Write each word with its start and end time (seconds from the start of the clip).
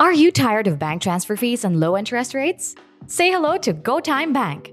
Are 0.00 0.14
you 0.14 0.32
tired 0.32 0.66
of 0.66 0.78
bank 0.78 1.02
transfer 1.02 1.36
fees 1.36 1.62
and 1.62 1.78
low 1.78 1.94
interest 1.94 2.32
rates? 2.32 2.74
Say 3.06 3.30
hello 3.30 3.58
to 3.58 3.74
GoTyme 3.74 4.32
Bank. 4.32 4.72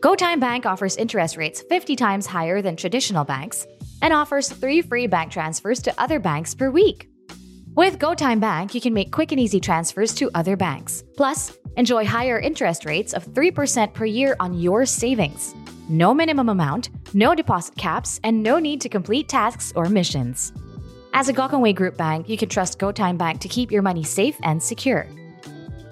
GoTyme 0.00 0.38
Bank 0.38 0.66
offers 0.66 0.98
interest 0.98 1.38
rates 1.38 1.62
50 1.62 1.96
times 1.96 2.26
higher 2.26 2.60
than 2.60 2.76
traditional 2.76 3.24
banks 3.24 3.66
and 4.02 4.12
offers 4.12 4.50
three 4.50 4.82
free 4.82 5.06
bank 5.06 5.32
transfers 5.32 5.80
to 5.80 5.98
other 5.98 6.20
banks 6.20 6.54
per 6.54 6.68
week. 6.70 7.08
With 7.74 7.98
GoTyme 7.98 8.38
Bank, 8.38 8.74
you 8.74 8.82
can 8.82 8.92
make 8.92 9.12
quick 9.12 9.32
and 9.32 9.40
easy 9.40 9.60
transfers 9.60 10.12
to 10.16 10.30
other 10.34 10.58
banks. 10.58 11.02
Plus, 11.16 11.56
enjoy 11.78 12.04
higher 12.04 12.38
interest 12.38 12.84
rates 12.84 13.14
of 13.14 13.24
3% 13.24 13.94
per 13.94 14.04
year 14.04 14.36
on 14.40 14.52
your 14.52 14.84
savings. 14.84 15.54
No 15.88 16.12
minimum 16.12 16.50
amount, 16.50 16.90
no 17.14 17.34
deposit 17.34 17.78
caps, 17.78 18.20
and 18.24 18.42
no 18.42 18.58
need 18.58 18.82
to 18.82 18.90
complete 18.90 19.26
tasks 19.26 19.72
or 19.74 19.86
missions. 19.86 20.52
As 21.18 21.30
a 21.30 21.32
Gokongwei 21.32 21.74
Group 21.74 21.96
bank, 21.96 22.28
you 22.28 22.36
can 22.36 22.50
trust 22.50 22.78
GoTyme 22.78 23.16
Bank 23.16 23.40
to 23.40 23.48
keep 23.48 23.72
your 23.72 23.80
money 23.80 24.04
safe 24.04 24.38
and 24.42 24.62
secure. 24.62 25.06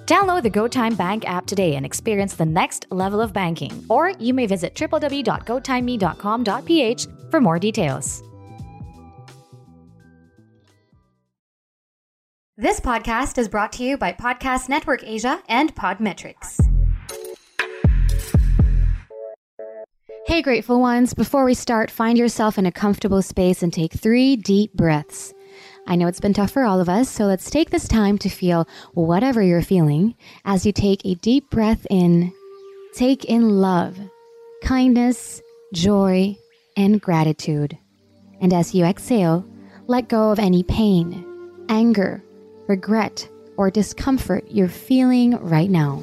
Download 0.05 0.43
the 0.43 0.51
GoTyme 0.51 0.99
Bank 0.99 1.27
app 1.27 1.47
today 1.47 1.77
and 1.77 1.87
experience 1.87 2.35
the 2.35 2.45
next 2.45 2.85
level 2.91 3.23
of 3.23 3.33
banking. 3.33 3.73
Or 3.89 4.11
you 4.11 4.35
may 4.35 4.45
visit 4.45 4.75
www.gotimeme.com.ph 4.75 7.07
for 7.31 7.41
more 7.41 7.59
details. 7.59 8.23
This 12.59 12.81
podcast 12.81 13.39
is 13.39 13.49
brought 13.49 13.73
to 13.73 13.83
you 13.83 13.97
by 13.97 14.13
Podcast 14.13 14.69
Network 14.69 15.05
Asia 15.05 15.43
and 15.49 15.75
Podmetrics. 15.75 16.74
Hey, 20.27 20.41
grateful 20.41 20.81
ones. 20.81 21.13
Before 21.13 21.45
we 21.45 21.53
start, 21.53 21.91
find 21.91 22.17
yourself 22.17 22.57
in 22.57 22.65
a 22.65 22.73
comfortable 22.73 23.21
space 23.21 23.63
and 23.63 23.71
take 23.71 23.93
three 23.93 24.37
deep 24.37 24.73
breaths. 24.73 25.35
I 25.87 25.97
know 25.97 26.07
it's 26.07 26.19
been 26.19 26.33
tough 26.33 26.51
for 26.51 26.65
all 26.65 26.81
of 26.81 26.89
us, 26.89 27.11
so 27.11 27.27
let's 27.27 27.51
take 27.51 27.69
this 27.69 27.87
time 27.87 28.17
to 28.19 28.31
feel 28.31 28.67
whatever 28.95 29.43
you're 29.43 29.61
feeling 29.61 30.15
as 30.47 30.65
you 30.65 30.73
take 30.73 31.05
a 31.05 31.15
deep 31.17 31.51
breath 31.51 31.87
in. 31.91 32.33
Take 32.95 33.27
in 33.27 33.61
love, 33.61 33.99
kindness, 34.63 35.43
joy, 35.75 36.39
and 36.75 37.03
gratitude. 37.03 37.77
And 38.41 38.55
as 38.55 38.75
you 38.75 38.87
exhale, 38.87 39.47
let 39.89 40.09
go 40.09 40.31
of 40.31 40.39
any 40.39 40.63
pain, 40.63 41.23
anger, 41.69 42.25
regret, 42.67 43.29
or 43.59 43.71
discomfort 43.71 44.47
you're 44.49 44.69
feeling 44.69 45.37
right 45.37 45.69
now. 45.69 46.03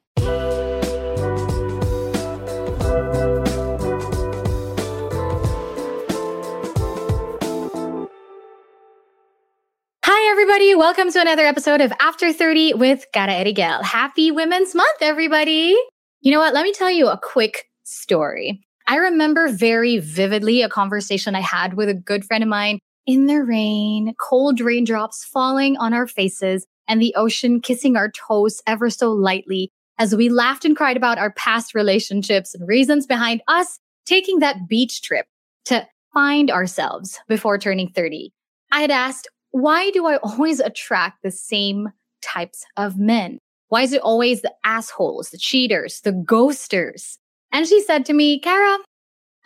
Everybody. 10.51 10.75
Welcome 10.75 11.09
to 11.13 11.21
another 11.21 11.45
episode 11.45 11.79
of 11.79 11.93
After 12.01 12.33
30 12.33 12.73
with 12.73 13.05
Cara 13.13 13.31
Erigel. 13.31 13.81
Happy 13.83 14.31
Women's 14.31 14.75
Month, 14.75 14.97
everybody. 14.99 15.77
You 16.19 16.31
know 16.33 16.39
what? 16.39 16.53
Let 16.53 16.63
me 16.63 16.73
tell 16.73 16.91
you 16.91 17.07
a 17.07 17.17
quick 17.17 17.69
story. 17.83 18.61
I 18.85 18.97
remember 18.97 19.47
very 19.47 19.99
vividly 19.99 20.61
a 20.61 20.67
conversation 20.67 21.35
I 21.35 21.39
had 21.39 21.75
with 21.75 21.87
a 21.87 21.93
good 21.93 22.25
friend 22.25 22.43
of 22.43 22.49
mine 22.49 22.79
in 23.05 23.27
the 23.27 23.41
rain, 23.41 24.13
cold 24.19 24.59
raindrops 24.59 25.23
falling 25.23 25.77
on 25.77 25.93
our 25.93 26.05
faces, 26.05 26.65
and 26.85 27.01
the 27.01 27.15
ocean 27.15 27.61
kissing 27.61 27.95
our 27.95 28.11
toes 28.11 28.61
ever 28.67 28.89
so 28.89 29.13
lightly 29.13 29.71
as 29.99 30.13
we 30.13 30.27
laughed 30.27 30.65
and 30.65 30.75
cried 30.75 30.97
about 30.97 31.17
our 31.17 31.31
past 31.31 31.73
relationships 31.73 32.53
and 32.53 32.67
reasons 32.67 33.07
behind 33.07 33.41
us 33.47 33.79
taking 34.05 34.39
that 34.39 34.67
beach 34.67 35.01
trip 35.01 35.27
to 35.63 35.87
find 36.13 36.51
ourselves 36.51 37.21
before 37.29 37.57
turning 37.57 37.87
30. 37.87 38.33
I 38.69 38.81
had 38.81 38.91
asked, 38.91 39.29
why 39.51 39.91
do 39.91 40.05
I 40.07 40.17
always 40.23 40.59
attract 40.59 41.23
the 41.23 41.31
same 41.31 41.89
types 42.21 42.65
of 42.77 42.97
men? 42.97 43.37
Why 43.69 43.83
is 43.83 43.93
it 43.93 44.01
always 44.01 44.41
the 44.41 44.53
assholes, 44.65 45.29
the 45.29 45.37
cheaters, 45.37 46.01
the 46.01 46.11
ghosters? 46.11 47.17
And 47.53 47.67
she 47.67 47.81
said 47.81 48.05
to 48.05 48.13
me, 48.13 48.39
Cara, 48.39 48.77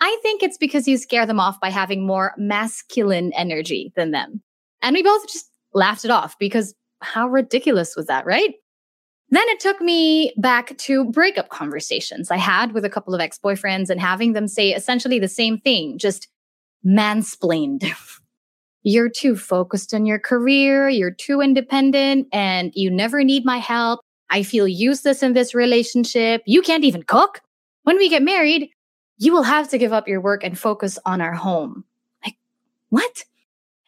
I 0.02 0.18
think 0.22 0.42
it's 0.42 0.58
because 0.58 0.88
you 0.88 0.98
scare 0.98 1.26
them 1.26 1.40
off 1.40 1.60
by 1.60 1.70
having 1.70 2.06
more 2.06 2.34
masculine 2.38 3.32
energy 3.34 3.94
than 3.96 4.12
them. 4.12 4.42
And 4.82 4.94
we 4.94 5.04
both 5.04 5.28
just 5.28 5.50
laughed 5.74 6.06
it 6.06 6.12
off 6.12 6.38
because 6.40 6.74
how 7.02 7.28
ridiculous 7.28 7.96
was 7.96 8.08
that, 8.08 8.26
right? 8.26 8.56
Then 9.30 9.44
it 9.48 9.60
took 9.60 9.82
me 9.82 10.34
back 10.38 10.78
to 10.78 11.06
breakup 11.12 11.50
conversations 11.50 12.30
I 12.30 12.38
had 12.38 12.74
with 12.74 12.86
a 12.86 12.90
couple 12.90 13.16
of 13.16 13.22
ex 13.22 13.40
boyfriends 13.44 13.90
and 13.90 14.00
having 14.00 14.34
them 14.34 14.48
say 14.48 14.72
essentially 14.74 15.20
the 15.20 15.28
same 15.28 15.60
thing, 15.60 15.98
just 15.98 16.28
mansplained. 16.86 17.92
you're 18.86 19.10
too 19.10 19.36
focused 19.36 19.96
on 19.96 20.06
your 20.06 20.20
career, 20.20 20.88
you're 20.88 21.10
too 21.10 21.42
independent, 21.42 22.28
and 22.32 22.72
you 22.76 22.92
never 22.92 23.24
need 23.24 23.44
my 23.44 23.58
help. 23.58 24.00
I 24.30 24.44
feel 24.44 24.68
useless 24.68 25.24
in 25.24 25.34
this 25.34 25.56
relationship. 25.56 26.44
You 26.46 26.62
can't 26.62 26.84
even 26.84 27.02
cook. 27.02 27.42
When 27.82 27.98
we 27.98 28.10
get 28.10 28.22
married, 28.22 28.70
you 29.18 29.34
will 29.34 29.44
have 29.44 29.70
to 29.70 29.80
give 29.80 29.92
up 29.92 30.08
your 30.08 30.22
work 30.22 30.44
and 30.44 30.58
focus 30.58 31.00
on 31.04 31.20
our 31.20 31.34
home. 31.34 31.84
Like, 32.24 32.36
what? 32.90 33.24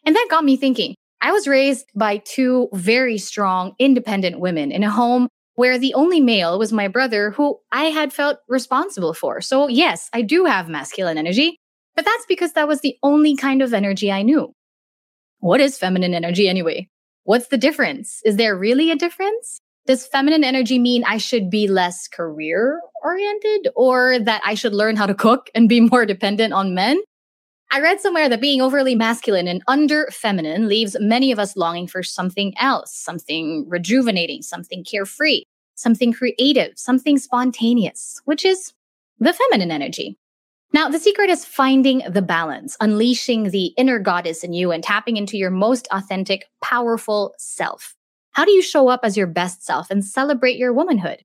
And 0.04 0.16
that 0.16 0.26
got 0.30 0.44
me 0.44 0.56
thinking. 0.56 0.96
I 1.20 1.30
was 1.30 1.46
raised 1.46 1.86
by 1.94 2.16
two 2.18 2.68
very 2.72 3.18
strong, 3.18 3.76
independent 3.78 4.40
women 4.40 4.72
in 4.72 4.82
a 4.82 4.90
home 4.90 5.28
where 5.54 5.78
the 5.78 5.94
only 5.94 6.20
male 6.20 6.58
was 6.58 6.72
my 6.72 6.88
brother, 6.88 7.30
who 7.30 7.60
I 7.70 7.84
had 7.84 8.12
felt 8.12 8.38
responsible 8.48 9.14
for. 9.14 9.40
So, 9.40 9.68
yes, 9.68 10.10
I 10.12 10.22
do 10.22 10.44
have 10.44 10.68
masculine 10.68 11.18
energy, 11.18 11.56
but 11.94 12.04
that's 12.04 12.26
because 12.26 12.54
that 12.54 12.66
was 12.66 12.80
the 12.80 12.96
only 13.04 13.36
kind 13.36 13.62
of 13.62 13.72
energy 13.72 14.10
I 14.10 14.22
knew. 14.22 14.52
What 15.40 15.60
is 15.60 15.78
feminine 15.78 16.14
energy 16.14 16.48
anyway? 16.48 16.88
What's 17.24 17.48
the 17.48 17.58
difference? 17.58 18.20
Is 18.24 18.36
there 18.36 18.56
really 18.56 18.90
a 18.90 18.96
difference? 18.96 19.60
Does 19.86 20.06
feminine 20.06 20.44
energy 20.44 20.78
mean 20.78 21.04
I 21.04 21.18
should 21.18 21.48
be 21.48 21.68
less 21.68 22.08
career 22.08 22.80
oriented 23.02 23.68
or 23.76 24.18
that 24.18 24.42
I 24.44 24.54
should 24.54 24.74
learn 24.74 24.96
how 24.96 25.06
to 25.06 25.14
cook 25.14 25.48
and 25.54 25.68
be 25.68 25.80
more 25.92 26.04
dependent 26.04 26.52
on 26.52 26.74
men? 26.74 27.00
I 27.70 27.80
read 27.80 28.00
somewhere 28.00 28.28
that 28.28 28.40
being 28.40 28.60
overly 28.62 28.94
masculine 28.94 29.46
and 29.46 29.62
under 29.68 30.08
feminine 30.10 30.68
leaves 30.68 30.96
many 31.00 31.30
of 31.30 31.38
us 31.38 31.56
longing 31.56 31.86
for 31.86 32.02
something 32.02 32.54
else, 32.58 32.94
something 32.94 33.66
rejuvenating, 33.68 34.42
something 34.42 34.82
carefree, 34.84 35.42
something 35.74 36.12
creative, 36.12 36.72
something 36.76 37.18
spontaneous, 37.18 38.20
which 38.24 38.44
is 38.44 38.72
the 39.20 39.32
feminine 39.32 39.70
energy. 39.70 40.16
Now, 40.72 40.88
the 40.88 40.98
secret 40.98 41.30
is 41.30 41.46
finding 41.46 42.02
the 42.08 42.20
balance, 42.20 42.76
unleashing 42.80 43.44
the 43.44 43.66
inner 43.78 43.98
goddess 43.98 44.44
in 44.44 44.52
you 44.52 44.70
and 44.70 44.84
tapping 44.84 45.16
into 45.16 45.38
your 45.38 45.50
most 45.50 45.88
authentic, 45.90 46.46
powerful 46.62 47.34
self. 47.38 47.94
How 48.32 48.44
do 48.44 48.52
you 48.52 48.62
show 48.62 48.88
up 48.88 49.00
as 49.02 49.16
your 49.16 49.26
best 49.26 49.64
self 49.64 49.90
and 49.90 50.04
celebrate 50.04 50.58
your 50.58 50.72
womanhood? 50.72 51.24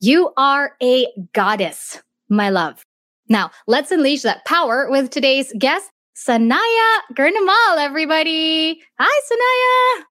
You 0.00 0.32
are 0.36 0.76
a 0.80 1.08
goddess, 1.32 2.00
my 2.28 2.50
love. 2.50 2.84
Now, 3.28 3.50
let's 3.66 3.90
unleash 3.90 4.22
that 4.22 4.44
power 4.44 4.88
with 4.88 5.10
today's 5.10 5.52
guest, 5.58 5.90
Sanaiyah 6.16 6.98
Gurnamal, 7.14 7.78
everybody. 7.78 8.80
Hi, 9.00 9.20
Sanaiyah. 9.30 10.04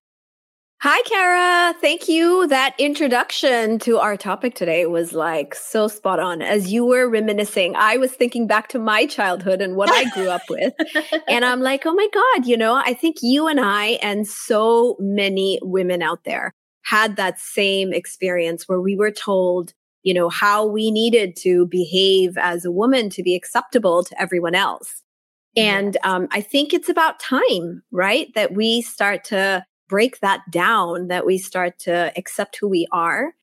Hi, 0.82 1.02
Kara. 1.04 1.74
Thank 1.80 2.08
you. 2.10 2.48
That 2.48 2.76
introduction 2.78 3.80
to 3.80 3.98
our 3.98 4.18
topic 4.18 4.56
today 4.56 4.86
was 4.86 5.14
like 5.14 5.56
so 5.56 5.88
spot 5.88 6.20
on. 6.20 6.42
As 6.42 6.72
you 6.72 6.86
were 6.86 7.10
reminiscing, 7.10 7.76
I 7.76 7.98
was 7.98 8.12
thinking 8.12 8.46
back 8.46 8.68
to 8.70 8.80
my 8.80 9.06
childhood 9.06 9.62
and 9.62 9.76
what 9.76 9.90
I 9.90 10.10
grew 10.12 10.30
up 10.30 10.44
with. 10.50 10.74
and 11.28 11.46
I'm 11.46 11.62
like, 11.62 11.86
oh 11.86 11.94
my 11.94 12.08
God, 12.14 12.46
you 12.46 12.58
know, 12.58 12.76
I 12.76 12.94
think 12.94 13.18
you 13.22 13.48
and 13.48 13.60
I 13.60 13.98
and 14.02 14.28
so 14.28 14.98
many 15.00 15.60
women 15.64 16.02
out 16.02 16.24
there 16.26 16.54
had 16.84 17.16
that 17.16 17.40
same 17.40 17.94
experience 17.94 18.68
where 18.68 18.82
we 18.82 18.96
were 18.96 19.12
told, 19.12 19.74
you 20.04 20.14
know, 20.14 20.30
how 20.30 20.66
we 20.68 20.92
needed 20.92 21.36
to 21.38 21.66
behave 21.68 22.38
as 22.38 22.64
a 22.64 22.72
woman 22.72 23.10
to 23.12 23.24
be 23.24 23.34
acceptable 23.34 24.04
to 24.04 24.22
everyone 24.22 24.54
else. 24.56 25.02
And 25.58 25.98
um, 26.04 26.28
I 26.32 26.42
think 26.42 26.74
it's 26.74 26.90
about 26.90 27.20
time, 27.20 27.82
right? 27.92 28.28
That 28.36 28.54
we 28.54 28.82
start 28.82 29.24
to 29.26 29.66
break 29.88 30.20
that 30.20 30.42
down, 30.50 31.08
that 31.08 31.26
we 31.26 31.38
start 31.38 31.80
to 31.80 32.12
accept 32.18 32.58
who 32.60 32.68
we 32.68 32.88
are 32.92 33.34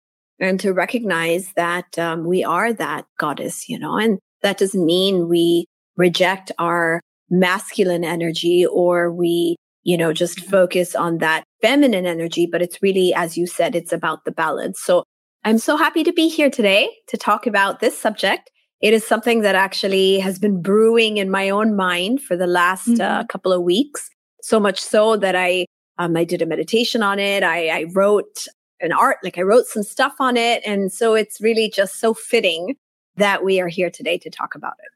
and 0.41 0.59
to 0.61 0.73
recognize 0.73 1.53
that 1.55 1.99
um, 1.99 2.25
we 2.25 2.43
are 2.43 2.73
that 2.73 3.07
goddess, 3.19 3.69
you 3.69 3.79
know, 3.79 3.97
and 3.97 4.19
that 4.43 4.59
doesn't 4.59 4.85
mean 4.85 5.29
we 5.29 5.67
reject 5.97 6.51
our 6.59 7.01
masculine 7.31 8.05
energy 8.05 8.67
or 8.67 9.13
we, 9.13 9.57
you 9.85 9.97
know, 9.97 10.13
just 10.13 10.39
mm-hmm. 10.39 10.51
focus 10.51 10.95
on 10.95 11.19
that 11.19 11.45
feminine 11.61 12.07
energy, 12.07 12.47
but 12.51 12.61
it's 12.61 12.83
really, 12.83 13.15
as 13.15 13.37
you 13.37 13.47
said, 13.47 13.75
it's 13.75 13.93
about 13.93 14.25
the 14.25 14.33
balance. 14.33 14.81
So 14.83 15.05
I'm 15.45 15.59
so 15.59 15.77
happy 15.77 16.05
to 16.05 16.13
be 16.13 16.29
here 16.29 16.51
today 16.51 16.91
to 17.09 17.17
talk 17.17 17.47
about 17.47 17.81
this 17.81 17.99
subject. 17.99 18.51
It 18.81 18.93
is 18.93 19.07
something 19.07 19.43
that 19.43 19.55
actually 19.55 20.19
has 20.19 20.39
been 20.39 20.61
brewing 20.61 21.17
in 21.17 21.31
my 21.31 21.51
own 21.51 21.77
mind 21.77 22.21
for 22.21 22.37
the 22.37 22.47
last 22.47 22.89
uh, 22.89 22.93
mm-hmm. 22.93 23.01
uh, 23.01 23.25
couple 23.25 23.53
of 23.53 23.63
weeks. 23.63 24.09
So 24.43 24.59
much 24.59 24.81
so 24.81 25.17
that 25.19 25.37
I, 25.37 25.67
um, 25.99 26.17
I 26.17 26.25
did 26.25 26.43
a 26.43 26.47
meditation 26.47 27.03
on 27.03 27.19
it. 27.19 27.43
I, 27.43 27.69
I 27.69 27.85
wrote 27.93 28.47
an 28.81 28.93
art, 28.93 29.19
like 29.23 29.39
I 29.39 29.43
wrote 29.43 29.67
some 29.67 29.83
stuff 29.83 30.15
on 30.19 30.37
it. 30.37 30.63
And 30.67 30.93
so 30.93 31.15
it's 31.15 31.41
really 31.41 31.71
just 31.71 32.01
so 32.01 32.15
fitting 32.15 32.77
that 33.17 33.45
we 33.45 33.61
are 33.61 33.69
here 33.69 33.91
today 33.91 34.19
to 34.19 34.31
talk 34.31 34.55
about 34.55 34.75
it. 34.79 34.89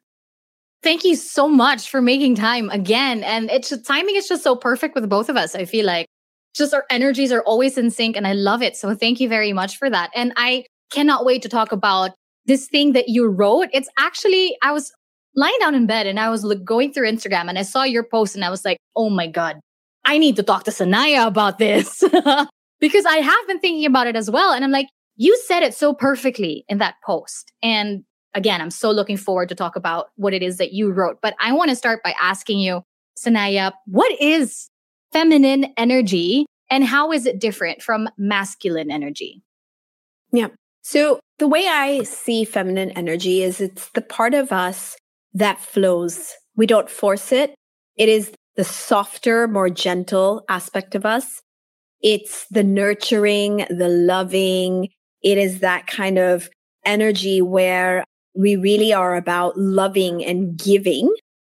Thank 0.82 1.04
you 1.04 1.16
so 1.16 1.48
much 1.48 1.90
for 1.90 2.00
making 2.00 2.34
time 2.36 2.70
again. 2.70 3.22
And 3.24 3.50
it's 3.50 3.70
just, 3.70 3.84
timing 3.84 4.16
is 4.16 4.28
just 4.28 4.42
so 4.42 4.56
perfect 4.56 4.94
with 4.94 5.08
both 5.08 5.28
of 5.28 5.36
us. 5.36 5.54
I 5.54 5.64
feel 5.64 5.86
like 5.86 6.06
just 6.54 6.72
our 6.72 6.84
energies 6.90 7.32
are 7.32 7.42
always 7.42 7.76
in 7.76 7.90
sync 7.90 8.16
and 8.16 8.26
I 8.26 8.32
love 8.32 8.62
it. 8.62 8.76
So 8.76 8.94
thank 8.94 9.20
you 9.20 9.28
very 9.28 9.52
much 9.52 9.76
for 9.76 9.90
that. 9.90 10.10
And 10.14 10.32
I 10.36 10.64
cannot 10.90 11.24
wait 11.24 11.42
to 11.42 11.48
talk 11.48 11.72
about 11.72 12.12
this 12.46 12.68
thing 12.68 12.92
that 12.92 13.08
you 13.08 13.26
wrote. 13.26 13.68
It's 13.72 13.88
actually, 13.98 14.56
I 14.62 14.72
was 14.72 14.92
lying 15.34 15.56
down 15.60 15.74
in 15.74 15.86
bed 15.86 16.06
and 16.06 16.18
I 16.18 16.30
was 16.30 16.44
like, 16.44 16.64
going 16.64 16.92
through 16.92 17.10
Instagram 17.10 17.48
and 17.48 17.58
I 17.58 17.62
saw 17.62 17.82
your 17.82 18.04
post 18.04 18.34
and 18.34 18.44
I 18.44 18.50
was 18.50 18.64
like, 18.64 18.78
oh 18.94 19.10
my 19.10 19.26
God, 19.26 19.56
I 20.06 20.18
need 20.18 20.36
to 20.36 20.42
talk 20.42 20.64
to 20.64 20.70
Sanaiyah 20.70 21.26
about 21.26 21.58
this 21.58 22.02
because 22.80 23.04
I 23.04 23.16
have 23.16 23.46
been 23.48 23.58
thinking 23.58 23.84
about 23.84 24.06
it 24.06 24.16
as 24.16 24.30
well. 24.30 24.52
And 24.52 24.64
I'm 24.64 24.70
like, 24.70 24.86
you 25.16 25.36
said 25.46 25.62
it 25.62 25.74
so 25.74 25.92
perfectly 25.92 26.64
in 26.68 26.78
that 26.78 26.94
post. 27.04 27.52
And 27.62 28.04
again, 28.32 28.60
I'm 28.60 28.70
so 28.70 28.90
looking 28.90 29.16
forward 29.16 29.48
to 29.48 29.54
talk 29.54 29.74
about 29.74 30.06
what 30.14 30.32
it 30.32 30.42
is 30.42 30.58
that 30.58 30.72
you 30.72 30.92
wrote. 30.92 31.18
But 31.20 31.34
I 31.40 31.52
want 31.52 31.70
to 31.70 31.76
start 31.76 32.02
by 32.04 32.14
asking 32.20 32.60
you, 32.60 32.82
Sanaiyah, 33.18 33.72
what 33.86 34.20
is 34.20 34.68
feminine 35.12 35.72
energy 35.76 36.46
and 36.70 36.84
how 36.84 37.12
is 37.12 37.26
it 37.26 37.40
different 37.40 37.82
from 37.82 38.08
masculine 38.16 38.90
energy? 38.90 39.42
Yeah. 40.32 40.48
So 40.82 41.18
the 41.38 41.48
way 41.48 41.66
I 41.66 42.02
see 42.04 42.44
feminine 42.44 42.90
energy 42.90 43.42
is 43.42 43.60
it's 43.60 43.88
the 43.90 44.02
part 44.02 44.34
of 44.34 44.52
us 44.52 44.96
that 45.34 45.60
flows. 45.60 46.32
We 46.56 46.66
don't 46.66 46.88
force 46.88 47.32
it. 47.32 47.54
It 47.96 48.08
is 48.08 48.32
the 48.56 48.64
softer, 48.64 49.46
more 49.46 49.70
gentle 49.70 50.44
aspect 50.48 50.94
of 50.94 51.06
us. 51.06 51.42
It's 52.02 52.46
the 52.50 52.64
nurturing, 52.64 53.66
the 53.68 53.88
loving. 53.88 54.88
It 55.22 55.38
is 55.38 55.60
that 55.60 55.86
kind 55.86 56.18
of 56.18 56.48
energy 56.84 57.42
where 57.42 58.04
we 58.34 58.56
really 58.56 58.92
are 58.92 59.16
about 59.16 59.58
loving 59.58 60.24
and 60.24 60.56
giving. 60.58 61.12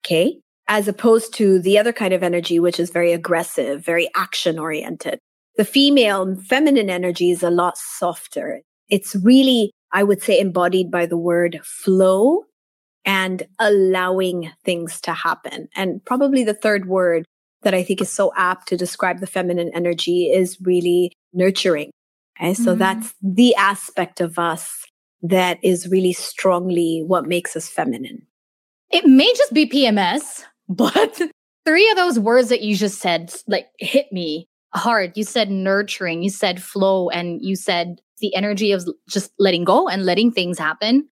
Okay. 0.06 0.40
As 0.68 0.88
opposed 0.88 1.34
to 1.36 1.60
the 1.60 1.78
other 1.78 1.92
kind 1.92 2.14
of 2.14 2.24
energy, 2.24 2.60
which 2.60 2.80
is 2.80 2.92
very 2.92 3.12
aggressive, 3.12 3.84
very 3.84 4.10
action 4.16 4.60
oriented. 4.60 5.20
The 5.58 5.66
female 5.66 6.36
feminine 6.48 6.90
energy 6.90 7.32
is 7.32 7.44
a 7.44 7.50
lot 7.50 7.78
softer. 7.78 8.62
It's 8.88 9.16
really, 9.16 9.72
I 9.92 10.04
would 10.04 10.22
say, 10.22 10.40
embodied 10.40 10.90
by 10.92 11.06
the 11.06 11.18
word 11.18 11.60
flow 11.64 12.46
and 13.06 13.44
allowing 13.60 14.52
things 14.64 15.02
to 15.02 15.14
happen. 15.14 15.68
And 15.76 16.04
probably 16.06 16.44
the 16.44 16.54
third 16.54 16.88
word 16.88 17.26
that 17.62 17.74
I 17.74 17.84
think 17.84 18.02
is 18.02 18.12
so 18.12 18.32
apt 18.36 18.68
to 18.70 18.78
describe 18.78 19.20
the 19.20 19.28
feminine 19.28 19.72
energy 19.74 20.32
is 20.32 20.58
really 20.62 21.14
nurturing. 21.34 21.92
Okay. 22.40 22.54
So 22.54 22.72
mm-hmm. 22.72 22.80
that's 22.80 23.14
the 23.22 23.56
aspect 23.56 24.22
of 24.22 24.40
us 24.40 24.86
that 25.22 25.60
is 25.62 25.90
really 25.90 26.14
strongly 26.14 27.04
what 27.06 27.28
makes 27.28 27.56
us 27.56 27.68
feminine. 27.68 28.26
It 28.92 29.06
may 29.06 29.32
just 29.36 29.54
be 29.54 29.68
PMS, 29.68 30.44
but 30.70 31.22
three 31.66 31.90
of 31.90 31.98
those 31.98 32.20
words 32.20 32.50
that 32.50 32.62
you 32.62 32.76
just 32.76 33.00
said 33.00 33.34
like 33.48 33.68
hit 33.80 34.12
me 34.12 34.48
hard. 34.74 35.14
You 35.16 35.24
said 35.24 35.50
nurturing, 35.50 36.24
you 36.24 36.30
said 36.30 36.62
flow, 36.62 37.10
and 37.10 37.42
you 37.42 37.56
said 37.56 38.02
the 38.20 38.34
energy 38.36 38.72
of 38.72 38.88
just 39.10 39.32
letting 39.40 39.64
go 39.64 39.88
and 39.88 40.06
letting 40.06 40.32
things 40.32 40.58
happen. 40.58 41.10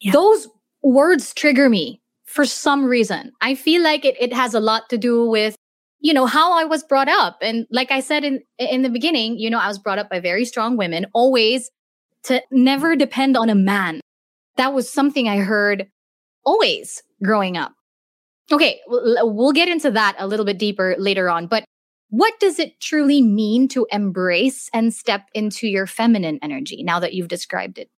Yeah. 0.00 0.12
Those 0.12 0.48
words 0.88 1.34
trigger 1.34 1.68
me 1.68 2.00
for 2.24 2.44
some 2.44 2.84
reason. 2.84 3.32
I 3.40 3.54
feel 3.54 3.82
like 3.82 4.04
it, 4.04 4.16
it 4.20 4.32
has 4.32 4.54
a 4.54 4.60
lot 4.60 4.88
to 4.90 4.98
do 4.98 5.28
with, 5.28 5.56
you 6.00 6.12
know, 6.12 6.26
how 6.26 6.52
I 6.52 6.64
was 6.64 6.82
brought 6.84 7.08
up. 7.08 7.38
And 7.42 7.66
like 7.70 7.90
I 7.90 8.00
said 8.00 8.24
in, 8.24 8.40
in 8.58 8.82
the 8.82 8.90
beginning, 8.90 9.38
you 9.38 9.50
know, 9.50 9.58
I 9.58 9.68
was 9.68 9.78
brought 9.78 9.98
up 9.98 10.10
by 10.10 10.20
very 10.20 10.44
strong 10.44 10.76
women, 10.76 11.06
always 11.12 11.70
to 12.24 12.42
never 12.50 12.96
depend 12.96 13.36
on 13.36 13.48
a 13.48 13.54
man. 13.54 14.00
That 14.56 14.72
was 14.72 14.90
something 14.90 15.28
I 15.28 15.38
heard 15.38 15.88
always 16.44 17.02
growing 17.22 17.56
up. 17.56 17.72
Okay, 18.50 18.80
we'll 18.86 19.52
get 19.52 19.68
into 19.68 19.90
that 19.90 20.16
a 20.18 20.26
little 20.26 20.46
bit 20.46 20.58
deeper 20.58 20.96
later 20.98 21.28
on, 21.28 21.46
but 21.46 21.64
what 22.10 22.40
does 22.40 22.58
it 22.58 22.80
truly 22.80 23.20
mean 23.20 23.68
to 23.68 23.86
embrace 23.92 24.70
and 24.72 24.94
step 24.94 25.26
into 25.34 25.68
your 25.68 25.86
feminine 25.86 26.38
energy 26.42 26.82
now 26.82 26.98
that 27.00 27.12
you've 27.12 27.28
described 27.28 27.78
it? 27.78 27.90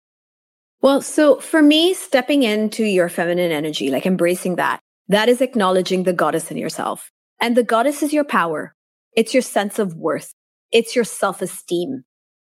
Well, 0.81 1.01
so 1.01 1.39
for 1.39 1.61
me, 1.61 1.93
stepping 1.93 2.43
into 2.43 2.83
your 2.83 3.09
feminine 3.09 3.51
energy, 3.51 3.89
like 3.89 4.05
embracing 4.05 4.55
that, 4.55 4.79
that 5.09 5.27
is 5.27 5.41
acknowledging 5.41 6.03
the 6.03 6.13
goddess 6.13 6.51
in 6.51 6.57
yourself. 6.57 7.11
And 7.41 7.57
the 7.57 7.63
goddess 7.63 8.01
is 8.01 8.13
your 8.13 8.23
power. 8.23 8.73
It's 9.13 9.33
your 9.33 9.43
sense 9.43 9.79
of 9.79 9.95
worth. 9.95 10.33
It's 10.71 10.95
your 10.95 11.03
self 11.03 11.41
esteem. 11.41 12.03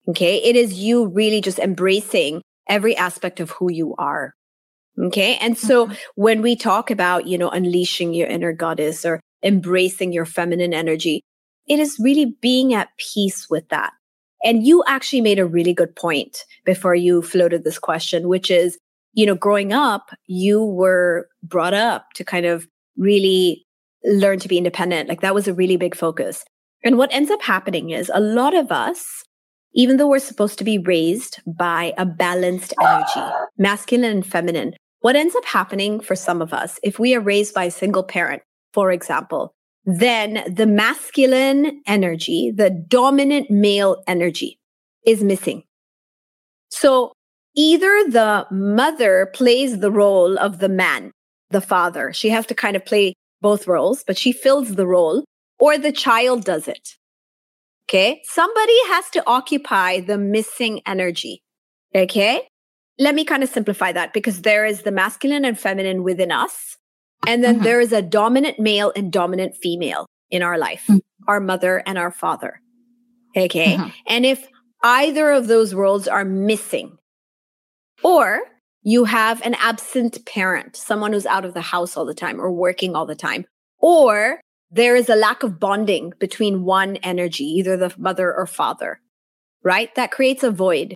Okay. 0.08 0.36
It 0.36 0.56
is 0.56 0.74
you 0.74 1.06
really 1.08 1.40
just 1.40 1.58
embracing 1.58 2.42
every 2.68 2.96
aspect 2.96 3.40
of 3.40 3.50
who 3.50 3.70
you 3.70 3.94
are. 3.98 4.34
Okay. 5.00 5.36
And 5.36 5.56
so 5.56 5.86
mm-hmm. 5.86 5.94
when 6.14 6.42
we 6.42 6.56
talk 6.56 6.90
about, 6.90 7.26
you 7.26 7.38
know, 7.38 7.50
unleashing 7.50 8.14
your 8.14 8.28
inner 8.28 8.52
goddess 8.52 9.04
or 9.04 9.20
embracing 9.42 10.12
your 10.12 10.26
feminine 10.26 10.74
energy, 10.74 11.22
it 11.68 11.78
is 11.78 11.98
really 12.00 12.36
being 12.40 12.74
at 12.74 12.88
peace 12.98 13.48
with 13.48 13.68
that. 13.68 13.92
And 14.44 14.66
you 14.66 14.82
actually 14.86 15.20
made 15.20 15.38
a 15.38 15.46
really 15.46 15.72
good 15.72 15.94
point 15.94 16.44
before 16.64 16.94
you 16.94 17.22
floated 17.22 17.64
this 17.64 17.78
question, 17.78 18.28
which 18.28 18.50
is, 18.50 18.78
you 19.12 19.26
know, 19.26 19.34
growing 19.34 19.72
up, 19.72 20.10
you 20.26 20.64
were 20.64 21.28
brought 21.42 21.74
up 21.74 22.06
to 22.14 22.24
kind 22.24 22.46
of 22.46 22.66
really 22.96 23.64
learn 24.04 24.38
to 24.40 24.48
be 24.48 24.58
independent. 24.58 25.08
Like 25.08 25.20
that 25.20 25.34
was 25.34 25.46
a 25.46 25.54
really 25.54 25.76
big 25.76 25.94
focus. 25.94 26.44
And 26.84 26.98
what 26.98 27.12
ends 27.12 27.30
up 27.30 27.42
happening 27.42 27.90
is 27.90 28.10
a 28.12 28.20
lot 28.20 28.54
of 28.54 28.72
us 28.72 29.24
even 29.74 29.96
though 29.96 30.08
we're 30.08 30.18
supposed 30.18 30.58
to 30.58 30.64
be 30.64 30.78
raised 30.78 31.40
by 31.46 31.94
a 31.96 32.04
balanced 32.04 32.74
energy, 32.80 33.34
masculine 33.58 34.10
and 34.10 34.26
feminine, 34.26 34.74
what 35.00 35.16
ends 35.16 35.34
up 35.34 35.44
happening 35.44 36.00
for 36.00 36.14
some 36.14 36.42
of 36.42 36.52
us, 36.52 36.78
if 36.82 36.98
we 36.98 37.14
are 37.14 37.20
raised 37.20 37.54
by 37.54 37.64
a 37.64 37.70
single 37.70 38.02
parent, 38.02 38.42
for 38.72 38.90
example, 38.90 39.54
then 39.84 40.44
the 40.46 40.66
masculine 40.66 41.82
energy, 41.86 42.52
the 42.54 42.70
dominant 42.70 43.50
male 43.50 44.02
energy 44.06 44.58
is 45.04 45.22
missing. 45.22 45.64
So 46.70 47.12
either 47.54 48.04
the 48.08 48.46
mother 48.50 49.30
plays 49.34 49.80
the 49.80 49.90
role 49.90 50.38
of 50.38 50.58
the 50.58 50.68
man, 50.68 51.10
the 51.50 51.60
father. 51.60 52.12
She 52.12 52.30
has 52.30 52.46
to 52.46 52.54
kind 52.54 52.76
of 52.76 52.84
play 52.84 53.14
both 53.40 53.66
roles, 53.66 54.04
but 54.04 54.16
she 54.16 54.32
fills 54.32 54.76
the 54.76 54.86
role, 54.86 55.24
or 55.58 55.76
the 55.76 55.92
child 55.92 56.44
does 56.44 56.68
it. 56.68 56.90
Okay. 57.88 58.22
Somebody 58.24 58.76
has 58.88 59.10
to 59.10 59.22
occupy 59.26 60.00
the 60.00 60.16
missing 60.16 60.80
energy. 60.86 61.42
Okay. 61.94 62.46
Let 62.98 63.14
me 63.14 63.24
kind 63.24 63.42
of 63.42 63.48
simplify 63.48 63.92
that 63.92 64.12
because 64.12 64.42
there 64.42 64.64
is 64.64 64.82
the 64.82 64.92
masculine 64.92 65.44
and 65.44 65.58
feminine 65.58 66.04
within 66.04 66.30
us. 66.30 66.76
And 67.26 67.42
then 67.42 67.56
mm-hmm. 67.56 67.64
there 67.64 67.80
is 67.80 67.92
a 67.92 68.02
dominant 68.02 68.58
male 68.58 68.92
and 68.96 69.12
dominant 69.12 69.56
female 69.56 70.06
in 70.30 70.42
our 70.42 70.58
life, 70.58 70.84
mm-hmm. 70.88 70.98
our 71.28 71.40
mother 71.40 71.82
and 71.86 71.98
our 71.98 72.10
father. 72.10 72.60
Okay. 73.36 73.76
Mm-hmm. 73.76 73.88
And 74.08 74.26
if 74.26 74.46
either 74.82 75.30
of 75.30 75.46
those 75.46 75.74
roles 75.74 76.08
are 76.08 76.24
missing, 76.24 76.98
or 78.02 78.40
you 78.82 79.04
have 79.04 79.40
an 79.42 79.54
absent 79.54 80.26
parent, 80.26 80.76
someone 80.76 81.12
who's 81.12 81.26
out 81.26 81.44
of 81.44 81.54
the 81.54 81.60
house 81.60 81.96
all 81.96 82.04
the 82.04 82.14
time 82.14 82.40
or 82.40 82.50
working 82.50 82.96
all 82.96 83.06
the 83.06 83.14
time, 83.14 83.44
or 83.78 84.40
there 84.70 84.96
is 84.96 85.08
a 85.08 85.14
lack 85.14 85.42
of 85.42 85.60
bonding 85.60 86.12
between 86.18 86.64
one 86.64 86.96
energy, 86.96 87.44
either 87.44 87.76
the 87.76 87.94
mother 87.96 88.34
or 88.34 88.46
father, 88.46 89.00
right? 89.62 89.94
That 89.94 90.10
creates 90.10 90.42
a 90.42 90.50
void. 90.50 90.94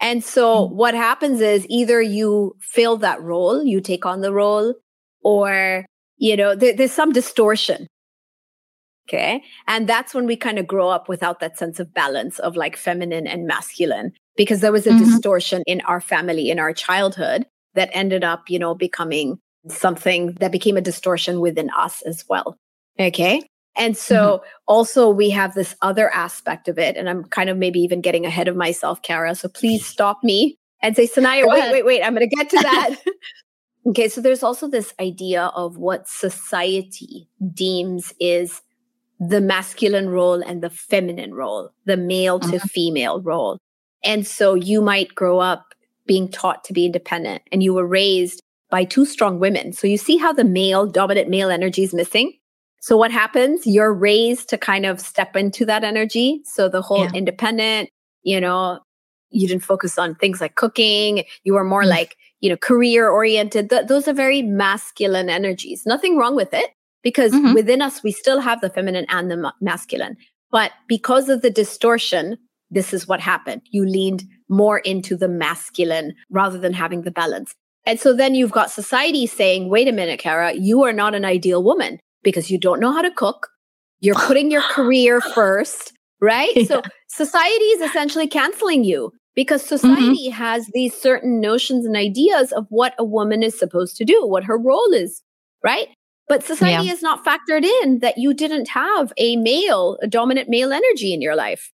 And 0.00 0.24
so 0.24 0.66
mm-hmm. 0.66 0.76
what 0.76 0.94
happens 0.94 1.40
is 1.40 1.66
either 1.68 2.00
you 2.00 2.56
fill 2.60 2.96
that 2.98 3.20
role, 3.20 3.62
you 3.62 3.80
take 3.80 4.06
on 4.06 4.22
the 4.22 4.32
role, 4.32 4.74
or, 5.22 5.84
you 6.16 6.36
know, 6.36 6.54
there, 6.54 6.74
there's 6.74 6.92
some 6.92 7.12
distortion. 7.12 7.86
Okay. 9.08 9.42
And 9.66 9.88
that's 9.88 10.14
when 10.14 10.26
we 10.26 10.36
kind 10.36 10.58
of 10.58 10.66
grow 10.66 10.88
up 10.88 11.08
without 11.08 11.40
that 11.40 11.58
sense 11.58 11.80
of 11.80 11.92
balance 11.92 12.38
of 12.38 12.56
like 12.56 12.76
feminine 12.76 13.26
and 13.26 13.46
masculine 13.46 14.12
because 14.36 14.60
there 14.60 14.70
was 14.70 14.86
a 14.86 14.90
mm-hmm. 14.90 15.04
distortion 15.04 15.62
in 15.66 15.80
our 15.82 16.00
family, 16.00 16.48
in 16.48 16.60
our 16.60 16.72
childhood 16.72 17.44
that 17.74 17.90
ended 17.92 18.22
up, 18.22 18.48
you 18.48 18.58
know, 18.58 18.74
becoming 18.74 19.38
something 19.68 20.34
that 20.34 20.52
became 20.52 20.76
a 20.76 20.80
distortion 20.80 21.40
within 21.40 21.70
us 21.70 22.02
as 22.02 22.24
well. 22.28 22.56
Okay. 22.98 23.42
And 23.76 23.96
so 23.96 24.14
mm-hmm. 24.14 24.44
also 24.68 25.10
we 25.10 25.30
have 25.30 25.54
this 25.54 25.74
other 25.82 26.12
aspect 26.12 26.68
of 26.68 26.78
it. 26.78 26.96
And 26.96 27.08
I'm 27.08 27.24
kind 27.24 27.50
of 27.50 27.56
maybe 27.56 27.80
even 27.80 28.00
getting 28.00 28.26
ahead 28.26 28.48
of 28.48 28.56
myself, 28.56 29.02
Kara. 29.02 29.34
So 29.34 29.48
please 29.48 29.84
stop 29.84 30.22
me 30.22 30.56
and 30.82 30.94
say, 30.94 31.06
Sanaiyah, 31.06 31.48
wait, 31.48 31.72
wait, 31.72 31.84
wait. 31.84 32.02
I'm 32.02 32.14
going 32.14 32.28
to 32.28 32.36
get 32.36 32.50
to 32.50 32.56
that. 32.56 32.96
okay. 33.86 34.08
So 34.08 34.20
there's 34.20 34.42
also 34.42 34.68
this 34.68 34.94
idea 35.00 35.46
of 35.54 35.76
what 35.76 36.08
society 36.08 37.28
deems 37.54 38.12
is 38.20 38.62
the 39.18 39.40
masculine 39.40 40.08
role 40.08 40.42
and 40.42 40.62
the 40.62 40.70
feminine 40.70 41.34
role, 41.34 41.70
the 41.84 41.96
male 41.96 42.40
to 42.40 42.56
uh-huh. 42.56 42.68
female 42.68 43.20
role. 43.20 43.58
And 44.02 44.26
so 44.26 44.54
you 44.54 44.80
might 44.80 45.14
grow 45.14 45.38
up 45.40 45.74
being 46.06 46.28
taught 46.28 46.64
to 46.64 46.72
be 46.72 46.86
independent 46.86 47.42
and 47.52 47.62
you 47.62 47.74
were 47.74 47.86
raised 47.86 48.42
by 48.70 48.84
two 48.84 49.04
strong 49.04 49.38
women. 49.38 49.72
So 49.72 49.86
you 49.86 49.98
see 49.98 50.16
how 50.16 50.32
the 50.32 50.44
male, 50.44 50.86
dominant 50.86 51.28
male 51.28 51.50
energy 51.50 51.82
is 51.82 51.92
missing? 51.92 52.32
So 52.80 52.96
what 52.96 53.10
happens? 53.10 53.66
You're 53.66 53.92
raised 53.92 54.48
to 54.50 54.58
kind 54.58 54.86
of 54.86 55.00
step 55.00 55.36
into 55.36 55.66
that 55.66 55.84
energy. 55.84 56.40
So 56.44 56.68
the 56.68 56.80
whole 56.80 57.04
yeah. 57.04 57.12
independent, 57.14 57.90
you 58.22 58.40
know, 58.40 58.80
you 59.30 59.46
didn't 59.46 59.64
focus 59.64 59.98
on 59.98 60.14
things 60.14 60.40
like 60.40 60.54
cooking. 60.54 61.24
You 61.44 61.54
were 61.54 61.64
more 61.64 61.84
mm 61.84 61.88
like, 61.88 62.16
you 62.40 62.50
know, 62.50 62.56
career 62.56 63.08
oriented. 63.08 63.70
Th- 63.70 63.86
those 63.86 64.08
are 64.08 64.12
very 64.12 64.42
masculine 64.42 65.28
energies. 65.30 65.84
Nothing 65.86 66.16
wrong 66.16 66.34
with 66.34 66.52
it 66.52 66.70
because 67.02 67.32
mm-hmm. 67.32 67.54
within 67.54 67.82
us, 67.82 68.02
we 68.02 68.12
still 68.12 68.40
have 68.40 68.60
the 68.60 68.70
feminine 68.70 69.06
and 69.08 69.30
the 69.30 69.36
ma- 69.36 69.52
masculine. 69.60 70.16
But 70.50 70.72
because 70.88 71.28
of 71.28 71.42
the 71.42 71.50
distortion, 71.50 72.36
this 72.70 72.92
is 72.92 73.06
what 73.06 73.20
happened. 73.20 73.62
You 73.70 73.84
leaned 73.84 74.24
more 74.48 74.78
into 74.78 75.16
the 75.16 75.28
masculine 75.28 76.14
rather 76.30 76.58
than 76.58 76.72
having 76.72 77.02
the 77.02 77.10
balance. 77.10 77.54
And 77.86 77.98
so 77.98 78.14
then 78.14 78.34
you've 78.34 78.52
got 78.52 78.70
society 78.70 79.26
saying, 79.26 79.68
wait 79.68 79.88
a 79.88 79.92
minute, 79.92 80.20
Kara, 80.20 80.52
you 80.52 80.82
are 80.84 80.92
not 80.92 81.14
an 81.14 81.24
ideal 81.24 81.62
woman 81.62 81.98
because 82.22 82.50
you 82.50 82.58
don't 82.58 82.80
know 82.80 82.92
how 82.92 83.02
to 83.02 83.10
cook. 83.10 83.48
You're 84.00 84.14
putting 84.14 84.50
your 84.50 84.62
career 84.70 85.20
first, 85.20 85.92
right? 86.20 86.54
Yeah. 86.54 86.64
So 86.64 86.82
society 87.08 87.64
is 87.64 87.82
essentially 87.82 88.28
canceling 88.28 88.84
you 88.84 89.12
because 89.40 89.62
mm-hmm. 89.62 89.76
society 89.76 90.28
mm-hmm. 90.28 90.32
has 90.32 90.66
these 90.74 90.94
certain 90.94 91.40
notions 91.40 91.86
and 91.86 91.96
ideas 91.96 92.52
of 92.52 92.66
what 92.68 92.94
a 92.98 93.04
woman 93.04 93.42
is 93.42 93.58
supposed 93.58 93.96
to 93.96 94.04
do, 94.04 94.26
what 94.26 94.44
her 94.44 94.58
role 94.58 94.92
is, 94.92 95.22
right? 95.64 95.88
But 96.28 96.44
society 96.44 96.84
yeah. 96.84 96.90
has 96.90 97.00
not 97.00 97.24
factored 97.24 97.64
in 97.64 98.00
that 98.00 98.18
you 98.18 98.34
didn't 98.34 98.68
have 98.68 99.14
a 99.16 99.36
male, 99.36 99.96
a 100.02 100.06
dominant 100.06 100.50
male 100.50 100.74
energy 100.74 101.14
in 101.14 101.22
your 101.22 101.34
life. 101.34 101.72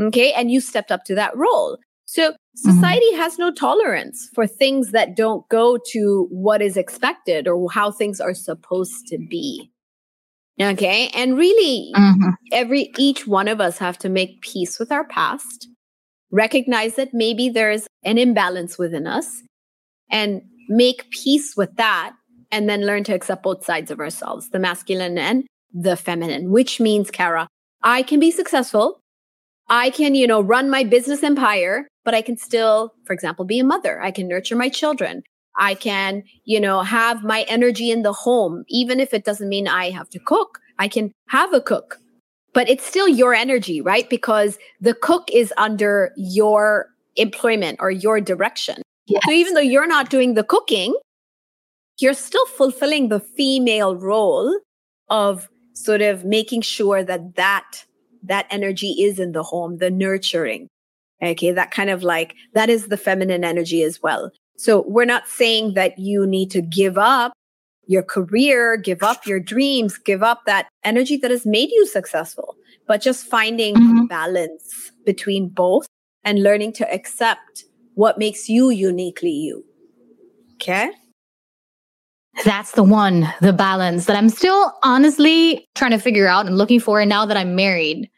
Okay. 0.00 0.32
And 0.32 0.50
you 0.50 0.60
stepped 0.60 0.90
up 0.90 1.04
to 1.04 1.14
that 1.14 1.36
role. 1.36 1.78
So 2.04 2.32
mm-hmm. 2.32 2.70
society 2.72 3.06
mm-hmm. 3.12 3.20
has 3.20 3.38
no 3.38 3.52
tolerance 3.52 4.28
for 4.34 4.48
things 4.48 4.90
that 4.90 5.14
don't 5.14 5.48
go 5.48 5.78
to 5.92 6.26
what 6.32 6.62
is 6.62 6.76
expected 6.76 7.46
or 7.46 7.70
how 7.70 7.92
things 7.92 8.20
are 8.20 8.34
supposed 8.34 9.06
to 9.06 9.18
be. 9.30 9.70
Okay. 10.60 11.10
And 11.14 11.38
really, 11.38 11.92
mm-hmm. 11.94 12.30
every, 12.50 12.90
each 12.98 13.24
one 13.28 13.46
of 13.46 13.60
us 13.60 13.78
have 13.78 13.98
to 13.98 14.08
make 14.08 14.40
peace 14.40 14.80
with 14.80 14.90
our 14.90 15.04
past, 15.04 15.68
recognize 16.34 16.96
that 16.96 17.14
maybe 17.14 17.48
there's 17.48 17.86
an 18.04 18.18
imbalance 18.18 18.76
within 18.76 19.06
us 19.06 19.42
and 20.10 20.42
make 20.68 21.08
peace 21.10 21.56
with 21.56 21.76
that 21.76 22.12
and 22.50 22.68
then 22.68 22.84
learn 22.84 23.04
to 23.04 23.14
accept 23.14 23.44
both 23.44 23.64
sides 23.64 23.90
of 23.90 24.00
ourselves, 24.00 24.50
the 24.50 24.58
masculine 24.58 25.16
and 25.16 25.44
the 25.72 25.96
feminine, 25.96 26.50
which 26.50 26.80
means, 26.80 27.10
Kara, 27.10 27.46
I 27.82 28.02
can 28.02 28.18
be 28.18 28.32
successful. 28.32 29.00
I 29.68 29.90
can, 29.90 30.14
you 30.14 30.26
know, 30.26 30.40
run 30.40 30.68
my 30.68 30.82
business 30.82 31.22
empire, 31.22 31.86
but 32.04 32.14
I 32.14 32.20
can 32.20 32.36
still, 32.36 32.92
for 33.06 33.12
example, 33.12 33.44
be 33.44 33.60
a 33.60 33.64
mother. 33.64 34.02
I 34.02 34.10
can 34.10 34.28
nurture 34.28 34.56
my 34.56 34.68
children. 34.68 35.22
I 35.56 35.74
can, 35.74 36.24
you 36.44 36.58
know, 36.58 36.80
have 36.80 37.22
my 37.22 37.42
energy 37.42 37.90
in 37.92 38.02
the 38.02 38.12
home, 38.12 38.64
even 38.68 38.98
if 38.98 39.14
it 39.14 39.24
doesn't 39.24 39.48
mean 39.48 39.68
I 39.68 39.90
have 39.90 40.10
to 40.10 40.18
cook. 40.18 40.58
I 40.80 40.88
can 40.88 41.12
have 41.28 41.54
a 41.54 41.60
cook, 41.60 41.98
but 42.54 42.68
it's 42.70 42.86
still 42.86 43.08
your 43.08 43.34
energy, 43.34 43.80
right? 43.80 44.08
Because 44.08 44.58
the 44.80 44.94
cook 44.94 45.28
is 45.32 45.52
under 45.58 46.12
your 46.16 46.86
employment 47.16 47.78
or 47.80 47.90
your 47.90 48.20
direction. 48.20 48.80
Yes. 49.06 49.22
So 49.26 49.32
even 49.32 49.54
though 49.54 49.60
you're 49.60 49.86
not 49.86 50.08
doing 50.08 50.34
the 50.34 50.44
cooking, 50.44 50.94
you're 51.98 52.14
still 52.14 52.46
fulfilling 52.46 53.08
the 53.08 53.20
female 53.20 53.96
role 53.96 54.58
of 55.10 55.48
sort 55.74 56.00
of 56.00 56.24
making 56.24 56.62
sure 56.62 57.04
that 57.04 57.34
that 57.36 57.84
that 58.22 58.46
energy 58.50 58.92
is 59.02 59.18
in 59.18 59.32
the 59.32 59.42
home 59.42 59.78
the 59.78 59.90
nurturing 59.90 60.68
okay 61.22 61.50
that 61.50 61.70
kind 61.70 61.90
of 61.90 62.02
like 62.02 62.34
that 62.54 62.70
is 62.70 62.88
the 62.88 62.96
feminine 62.96 63.44
energy 63.44 63.82
as 63.82 64.02
well 64.02 64.30
so 64.56 64.84
we're 64.86 65.04
not 65.04 65.28
saying 65.28 65.74
that 65.74 65.98
you 65.98 66.26
need 66.26 66.50
to 66.50 66.62
give 66.62 66.96
up 66.96 67.32
your 67.86 68.02
career 68.02 68.76
give 68.76 69.02
up 69.02 69.26
your 69.26 69.40
dreams 69.40 69.98
give 69.98 70.22
up 70.22 70.42
that 70.46 70.68
energy 70.84 71.16
that 71.16 71.30
has 71.30 71.44
made 71.44 71.70
you 71.70 71.86
successful 71.86 72.56
but 72.86 73.00
just 73.00 73.26
finding 73.26 73.74
mm-hmm. 73.74 74.06
balance 74.06 74.92
between 75.04 75.48
both 75.48 75.86
and 76.24 76.42
learning 76.42 76.72
to 76.72 76.90
accept 76.92 77.64
what 77.94 78.18
makes 78.18 78.48
you 78.48 78.70
uniquely 78.70 79.30
you 79.30 79.64
okay 80.54 80.90
that's 82.44 82.72
the 82.72 82.82
one, 82.82 83.32
the 83.40 83.52
balance 83.52 84.06
that 84.06 84.16
I'm 84.16 84.28
still 84.28 84.72
honestly 84.82 85.64
trying 85.74 85.92
to 85.92 85.98
figure 85.98 86.26
out 86.26 86.46
and 86.46 86.58
looking 86.58 86.80
for. 86.80 87.00
And 87.00 87.08
now 87.08 87.24
that 87.26 87.36
I'm 87.36 87.54
married, 87.54 88.10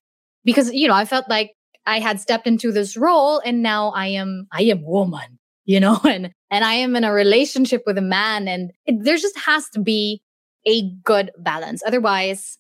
because, 0.45 0.73
you 0.73 0.89
know, 0.89 0.95
I 0.95 1.05
felt 1.05 1.29
like 1.29 1.53
I 1.85 2.01
had 2.01 2.21
stepped 2.21 2.47
into 2.47 2.73
this 2.73 2.97
role 2.97 3.41
and 3.45 3.63
now 3.63 3.91
I 3.91 4.07
am, 4.07 4.49
I 4.53 4.63
am 4.63 4.83
woman, 4.83 5.39
you 5.67 5.81
know, 5.81 6.01
and, 6.05 6.33
and 6.51 6.65
I 6.65 6.75
am 6.75 6.97
in 6.97 7.05
a 7.05 7.13
relationship 7.13 7.83
with 7.87 7.99
a 7.99 8.03
man 8.03 8.49
and 8.49 8.73
it, 8.87 9.03
there 9.03 9.17
just 9.17 9.39
has 9.39 9.69
to 9.71 9.81
be 9.81 10.21
a 10.67 10.91
good 11.05 11.31
balance. 11.39 11.83
Otherwise, 11.87 12.59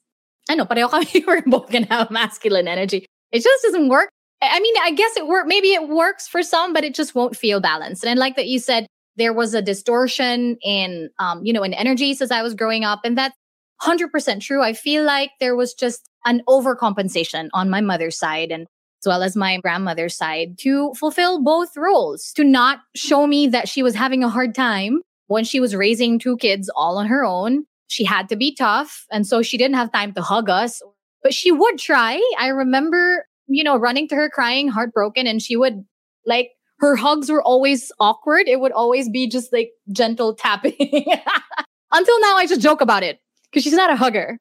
I 0.48 0.54
know, 0.54 0.64
but 0.64 0.78
we're 1.26 1.42
both 1.42 1.70
going 1.70 1.86
to 1.86 1.92
have 1.92 2.10
masculine 2.10 2.68
energy. 2.68 3.06
It 3.32 3.42
just 3.42 3.62
doesn't 3.62 3.88
work. 3.88 4.10
I 4.42 4.60
mean, 4.60 4.74
I 4.82 4.92
guess 4.92 5.16
it 5.16 5.26
work. 5.26 5.46
Maybe 5.46 5.68
it 5.68 5.88
works 5.88 6.28
for 6.28 6.42
some, 6.42 6.72
but 6.72 6.84
it 6.84 6.94
just 6.94 7.14
won't 7.14 7.36
feel 7.36 7.60
balanced. 7.60 8.04
And 8.04 8.10
I 8.10 8.20
like 8.20 8.36
that 8.36 8.46
you 8.46 8.58
said 8.58 8.86
there 9.16 9.32
was 9.32 9.54
a 9.54 9.62
distortion 9.62 10.56
in 10.62 11.10
um, 11.18 11.44
you 11.44 11.52
know 11.52 11.62
in 11.62 11.74
energies 11.74 12.20
as 12.20 12.30
i 12.30 12.42
was 12.42 12.54
growing 12.54 12.84
up 12.84 13.00
and 13.04 13.18
that's 13.18 13.34
100% 13.82 14.40
true 14.40 14.62
i 14.62 14.72
feel 14.72 15.04
like 15.04 15.30
there 15.40 15.56
was 15.56 15.74
just 15.74 16.08
an 16.24 16.42
overcompensation 16.48 17.48
on 17.52 17.68
my 17.68 17.80
mother's 17.80 18.18
side 18.18 18.50
and 18.50 18.66
well 19.06 19.22
as 19.22 19.36
my 19.36 19.58
grandmother's 19.58 20.16
side 20.16 20.58
to 20.58 20.92
fulfill 20.94 21.42
both 21.42 21.76
roles 21.76 22.32
to 22.32 22.44
not 22.44 22.80
show 22.94 23.26
me 23.26 23.46
that 23.46 23.68
she 23.68 23.82
was 23.82 23.94
having 23.94 24.22
a 24.22 24.28
hard 24.28 24.54
time 24.54 25.00
when 25.28 25.44
she 25.44 25.60
was 25.60 25.74
raising 25.74 26.18
two 26.18 26.36
kids 26.36 26.70
all 26.76 26.98
on 26.98 27.06
her 27.06 27.24
own 27.24 27.64
she 27.88 28.04
had 28.04 28.28
to 28.28 28.36
be 28.36 28.54
tough 28.54 29.06
and 29.10 29.26
so 29.26 29.42
she 29.42 29.56
didn't 29.56 29.76
have 29.76 29.92
time 29.92 30.12
to 30.12 30.22
hug 30.22 30.50
us 30.50 30.82
but 31.22 31.32
she 31.32 31.50
would 31.50 31.78
try 31.78 32.20
i 32.38 32.48
remember 32.48 33.26
you 33.46 33.62
know 33.62 33.76
running 33.76 34.08
to 34.08 34.14
her 34.14 34.28
crying 34.28 34.68
heartbroken 34.68 35.26
and 35.26 35.40
she 35.42 35.56
would 35.56 35.84
like 36.26 36.50
her 36.78 36.96
hugs 36.96 37.30
were 37.30 37.42
always 37.42 37.90
awkward. 38.00 38.48
It 38.48 38.60
would 38.60 38.72
always 38.72 39.08
be 39.08 39.28
just 39.28 39.52
like 39.52 39.70
gentle 39.92 40.34
tapping. 40.34 40.74
Until 41.92 42.20
now, 42.20 42.36
I 42.36 42.46
just 42.46 42.60
joke 42.60 42.80
about 42.80 43.02
it 43.02 43.20
because 43.50 43.62
she's 43.62 43.72
not 43.72 43.90
a 43.90 43.96
hugger. 43.96 44.38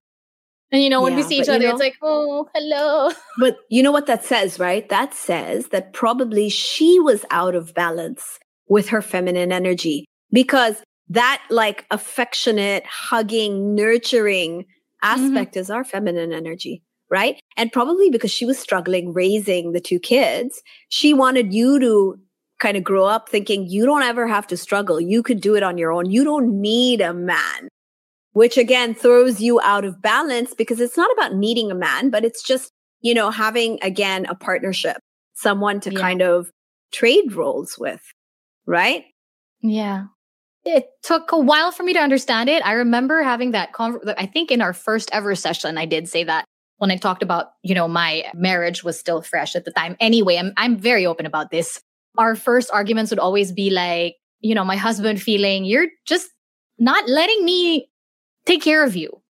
And 0.72 0.84
you 0.84 0.90
know, 0.90 1.02
when 1.02 1.14
yeah, 1.14 1.18
we 1.18 1.24
see 1.24 1.40
each 1.40 1.50
other, 1.50 1.60
know, 1.60 1.72
it's 1.72 1.80
like, 1.80 1.96
oh, 2.02 2.48
hello. 2.54 3.12
But 3.40 3.58
you 3.70 3.84
know 3.84 3.92
what 3.92 4.08
that 4.08 4.26
says, 4.26 4.60
right? 4.60 4.88
That 4.90 5.14
says 5.14 5.68
that 5.68 5.94
probably 5.94 6.50
she 6.50 7.00
was 7.00 7.24
out 7.32 7.56
of 7.56 7.74
balance 7.74 8.40
with 8.68 8.90
her 8.90 9.02
feminine 9.02 9.52
energy 9.52 10.06
because 10.32 10.82
that 11.10 11.44
like 11.50 11.86
affectionate, 11.92 12.86
hugging, 12.88 13.76
nurturing 13.76 14.62
mm-hmm. 14.62 15.04
aspect 15.04 15.52
mm-hmm. 15.52 15.60
is 15.60 15.70
our 15.70 15.84
feminine 15.84 16.34
energy 16.34 16.82
right? 17.10 17.40
And 17.58 17.72
probably 17.72 18.10
because 18.10 18.32
she 18.32 18.46
was 18.46 18.58
struggling 18.58 19.14
raising 19.14 19.72
the 19.72 19.80
two 19.80 20.00
kids, 20.00 20.62
she 20.90 21.14
wanted 21.14 21.54
you 21.54 21.80
to 21.80 22.20
kind 22.60 22.78
of 22.78 22.84
grow 22.84 23.06
up 23.06 23.30
thinking 23.30 23.68
you 23.68 23.86
don't 23.86 24.04
ever 24.04 24.28
have 24.28 24.48
to 24.48 24.58
struggle. 24.58 25.00
You 25.00 25.22
could 25.22 25.42
do 25.42 25.56
it 25.56 25.64
on 25.64 25.78
your 25.78 25.92
own. 25.92 26.10
You 26.10 26.24
don't 26.24 26.62
need 26.62 27.02
a 27.02 27.14
man, 27.14 27.70
which 28.36 28.58
again 28.58 28.94
throws 28.94 29.42
you 29.42 29.60
out 29.62 29.86
of 29.86 30.02
balance 30.02 30.54
because 30.54 30.80
it's 30.80 30.98
not 30.98 31.12
about 31.14 31.36
needing 31.36 31.72
a 31.72 31.76
man, 31.76 32.10
but 32.10 32.24
it's 32.24 32.44
just, 32.44 32.72
you 33.02 33.14
know, 33.14 33.32
having 33.32 33.80
again 33.82 34.26
a 34.28 34.36
partnership, 34.36 34.98
someone 35.34 35.80
to 35.80 35.92
yeah. 35.92 36.00
kind 36.00 36.22
of 36.22 36.50
trade 36.92 37.34
roles 37.34 37.78
with, 37.78 38.02
right? 38.66 39.06
Yeah. 39.62 40.06
It 40.66 40.86
took 41.04 41.32
a 41.32 41.40
while 41.40 41.72
for 41.72 41.84
me 41.84 41.94
to 41.94 42.00
understand 42.00 42.50
it. 42.50 42.66
I 42.66 42.74
remember 42.74 43.22
having 43.22 43.52
that 43.52 43.74
conversation. 43.74 44.16
I 44.18 44.26
think 44.26 44.52
in 44.52 44.62
our 44.62 44.74
first 44.74 45.10
ever 45.14 45.36
session, 45.36 45.78
I 45.78 45.86
did 45.86 46.10
say 46.10 46.24
that 46.24 46.46
when 46.78 46.92
I 46.92 46.98
talked 46.98 47.24
about, 47.24 47.48
you 47.64 47.76
know, 47.76 47.88
my 47.88 48.26
marriage 48.34 48.84
was 48.84 49.00
still 49.00 49.22
fresh 49.22 49.56
at 49.56 49.66
the 49.66 49.72
time. 49.72 49.96
Anyway, 50.00 50.38
I'm 50.38 50.54
I'm 50.58 50.78
very 50.78 51.06
open 51.06 51.26
about 51.26 51.52
this 51.52 51.80
our 52.18 52.36
first 52.36 52.70
arguments 52.72 53.12
would 53.12 53.20
always 53.20 53.52
be 53.52 53.70
like, 53.70 54.16
you 54.40 54.56
know, 54.56 54.64
my 54.64 54.76
husband 54.76 55.22
feeling, 55.22 55.66
you're 55.66 55.88
just 56.06 56.30
not 56.78 57.08
letting 57.08 57.44
me 57.46 57.90
take 58.46 58.62
care 58.62 58.84
of 58.84 58.96
you. 58.96 59.22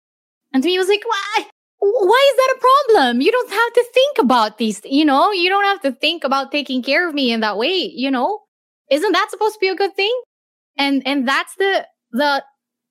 And 0.53 0.63
to 0.63 0.67
me, 0.67 0.75
it 0.75 0.79
was 0.79 0.87
like, 0.87 1.03
why? 1.05 1.45
why 1.93 2.31
is 2.31 2.37
that 2.37 2.55
a 2.55 2.93
problem? 2.95 3.21
You 3.21 3.31
don't 3.31 3.49
have 3.49 3.73
to 3.73 3.85
think 3.93 4.17
about 4.19 4.57
these, 4.57 4.81
you 4.85 5.05
know, 5.05 5.31
you 5.31 5.49
don't 5.49 5.65
have 5.65 5.81
to 5.81 5.91
think 5.91 6.23
about 6.23 6.51
taking 6.51 6.81
care 6.81 7.07
of 7.07 7.13
me 7.13 7.31
in 7.31 7.41
that 7.41 7.57
way, 7.57 7.91
you 7.93 8.09
know? 8.09 8.41
Isn't 8.89 9.11
that 9.11 9.31
supposed 9.31 9.55
to 9.55 9.59
be 9.59 9.67
a 9.67 9.75
good 9.75 9.95
thing? 9.95 10.13
And 10.77 11.01
and 11.05 11.27
that's 11.27 11.55
the 11.55 11.87
the 12.11 12.43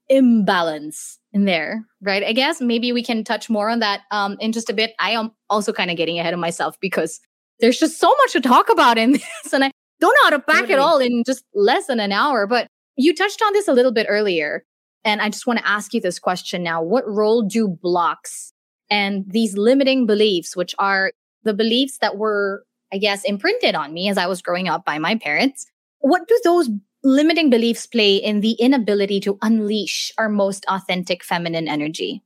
imbalance 0.08 1.18
in 1.32 1.44
there, 1.44 1.84
right? 2.02 2.22
I 2.22 2.32
guess 2.32 2.60
maybe 2.60 2.92
we 2.92 3.02
can 3.02 3.24
touch 3.24 3.48
more 3.48 3.68
on 3.68 3.80
that 3.80 4.02
um 4.10 4.36
in 4.40 4.52
just 4.52 4.70
a 4.70 4.74
bit. 4.74 4.92
I 4.98 5.10
am 5.10 5.32
also 5.50 5.72
kind 5.72 5.90
of 5.90 5.96
getting 5.96 6.18
ahead 6.18 6.34
of 6.34 6.40
myself 6.40 6.76
because 6.80 7.20
there's 7.60 7.78
just 7.78 7.98
so 7.98 8.08
much 8.08 8.32
to 8.32 8.40
talk 8.40 8.68
about 8.68 8.98
in 8.98 9.12
this 9.42 9.52
and 9.52 9.64
I 9.64 9.70
don't 10.00 10.14
know 10.20 10.24
how 10.24 10.30
to 10.30 10.40
pack 10.40 10.56
totally. 10.62 10.74
it 10.74 10.78
all 10.78 10.98
in 10.98 11.22
just 11.24 11.44
less 11.54 11.86
than 11.86 12.00
an 12.00 12.12
hour, 12.12 12.46
but 12.46 12.66
you 12.96 13.14
touched 13.14 13.42
on 13.42 13.52
this 13.52 13.68
a 13.68 13.72
little 13.72 13.92
bit 13.92 14.06
earlier. 14.08 14.64
And 15.04 15.20
I 15.20 15.28
just 15.28 15.46
want 15.46 15.58
to 15.58 15.68
ask 15.68 15.92
you 15.92 16.00
this 16.00 16.18
question 16.18 16.62
now. 16.62 16.82
What 16.82 17.06
role 17.06 17.42
do 17.42 17.68
blocks 17.68 18.52
and 18.90 19.24
these 19.26 19.56
limiting 19.56 20.06
beliefs, 20.06 20.56
which 20.56 20.74
are 20.78 21.12
the 21.42 21.54
beliefs 21.54 21.98
that 21.98 22.16
were, 22.16 22.64
I 22.92 22.98
guess, 22.98 23.24
imprinted 23.24 23.74
on 23.74 23.92
me 23.92 24.08
as 24.08 24.18
I 24.18 24.26
was 24.26 24.42
growing 24.42 24.68
up 24.68 24.84
by 24.84 24.98
my 24.98 25.16
parents, 25.16 25.66
what 25.98 26.26
do 26.26 26.40
those 26.44 26.70
limiting 27.02 27.50
beliefs 27.50 27.86
play 27.86 28.16
in 28.16 28.40
the 28.40 28.52
inability 28.52 29.20
to 29.20 29.38
unleash 29.42 30.10
our 30.16 30.28
most 30.28 30.64
authentic 30.68 31.22
feminine 31.22 31.68
energy? 31.68 32.22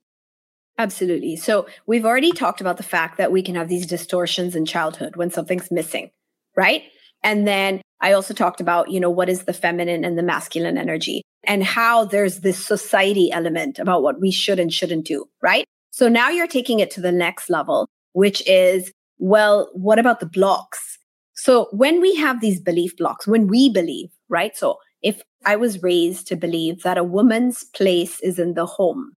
Absolutely. 0.79 1.35
So 1.35 1.67
we've 1.87 2.07
already 2.07 2.31
talked 2.31 2.61
about 2.61 2.77
the 2.77 2.85
fact 2.85 3.19
that 3.19 3.33
we 3.33 3.43
can 3.43 3.57
have 3.57 3.69
these 3.69 3.87
distortions 3.87 4.55
in 4.55 4.65
childhood 4.65 5.17
when 5.17 5.31
something's 5.31 5.73
missing, 5.73 6.11
right? 6.57 6.85
And 7.25 7.49
then 7.49 7.83
I 8.01 8.13
also 8.13 8.33
talked 8.33 8.61
about, 8.61 8.91
you 8.91 9.01
know, 9.01 9.11
what 9.11 9.29
is 9.29 9.45
the 9.45 9.53
feminine 9.53 10.05
and 10.05 10.17
the 10.17 10.23
masculine 10.23 10.79
energy 10.79 11.23
and 11.45 11.65
how 11.65 12.05
there's 12.05 12.41
this 12.41 12.65
society 12.65 13.31
element 13.33 13.79
about 13.79 14.03
what 14.03 14.21
we 14.21 14.31
should 14.31 14.59
and 14.59 14.73
shouldn't 14.73 15.07
do, 15.07 15.27
right? 15.43 15.65
So 15.91 16.09
now 16.09 16.29
you're 16.29 16.47
taking 16.47 16.81
it 16.81 16.91
to 16.93 17.01
the 17.01 17.13
next 17.13 17.51
level, 17.51 17.89
which 18.13 18.47
is, 18.47 18.93
well, 19.19 19.69
what 19.73 19.99
about 19.99 20.21
the 20.21 20.27
blocks? 20.27 20.99
So 21.35 21.69
when 21.73 22.01
we 22.01 22.15
have 22.17 22.41
these 22.41 22.61
belief 22.61 22.97
blocks, 22.97 23.27
when 23.27 23.47
we 23.47 23.69
believe, 23.69 24.11
right? 24.29 24.57
So 24.57 24.77
if 25.03 25.23
I 25.45 25.57
was 25.57 25.83
raised 25.83 26.27
to 26.29 26.37
believe 26.37 26.83
that 26.83 26.99
a 26.99 27.05
woman's 27.05 27.65
place 27.75 28.21
is 28.21 28.39
in 28.39 28.55
the 28.55 28.67
home, 28.67 29.13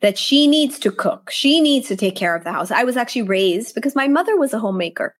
that 0.00 0.16
she 0.16 0.46
needs 0.46 0.78
to 0.78 0.90
cook, 0.90 1.30
she 1.30 1.60
needs 1.60 1.88
to 1.88 1.96
take 1.96 2.16
care 2.16 2.34
of 2.34 2.44
the 2.44 2.52
house. 2.52 2.70
I 2.70 2.84
was 2.84 2.96
actually 2.96 3.22
raised 3.22 3.74
because 3.74 3.94
my 3.94 4.08
mother 4.08 4.36
was 4.38 4.54
a 4.54 4.58
homemaker. 4.58 5.14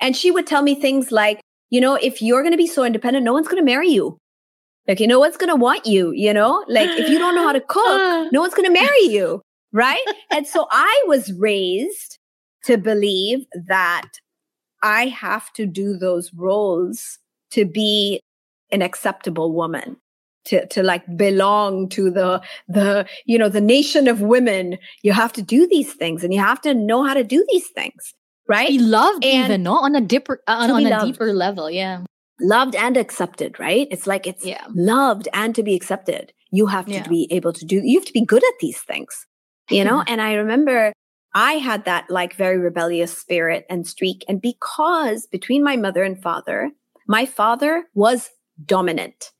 And 0.00 0.16
she 0.16 0.30
would 0.30 0.46
tell 0.46 0.62
me 0.62 0.74
things 0.74 1.10
like, 1.10 1.40
you 1.72 1.80
know, 1.80 1.94
if 1.94 2.20
you're 2.20 2.42
going 2.42 2.52
to 2.52 2.58
be 2.58 2.66
so 2.66 2.84
independent, 2.84 3.24
no 3.24 3.32
one's 3.32 3.48
going 3.48 3.60
to 3.60 3.64
marry 3.64 3.88
you. 3.88 4.18
Like, 4.86 5.00
you 5.00 5.06
know, 5.06 5.18
what's 5.18 5.38
going 5.38 5.48
to 5.48 5.56
want 5.56 5.86
you, 5.86 6.12
you 6.12 6.34
know? 6.34 6.62
Like, 6.68 6.90
if 6.90 7.08
you 7.08 7.18
don't 7.18 7.34
know 7.34 7.44
how 7.44 7.52
to 7.52 7.60
cook, 7.66 7.86
uh. 7.86 8.28
no 8.30 8.42
one's 8.42 8.52
going 8.52 8.66
to 8.66 8.80
marry 8.80 9.04
you. 9.04 9.40
Right. 9.72 10.04
and 10.30 10.46
so 10.46 10.66
I 10.70 11.02
was 11.06 11.32
raised 11.32 12.18
to 12.64 12.76
believe 12.76 13.46
that 13.66 14.10
I 14.82 15.06
have 15.06 15.50
to 15.54 15.64
do 15.64 15.96
those 15.96 16.30
roles 16.34 17.18
to 17.52 17.64
be 17.64 18.20
an 18.70 18.82
acceptable 18.82 19.52
woman 19.52 19.96
to 20.44 20.66
to 20.66 20.82
like 20.82 21.04
belong 21.16 21.88
to 21.90 22.10
the 22.10 22.42
the 22.68 23.06
you 23.26 23.38
know 23.38 23.48
the 23.48 23.60
nation 23.60 24.08
of 24.08 24.20
women 24.20 24.76
you 25.02 25.12
have 25.12 25.32
to 25.32 25.42
do 25.42 25.68
these 25.68 25.92
things 25.92 26.24
and 26.24 26.34
you 26.34 26.40
have 26.40 26.60
to 26.62 26.74
know 26.74 27.04
how 27.04 27.14
to 27.14 27.22
do 27.22 27.46
these 27.50 27.68
things 27.68 28.12
right 28.48 28.68
be 28.68 28.78
loved 28.78 29.24
and 29.24 29.44
even 29.44 29.62
no 29.62 29.76
on 29.76 29.94
a 29.94 30.00
deeper 30.00 30.40
uh, 30.46 30.56
on 30.60 30.70
a 30.70 30.88
loved. 30.88 31.12
deeper 31.12 31.32
level 31.32 31.70
yeah 31.70 32.02
loved 32.40 32.74
and 32.74 32.96
accepted 32.96 33.58
right 33.58 33.88
it's 33.90 34.06
like 34.06 34.26
it's 34.26 34.44
yeah. 34.44 34.64
loved 34.74 35.28
and 35.32 35.54
to 35.54 35.62
be 35.62 35.74
accepted 35.74 36.32
you 36.50 36.66
have 36.66 36.86
to 36.86 36.92
yeah. 36.92 37.08
be 37.08 37.28
able 37.30 37.52
to 37.52 37.64
do 37.64 37.80
you 37.84 37.98
have 37.98 38.06
to 38.06 38.12
be 38.12 38.24
good 38.24 38.44
at 38.44 38.54
these 38.60 38.80
things 38.80 39.26
you 39.70 39.84
know 39.84 40.02
and 40.06 40.20
i 40.20 40.34
remember 40.34 40.92
i 41.34 41.54
had 41.54 41.84
that 41.84 42.08
like 42.10 42.34
very 42.34 42.58
rebellious 42.58 43.16
spirit 43.16 43.64
and 43.70 43.86
streak 43.86 44.24
and 44.28 44.40
because 44.40 45.26
between 45.26 45.62
my 45.62 45.76
mother 45.76 46.02
and 46.02 46.20
father 46.20 46.70
my 47.06 47.24
father 47.24 47.84
was 47.94 48.30
dominant 48.64 49.30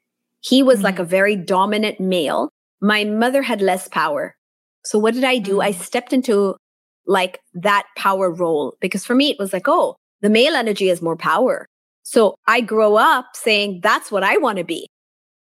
he 0.40 0.62
was 0.62 0.76
mm-hmm. 0.76 0.87
like 0.87 0.99
a 0.99 1.04
very 1.04 1.37
dominant 1.37 1.98
male 1.98 2.48
my 2.81 3.05
mother 3.05 3.42
had 3.42 3.61
less 3.61 3.88
power 3.88 4.37
so 4.85 4.98
what 4.98 5.14
did 5.14 5.24
i 5.24 5.38
do 5.38 5.53
mm-hmm. 5.53 5.68
i 5.68 5.72
stepped 5.72 6.12
into 6.12 6.57
like 7.07 7.41
that 7.55 7.85
power 7.97 8.31
role 8.31 8.77
because 8.81 9.05
for 9.05 9.15
me 9.15 9.31
it 9.31 9.38
was 9.38 9.53
like 9.53 9.67
oh 9.67 9.97
the 10.21 10.31
male 10.31 10.55
energy 10.55 10.88
has 10.88 11.03
more 11.03 11.17
power 11.17 11.67
so 12.03 12.35
i 12.47 12.61
grow 12.61 12.97
up 12.97 13.27
saying 13.35 13.81
that's 13.83 14.11
what 14.11 14.23
i 14.23 14.37
want 14.37 14.59
to 14.59 14.65
be 14.65 14.87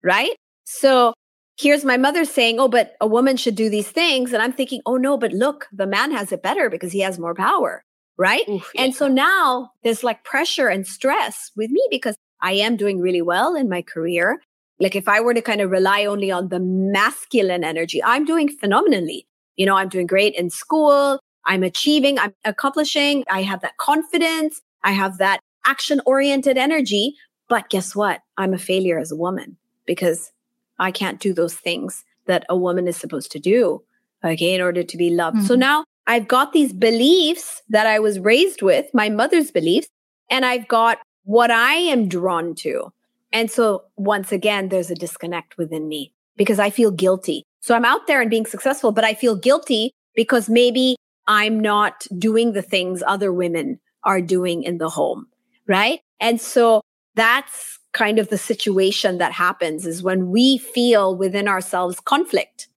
right 0.04 0.36
so 0.66 1.14
here's 1.58 1.86
my 1.86 1.98
mother 1.98 2.26
saying, 2.26 2.60
Oh, 2.60 2.68
but 2.68 2.96
a 3.00 3.08
woman 3.08 3.38
should 3.38 3.56
do 3.56 3.70
these 3.70 3.90
things. 3.90 4.34
And 4.34 4.42
I'm 4.42 4.54
thinking, 4.54 4.82
Oh, 4.86 4.98
no, 4.98 5.18
but 5.18 5.32
look, 5.32 5.68
the 5.72 5.88
man 5.88 6.12
has 6.12 6.32
it 6.32 6.44
better 6.44 6.70
because 6.70 6.92
he 6.92 7.00
has 7.00 7.20
more 7.20 7.36
power. 7.36 7.84
Right. 8.18 8.48
Oof, 8.48 8.72
yeah. 8.74 8.84
And 8.84 8.96
so 8.96 9.08
now 9.08 9.72
there's 9.84 10.04
like 10.04 10.24
pressure 10.24 10.70
and 10.70 10.88
stress 10.88 11.52
with 11.58 11.70
me 11.70 11.86
because 11.92 12.16
I 12.42 12.54
am 12.54 12.78
doing 12.78 13.00
really 13.00 13.22
well 13.22 13.56
in 13.56 13.68
my 13.68 13.82
career. 13.82 14.40
Like 14.80 14.96
if 14.96 15.08
I 15.08 15.20
were 15.20 15.34
to 15.34 15.42
kind 15.42 15.62
of 15.62 15.70
rely 15.70 16.06
only 16.06 16.32
on 16.32 16.50
the 16.50 16.60
masculine 16.60 17.64
energy, 17.64 18.02
I'm 18.04 18.26
doing 18.26 18.50
phenomenally. 18.50 19.28
You 19.58 19.66
know, 19.66 19.76
I'm 19.76 19.90
doing 19.90 20.08
great 20.08 20.34
in 20.36 20.50
school. 20.50 21.20
I'm 21.46 21.64
achieving, 21.64 22.18
I'm 22.20 22.34
accomplishing. 22.44 23.24
I 23.30 23.44
have 23.44 23.62
that 23.62 23.78
confidence. 23.78 24.62
I 24.84 24.92
have 24.92 25.18
that 25.20 25.40
action 25.66 26.02
oriented 26.06 26.58
energy. 26.58 27.16
But 27.48 27.70
guess 27.70 27.96
what? 27.96 28.22
I'm 28.38 28.54
a 28.54 28.58
failure 28.58 29.00
as 29.00 29.12
a 29.12 29.16
woman 29.16 29.58
because 29.86 30.32
I 30.80 30.92
can't 30.92 31.20
do 31.20 31.34
those 31.34 31.54
things 31.54 32.04
that 32.26 32.46
a 32.50 32.58
woman 32.58 32.88
is 32.88 32.98
supposed 32.98 33.32
to 33.32 33.40
do, 33.40 33.84
okay, 34.24 34.54
in 34.54 34.62
order 34.62 34.84
to 34.84 34.98
be 34.98 35.12
loved. 35.12 35.38
Mm-hmm. 35.38 35.46
So 35.46 35.56
now 35.56 35.86
I've 36.08 36.28
got 36.28 36.54
these 36.54 36.74
beliefs 36.74 37.62
that 37.70 37.88
I 37.88 38.00
was 38.00 38.20
raised 38.20 38.62
with, 38.62 38.88
my 38.94 39.10
mother's 39.10 39.52
beliefs, 39.52 39.88
and 40.30 40.46
I've 40.46 40.68
got 40.68 41.00
what 41.24 41.52
I 41.52 41.74
am 41.74 42.08
drawn 42.08 42.56
to. 42.56 42.92
And 43.32 43.52
so 43.52 43.84
once 43.96 44.32
again, 44.32 44.70
there's 44.70 44.90
a 44.90 44.96
disconnect 44.96 45.58
within 45.58 45.88
me 45.88 46.14
because 46.38 46.60
I 46.60 46.70
feel 46.70 46.92
guilty. 46.92 47.44
So 47.60 47.76
I'm 47.76 47.86
out 47.86 48.08
there 48.08 48.22
and 48.22 48.30
being 48.30 48.46
successful, 48.46 48.92
but 48.92 49.04
I 49.04 49.14
feel 49.14 49.36
guilty 49.36 49.92
because 50.16 50.50
maybe 50.50 50.96
I'm 51.28 51.60
not 51.60 52.06
doing 52.18 52.54
the 52.54 52.62
things 52.62 53.04
other 53.06 53.34
women 53.34 53.80
are 54.04 54.22
doing 54.22 54.64
in 54.64 54.78
the 54.78 54.90
home. 54.90 55.28
Right. 55.68 56.02
And 56.20 56.40
so 56.40 56.82
that's 57.16 57.80
kind 57.94 58.20
of 58.20 58.30
the 58.30 58.38
situation 58.38 59.18
that 59.18 59.32
happens 59.32 59.86
is 59.86 60.04
when 60.04 60.30
we 60.30 60.58
feel 60.58 61.16
within 61.16 61.48
ourselves 61.48 62.00
conflict 62.02 62.68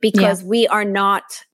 because 0.00 0.42
yeah. 0.42 0.48
we 0.48 0.66
are 0.66 0.84
not 0.84 1.44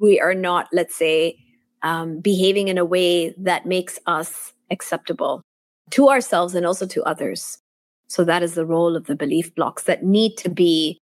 we 0.00 0.18
are 0.18 0.34
not 0.34 0.66
let's 0.72 0.96
say 0.96 1.36
um, 1.82 2.20
behaving 2.20 2.68
in 2.68 2.78
a 2.78 2.84
way 2.84 3.34
that 3.36 3.66
makes 3.66 3.98
us 4.06 4.54
acceptable 4.70 5.42
to 5.90 6.08
ourselves 6.08 6.54
and 6.54 6.64
also 6.64 6.86
to 6.86 7.02
others 7.04 7.58
so 8.06 8.24
that 8.24 8.42
is 8.42 8.54
the 8.54 8.64
role 8.64 8.96
of 8.96 9.06
the 9.06 9.14
belief 9.14 9.54
blocks 9.54 9.82
that 9.82 10.02
need 10.02 10.34
to 10.38 10.48
be 10.48 10.98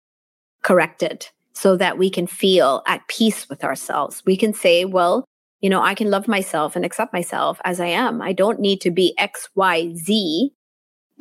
corrected 0.64 1.28
so 1.54 1.76
that 1.76 1.98
we 1.98 2.10
can 2.10 2.28
feel 2.28 2.84
at 2.88 3.08
peace 3.08 3.50
with 3.50 3.64
ourselves 3.64 4.24
we 4.26 4.38
can 4.38 4.54
say 4.54 4.86
well 4.86 5.26
you 5.62 5.70
know 5.70 5.82
i 5.82 5.94
can 5.94 6.10
love 6.10 6.28
myself 6.28 6.76
and 6.76 6.86
accept 6.86 7.14
myself 7.14 7.60
as 7.64 7.80
i 7.80 7.88
am 7.88 8.22
i 8.22 8.32
don't 8.32 8.60
need 8.60 8.80
to 8.82 8.92
be 8.92 9.14
x 9.18 9.50
y 9.56 9.94
z 9.96 10.52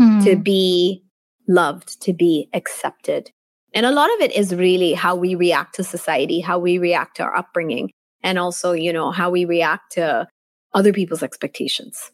mm. 0.01 0.25
to 0.25 0.37
be 0.37 1.03
loved, 1.49 2.01
to 2.03 2.13
be 2.13 2.49
accepted. 2.53 3.31
And 3.75 3.85
a 3.85 3.91
lot 3.91 4.13
of 4.15 4.21
it 4.21 4.33
is 4.33 4.55
really 4.55 4.93
how 4.93 5.17
we 5.17 5.35
react 5.35 5.75
to 5.77 5.85
society, 5.85 6.41
how 6.41 6.59
we 6.59 6.79
react 6.79 7.17
to 7.17 7.25
our 7.25 7.37
upbringing, 7.37 7.91
and 8.23 8.39
also, 8.39 8.73
you 8.73 8.93
know, 8.93 9.11
how 9.11 9.31
we 9.31 9.45
react 9.45 9.93
to 9.93 10.29
other 10.75 10.93
people's 10.93 11.23
expectations. 11.23 12.11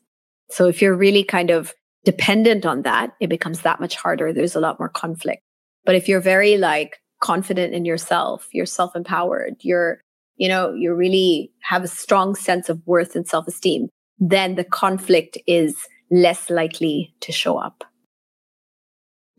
So 0.51 0.69
if 0.69 0.81
you're 0.81 0.97
really 0.97 1.25
kind 1.25 1.51
of 1.51 1.75
dependent 2.05 2.67
on 2.67 2.83
that, 2.83 3.13
it 3.21 3.29
becomes 3.29 3.63
that 3.63 3.81
much 3.81 3.97
harder. 3.97 4.33
There's 4.33 4.57
a 4.57 4.61
lot 4.61 4.79
more 4.79 4.89
conflict. 4.89 5.43
But 5.85 5.95
if 5.95 6.09
you're 6.09 6.21
very 6.21 6.57
like 6.57 6.99
confident 7.25 7.73
in 7.73 7.87
yourself, 7.87 8.49
you're 8.53 8.67
self 8.67 8.95
empowered, 8.95 9.57
you're, 9.61 10.03
you 10.37 10.47
know, 10.47 10.75
you 10.75 10.93
really 10.95 11.51
have 11.63 11.83
a 11.83 11.89
strong 11.89 12.35
sense 12.35 12.69
of 12.69 12.87
worth 12.87 13.17
and 13.17 13.27
self 13.27 13.49
esteem, 13.49 13.89
then 14.19 14.57
the 14.57 14.65
conflict 14.65 15.39
is 15.47 15.75
less 16.11 16.51
likely 16.51 17.15
to 17.21 17.33
show 17.33 17.57
up. 17.57 17.83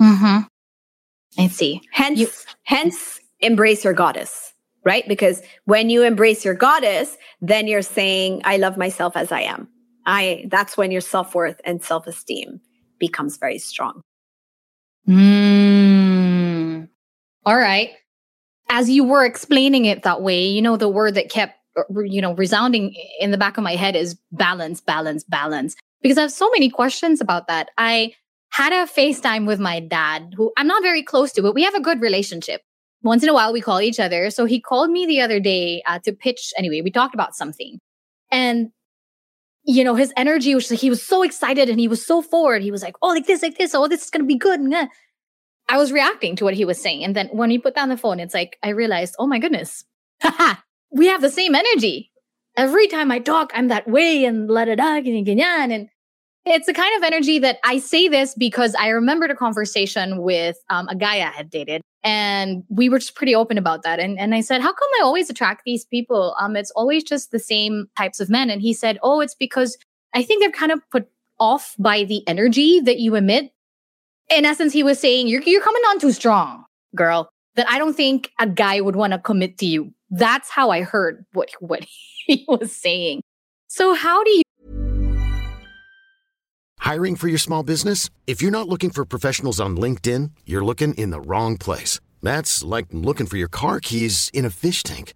Mm-hmm. 0.02 0.48
I 1.38 1.48
see. 1.48 1.82
Hence, 1.92 2.20
you- 2.20 2.32
hence 2.64 3.22
embrace 3.40 3.84
your 3.84 3.94
goddess, 3.94 4.54
right? 4.84 5.08
Because 5.08 5.44
when 5.66 5.92
you 5.92 6.02
embrace 6.04 6.44
your 6.44 6.56
goddess, 6.56 7.18
then 7.40 7.68
you're 7.68 7.84
saying, 7.84 8.42
I 8.46 8.58
love 8.58 8.78
myself 8.78 9.16
as 9.16 9.32
I 9.32 9.42
am. 9.42 9.68
I, 10.08 10.46
that's 10.50 10.76
when 10.76 10.90
your 10.92 11.02
self-worth 11.02 11.62
and 11.66 11.84
self-esteem 11.84 12.62
becomes 13.00 13.38
very 13.38 13.60
strong. 13.60 14.02
Mm. 15.08 15.75
All 17.46 17.58
right. 17.58 17.92
As 18.70 18.90
you 18.90 19.04
were 19.04 19.24
explaining 19.26 19.86
it 19.86 20.04
that 20.04 20.22
way, 20.22 20.46
you 20.46 20.62
know, 20.62 20.78
the 20.78 20.90
word 20.90 21.14
that 21.16 21.30
kept, 21.30 21.60
you 22.04 22.22
know, 22.22 22.34
resounding 22.34 22.96
in 23.20 23.32
the 23.32 23.38
back 23.38 23.58
of 23.58 23.64
my 23.64 23.76
head 23.76 23.96
is 23.96 24.18
balance, 24.32 24.82
balance, 24.82 25.24
balance 25.24 25.76
because 26.02 26.18
I 26.18 26.22
have 26.22 26.32
so 26.32 26.50
many 26.52 26.70
questions 26.70 27.22
about 27.22 27.48
that. 27.48 27.70
I 27.78 28.14
had 28.50 28.74
a 28.74 28.90
FaceTime 28.90 29.46
with 29.46 29.60
my 29.60 29.80
dad, 29.80 30.34
who 30.36 30.52
I'm 30.58 30.68
not 30.68 30.82
very 30.82 31.04
close 31.04 31.32
to, 31.34 31.42
but 31.42 31.54
we 31.54 31.64
have 31.64 31.76
a 31.76 31.82
good 31.82 32.02
relationship. 32.02 32.62
once 33.06 33.22
in 33.22 33.30
a 33.30 33.34
while 33.34 33.54
we 33.54 33.62
call 33.62 33.82
each 33.82 34.00
other. 34.00 34.30
So 34.32 34.46
he 34.46 34.60
called 34.60 34.90
me 34.90 35.06
the 35.06 35.22
other 35.22 35.40
day 35.40 35.84
uh, 35.86 36.00
to 36.00 36.12
pitch. 36.12 36.52
Anyway, 36.58 36.82
we 36.82 36.92
talked 36.92 37.14
about 37.14 37.36
something. 37.36 37.80
And, 38.32 38.72
you 39.64 39.84
know, 39.84 39.96
his 39.96 40.12
energy 40.18 40.56
was 40.56 40.70
like, 40.72 40.80
he 40.80 40.90
was 40.90 41.04
so 41.04 41.22
excited 41.22 41.70
and 41.70 41.80
he 41.80 41.88
was 41.88 42.06
so 42.06 42.22
forward. 42.22 42.64
He 42.64 42.72
was 42.72 42.82
like, 42.82 42.96
oh, 43.02 43.10
like 43.10 43.28
this, 43.28 43.44
like 43.44 43.58
this. 43.58 43.76
Oh, 43.76 43.88
this 43.88 44.04
is 44.04 44.10
going 44.10 44.24
to 44.24 44.28
be 44.28 44.38
good. 44.38 44.60
I 45.68 45.78
was 45.78 45.92
reacting 45.92 46.36
to 46.38 46.44
what 46.44 46.54
he 46.54 46.66
was 46.66 46.80
saying. 46.80 47.04
And 47.04 47.16
then 47.16 47.28
when 47.30 47.50
he 47.50 47.58
put 47.58 47.76
down 47.76 47.90
the 47.90 47.98
phone, 47.98 48.20
it's 48.20 48.34
like, 48.34 48.58
I 48.62 48.70
realized, 48.70 49.16
oh 49.18 49.28
my 49.28 49.40
goodness, 49.40 49.84
we 50.92 51.08
have 51.08 51.22
the 51.22 51.30
same 51.30 51.56
energy. 51.56 52.12
Every 52.56 52.88
time 52.88 53.12
I 53.12 53.20
talk, 53.20 53.52
I'm 53.54 53.68
that 53.68 53.88
way 53.88 54.24
and 54.24 54.50
let 54.50 54.68
it 54.68 54.80
out 54.80 55.06
and 55.06 55.90
it's 56.46 56.68
the 56.68 56.74
kind 56.74 56.96
of 56.96 57.04
energy 57.04 57.40
that 57.40 57.58
I 57.64 57.80
say 57.80 58.08
this 58.08 58.36
because 58.36 58.76
I 58.76 58.90
remembered 58.90 59.32
a 59.32 59.36
conversation 59.36 60.22
with 60.22 60.58
um, 60.70 60.88
a 60.88 60.96
guy 60.96 61.16
I 61.16 61.32
had 61.32 61.50
dated, 61.50 61.82
and 62.04 62.64
we 62.70 62.88
were 62.88 63.00
just 63.00 63.16
pretty 63.16 63.34
open 63.34 63.58
about 63.58 63.82
that. 63.82 64.00
And 64.00 64.20
and 64.20 64.36
I 64.36 64.42
said, 64.42 64.62
"How 64.62 64.72
come 64.72 64.90
I 65.00 65.04
always 65.04 65.30
attract 65.30 65.64
these 65.66 65.86
people? 65.86 66.36
Um, 66.40 66.56
it's 66.56 66.72
always 66.72 67.04
just 67.04 67.32
the 67.32 67.40
same 67.40 67.88
types 67.98 68.20
of 68.20 68.30
men." 68.30 68.52
And 68.52 68.62
he 68.62 68.74
said, 68.74 69.00
"Oh, 69.02 69.22
it's 69.22 69.34
because 69.34 69.76
I 70.14 70.22
think 70.22 70.42
they're 70.42 70.52
kind 70.52 70.72
of 70.72 70.80
put 70.92 71.08
off 71.40 71.76
by 71.80 72.04
the 72.04 72.26
energy 72.28 72.80
that 72.80 73.00
you 73.00 73.16
emit." 73.16 73.52
In 74.30 74.44
essence, 74.44 74.74
he 74.74 74.84
was 74.84 75.00
saying, 75.00 75.28
"You're 75.28 75.42
you're 75.44 75.62
coming 75.62 75.84
on 75.84 76.00
too 76.00 76.12
strong, 76.12 76.66
girl. 76.96 77.30
That 77.56 77.70
I 77.70 77.78
don't 77.78 77.96
think 77.96 78.32
a 78.40 78.48
guy 78.48 78.82
would 78.82 78.96
want 78.96 79.14
to 79.14 79.20
commit 79.20 79.58
to 79.60 79.66
you." 79.66 79.94
That's 80.10 80.50
how 80.50 80.72
I 80.72 80.82
heard 80.82 81.26
what 81.34 81.50
what 81.60 81.86
he 82.26 82.46
was 82.48 82.76
saying. 82.76 83.22
So 83.68 83.94
how 83.94 84.24
do 84.24 84.32
you 84.32 84.42
Hiring 86.80 87.16
for 87.16 87.28
your 87.28 87.40
small 87.40 87.64
business? 87.64 88.12
If 88.28 88.42
you're 88.42 88.52
not 88.52 88.68
looking 88.68 88.92
for 88.92 89.06
professionals 89.06 89.60
on 89.60 89.76
LinkedIn, 89.76 90.32
you're 90.46 90.64
looking 90.64 90.94
in 90.94 91.10
the 91.10 91.20
wrong 91.20 91.58
place. 91.58 92.00
That's 92.22 92.64
like 92.64 92.86
looking 92.92 93.26
for 93.26 93.38
your 93.38 93.48
car 93.48 93.80
keys 93.80 94.30
in 94.34 94.46
a 94.46 94.52
fish 94.52 94.84
tank. 94.84 95.14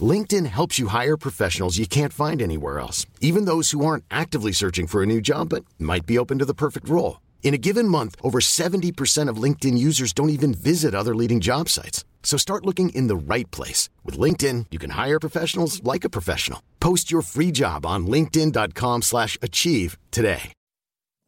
LinkedIn 0.00 0.46
helps 0.46 0.78
you 0.78 0.86
hire 0.86 1.16
professionals 1.16 1.76
you 1.76 1.86
can't 1.86 2.12
find 2.12 2.40
anywhere 2.40 2.78
else, 2.78 3.04
even 3.20 3.46
those 3.46 3.72
who 3.72 3.84
aren't 3.84 4.04
actively 4.10 4.52
searching 4.52 4.86
for 4.86 5.02
a 5.02 5.06
new 5.06 5.20
job 5.20 5.48
but 5.48 5.64
might 5.78 6.06
be 6.06 6.18
open 6.18 6.38
to 6.38 6.44
the 6.44 6.54
perfect 6.54 6.88
role. 6.88 7.20
In 7.42 7.54
a 7.54 7.58
given 7.58 7.88
month, 7.88 8.14
over 8.22 8.38
70% 8.38 9.28
of 9.28 9.42
LinkedIn 9.42 9.76
users 9.76 10.12
don't 10.12 10.30
even 10.30 10.54
visit 10.54 10.94
other 10.94 11.16
leading 11.16 11.40
job 11.40 11.68
sites. 11.68 12.04
So 12.22 12.36
start 12.36 12.64
looking 12.64 12.90
in 12.90 13.08
the 13.08 13.34
right 13.34 13.50
place. 13.50 13.88
With 14.04 14.16
LinkedIn, 14.16 14.66
you 14.70 14.78
can 14.78 14.90
hire 14.90 15.18
professionals 15.18 15.82
like 15.82 16.04
a 16.04 16.10
professional. 16.10 16.62
Post 16.78 17.10
your 17.10 17.22
free 17.22 17.50
job 17.50 17.84
on 17.84 18.06
linkedin.com 18.06 19.02
slash 19.02 19.36
achieve 19.42 19.98
today. 20.12 20.52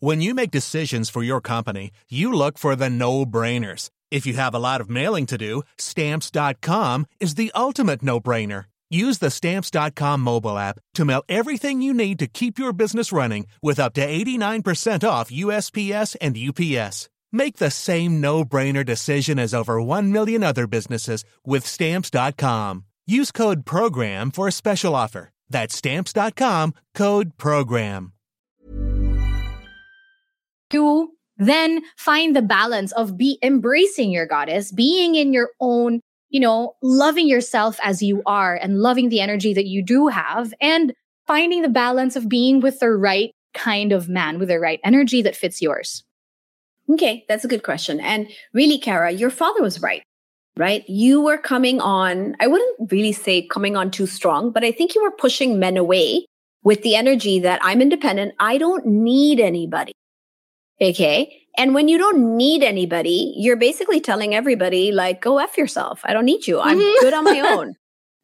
When 0.01 0.21
you 0.21 0.35
make 0.35 0.51
decisions 0.51 1.09
for 1.09 1.23
your 1.23 1.41
company, 1.41 1.93
you 2.11 2.33
look 2.33 2.59
for 2.59 2.75
the 2.75 2.91
no-brainers. 2.91 3.89
If 4.11 4.27
you 4.27 4.35
have 4.35 4.53
a 4.53 4.59
lot 4.59 4.81
of 4.81 4.91
mailing 4.91 5.27
to 5.27 5.39
do, 5.39 5.63
stamps.com 5.79 7.07
is 7.21 7.37
the 7.37 7.53
ultimate 7.55 8.03
no-brainer. 8.03 8.65
Use 8.93 9.17
the 9.17 9.31
stamps.com 9.31 10.21
mobile 10.21 10.59
app 10.59 10.79
to 10.93 11.07
mail 11.07 11.23
everything 11.27 11.81
you 11.81 11.95
need 11.95 12.19
to 12.19 12.27
keep 12.27 12.59
your 12.59 12.75
business 12.75 13.11
running 13.11 13.47
with 13.63 13.81
up 13.81 13.95
to 13.95 14.07
89% 14.07 15.09
off 15.09 15.31
USPS 15.31 16.15
and 16.21 16.37
UPS. 16.37 17.09
Make 17.33 17.57
the 17.57 17.71
same 17.71 18.21
no-brainer 18.21 18.85
decision 18.85 19.39
as 19.39 19.55
over 19.55 19.81
1 19.81 20.13
million 20.13 20.43
other 20.43 20.67
businesses 20.67 21.25
with 21.47 21.65
stamps.com. 21.65 22.85
Use 23.07 23.33
code 23.33 23.65
program 23.65 24.31
for 24.31 24.47
a 24.47 24.53
special 24.53 24.95
offer. 24.95 25.31
That's 25.49 25.75
stamps.com, 25.75 26.75
code 26.95 27.39
program. 27.39 28.13
To 30.69 31.09
then 31.39 31.81
find 31.97 32.37
the 32.37 32.43
balance 32.43 32.93
of 32.93 33.17
be 33.17 33.39
embracing 33.43 34.11
your 34.11 34.27
goddess, 34.27 34.71
being 34.71 35.15
in 35.15 35.33
your 35.33 35.49
own, 35.61 36.01
you 36.33 36.41
know, 36.41 36.75
loving 36.83 37.29
yourself 37.29 37.79
as 37.83 38.03
you 38.03 38.23
are 38.27 38.57
and 38.57 38.81
loving 38.81 39.11
the 39.11 39.21
energy 39.21 39.55
that 39.55 39.67
you 39.67 39.85
do 39.85 40.09
have 40.09 40.53
and 40.61 40.95
finding 41.27 41.63
the 41.63 41.69
balance 41.69 42.17
of 42.17 42.29
being 42.29 42.61
with 42.61 42.81
the 42.81 42.91
right 42.91 43.31
kind 43.55 43.93
of 43.93 44.09
man 44.09 44.39
with 44.39 44.49
the 44.49 44.59
right 44.59 44.81
energy 44.83 45.21
that 45.23 45.37
fits 45.37 45.61
yours. 45.61 46.03
Okay, 46.91 47.25
that's 47.29 47.45
a 47.45 47.49
good 47.49 47.63
question. 47.63 48.01
And 48.01 48.29
really, 48.55 48.79
Kara, 48.79 49.13
your 49.13 49.29
father 49.31 49.63
was 49.63 49.83
right, 49.83 50.03
right? 50.57 50.89
You 50.89 51.21
were 51.21 51.39
coming 51.39 51.81
on, 51.81 52.35
I 52.41 52.47
wouldn't 52.47 52.91
really 52.91 53.13
say 53.13 53.47
coming 53.47 53.77
on 53.77 53.91
too 53.91 54.07
strong, 54.07 54.51
but 54.51 54.65
I 54.65 54.73
think 54.73 54.95
you 54.95 55.03
were 55.03 55.13
pushing 55.13 55.59
men 55.59 55.77
away 55.77 56.25
with 56.65 56.83
the 56.83 56.97
energy 56.97 57.41
that 57.41 57.61
I'm 57.63 57.83
independent. 57.83 58.35
I 58.41 58.57
don't 58.57 58.87
need 58.87 59.39
anybody. 59.39 59.93
Okay. 60.81 61.42
And 61.57 61.75
when 61.75 61.89
you 61.89 61.99
don't 61.99 62.37
need 62.37 62.63
anybody, 62.63 63.35
you're 63.37 63.57
basically 63.57 64.01
telling 64.01 64.35
everybody, 64.35 64.91
like, 64.91 65.21
go 65.21 65.39
F 65.39 65.59
yourself. 65.59 66.01
I 66.05 66.13
don't 66.13 66.25
need 66.25 66.47
you. 66.47 66.61
I'm 66.61 66.79
good 67.01 67.13
on 67.13 67.25
my 67.25 67.41
own. 67.41 67.75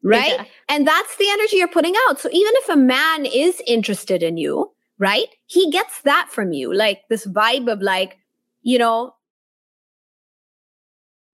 Right. 0.01 0.33
Yeah. 0.33 0.45
And 0.69 0.87
that's 0.87 1.15
the 1.17 1.29
energy 1.29 1.57
you're 1.57 1.67
putting 1.67 1.93
out. 2.07 2.19
So 2.19 2.29
even 2.31 2.53
if 2.55 2.69
a 2.69 2.77
man 2.77 3.25
is 3.25 3.61
interested 3.67 4.23
in 4.23 4.37
you, 4.37 4.71
right, 4.97 5.27
he 5.45 5.69
gets 5.69 6.01
that 6.01 6.29
from 6.31 6.53
you, 6.53 6.73
like 6.73 7.01
this 7.09 7.25
vibe 7.27 7.71
of 7.71 7.81
like, 7.81 8.17
you 8.61 8.77
know, 8.77 9.13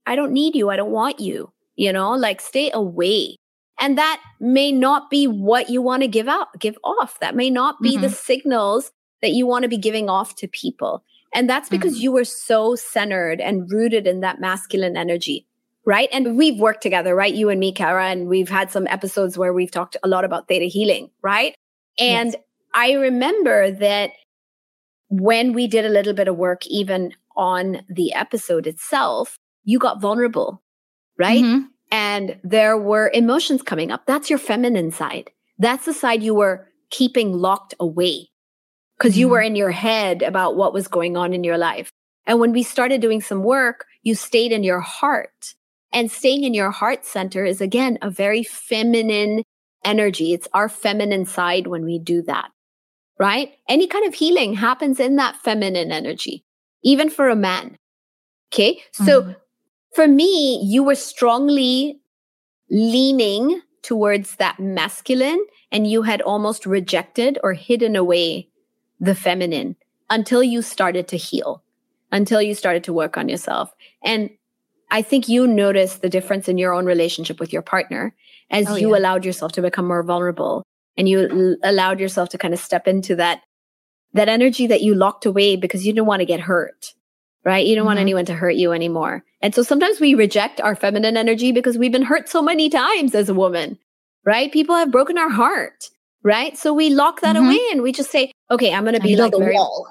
I 0.05 0.15
don't 0.15 0.33
need 0.33 0.55
you. 0.55 0.69
I 0.69 0.75
don't 0.75 0.91
want 0.91 1.19
you, 1.19 1.51
you 1.75 1.93
know, 1.93 2.11
like 2.11 2.41
stay 2.41 2.71
away. 2.71 3.37
And 3.79 3.97
that 3.97 4.21
may 4.39 4.71
not 4.71 5.09
be 5.09 5.27
what 5.27 5.69
you 5.69 5.81
want 5.81 6.01
to 6.03 6.07
give 6.07 6.27
out, 6.27 6.47
give 6.59 6.77
off. 6.83 7.19
That 7.19 7.35
may 7.35 7.49
not 7.49 7.81
be 7.81 7.93
mm-hmm. 7.93 8.03
the 8.03 8.09
signals 8.09 8.91
that 9.21 9.31
you 9.31 9.45
want 9.45 9.63
to 9.63 9.69
be 9.69 9.77
giving 9.77 10.09
off 10.09 10.35
to 10.35 10.47
people. 10.47 11.03
And 11.35 11.49
that's 11.49 11.67
because 11.67 11.95
mm-hmm. 11.95 12.03
you 12.03 12.11
were 12.13 12.23
so 12.23 12.75
centered 12.75 13.41
and 13.41 13.69
rooted 13.69 14.07
in 14.07 14.21
that 14.21 14.39
masculine 14.39 14.95
energy. 14.95 15.45
Right. 15.85 16.09
And 16.11 16.37
we've 16.37 16.57
worked 16.59 16.81
together, 16.81 17.13
right? 17.13 17.33
You 17.33 17.49
and 17.49 17.59
me, 17.59 17.73
Kara, 17.73 18.07
and 18.07 18.27
we've 18.27 18.49
had 18.49 18.71
some 18.71 18.87
episodes 18.87 19.37
where 19.37 19.53
we've 19.53 19.69
talked 19.69 19.97
a 20.01 20.07
lot 20.07 20.23
about 20.23 20.47
theta 20.47 20.65
healing. 20.65 21.11
Right. 21.21 21.53
And 21.99 22.31
yes. 22.31 22.41
I 22.73 22.93
remember 22.93 23.69
that 23.69 24.11
when 25.09 25.53
we 25.53 25.67
did 25.67 25.85
a 25.85 25.89
little 25.89 26.13
bit 26.13 26.29
of 26.29 26.37
work, 26.37 26.65
even 26.67 27.13
on 27.35 27.81
the 27.89 28.13
episode 28.13 28.65
itself, 28.65 29.37
you 29.65 29.77
got 29.77 30.01
vulnerable, 30.01 30.63
right? 31.19 31.43
Mm-hmm. 31.43 31.65
And 31.91 32.39
there 32.43 32.77
were 32.77 33.11
emotions 33.13 33.61
coming 33.61 33.91
up. 33.91 34.05
That's 34.07 34.29
your 34.29 34.39
feminine 34.39 34.91
side. 34.91 35.31
That's 35.59 35.85
the 35.85 35.93
side 35.93 36.23
you 36.23 36.33
were 36.33 36.67
keeping 36.89 37.33
locked 37.33 37.75
away 37.79 38.29
because 38.97 39.13
mm-hmm. 39.13 39.19
you 39.19 39.29
were 39.29 39.41
in 39.41 39.55
your 39.55 39.71
head 39.71 40.21
about 40.21 40.55
what 40.55 40.73
was 40.73 40.87
going 40.87 41.17
on 41.17 41.33
in 41.33 41.43
your 41.43 41.57
life. 41.57 41.89
And 42.25 42.39
when 42.39 42.51
we 42.51 42.63
started 42.63 43.01
doing 43.01 43.21
some 43.21 43.43
work, 43.43 43.85
you 44.03 44.15
stayed 44.15 44.51
in 44.51 44.63
your 44.63 44.79
heart. 44.79 45.53
And 45.93 46.11
staying 46.11 46.43
in 46.43 46.53
your 46.53 46.71
heart 46.71 47.05
center 47.05 47.45
is 47.45 47.61
again 47.61 47.97
a 48.01 48.09
very 48.09 48.43
feminine 48.43 49.43
energy. 49.85 50.33
It's 50.33 50.47
our 50.53 50.67
feminine 50.67 51.25
side 51.25 51.67
when 51.67 51.85
we 51.85 51.99
do 51.99 52.21
that 52.23 52.51
right? 53.19 53.53
Any 53.69 53.87
kind 53.87 54.05
of 54.05 54.13
healing 54.13 54.53
happens 54.53 54.99
in 54.99 55.15
that 55.17 55.37
feminine 55.37 55.91
energy, 55.91 56.43
even 56.83 57.09
for 57.09 57.29
a 57.29 57.35
man. 57.35 57.77
Okay. 58.53 58.81
So 58.93 59.21
mm-hmm. 59.21 59.31
for 59.93 60.07
me, 60.07 60.61
you 60.63 60.83
were 60.83 60.95
strongly 60.95 61.99
leaning 62.69 63.61
towards 63.83 64.35
that 64.37 64.59
masculine 64.59 65.43
and 65.71 65.87
you 65.89 66.01
had 66.01 66.21
almost 66.21 66.65
rejected 66.65 67.37
or 67.43 67.53
hidden 67.53 67.95
away 67.95 68.49
the 68.99 69.15
feminine 69.15 69.75
until 70.09 70.43
you 70.43 70.61
started 70.61 71.07
to 71.09 71.17
heal, 71.17 71.63
until 72.11 72.41
you 72.41 72.55
started 72.55 72.83
to 72.85 72.93
work 72.93 73.17
on 73.17 73.29
yourself. 73.29 73.73
And 74.03 74.29
I 74.91 75.01
think 75.01 75.27
you 75.27 75.47
noticed 75.47 76.01
the 76.01 76.09
difference 76.09 76.47
in 76.47 76.57
your 76.57 76.73
own 76.73 76.85
relationship 76.85 77.39
with 77.39 77.51
your 77.51 77.61
partner 77.61 78.15
as 78.49 78.67
oh, 78.67 78.75
you 78.75 78.91
yeah. 78.91 78.99
allowed 78.99 79.25
yourself 79.25 79.51
to 79.53 79.61
become 79.61 79.87
more 79.87 80.03
vulnerable 80.03 80.63
and 80.97 81.09
you 81.09 81.27
l- 81.27 81.57
allowed 81.63 81.99
yourself 81.99 82.29
to 82.29 82.37
kind 82.37 82.53
of 82.53 82.59
step 82.59 82.87
into 82.87 83.15
that 83.15 83.41
that 84.13 84.29
energy 84.29 84.67
that 84.67 84.81
you 84.81 84.95
locked 84.95 85.25
away 85.25 85.57
because 85.57 85.85
you 85.85 85.91
didn't 85.91 86.07
want 86.07 86.21
to 86.21 86.25
get 86.25 86.39
hurt 86.39 86.93
right 87.43 87.65
you 87.65 87.75
don't 87.75 87.81
mm-hmm. 87.81 87.87
want 87.87 87.99
anyone 87.99 88.25
to 88.25 88.33
hurt 88.33 88.55
you 88.55 88.71
anymore 88.71 89.23
and 89.41 89.53
so 89.53 89.63
sometimes 89.63 89.99
we 89.99 90.13
reject 90.13 90.61
our 90.61 90.75
feminine 90.75 91.17
energy 91.17 91.51
because 91.51 91.77
we've 91.77 91.91
been 91.91 92.03
hurt 92.03 92.29
so 92.29 92.41
many 92.41 92.69
times 92.69 93.15
as 93.15 93.29
a 93.29 93.33
woman 93.33 93.77
right 94.23 94.51
people 94.51 94.75
have 94.75 94.91
broken 94.91 95.17
our 95.17 95.29
heart 95.29 95.89
right 96.25 96.57
so 96.57 96.73
we 96.73 96.89
lock 96.89 97.21
that 97.21 97.37
mm-hmm. 97.37 97.45
away 97.45 97.59
and 97.71 97.81
we 97.81 97.93
just 97.93 98.11
say 98.11 98.31
okay 98.51 98.73
i'm 98.73 98.83
going 98.83 98.93
to 98.93 98.99
be 98.99 99.15
like 99.15 99.33
a 99.33 99.37
very, 99.37 99.53
wall 99.53 99.87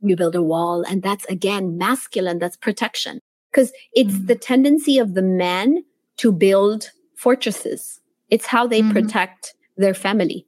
you 0.00 0.14
build 0.14 0.36
a 0.36 0.42
wall 0.42 0.84
and 0.88 1.02
that's 1.02 1.24
again 1.24 1.76
masculine 1.76 2.38
that's 2.38 2.56
protection 2.56 3.18
because 3.50 3.72
it's 3.92 4.14
mm-hmm. 4.14 4.26
the 4.26 4.36
tendency 4.36 4.98
of 4.98 5.14
the 5.14 5.22
men 5.22 5.82
to 6.16 6.30
build 6.30 6.92
fortresses 7.16 8.02
it's 8.32 8.46
how 8.46 8.66
they 8.66 8.80
mm-hmm. 8.80 8.92
protect 8.92 9.54
their 9.76 9.92
family. 9.92 10.46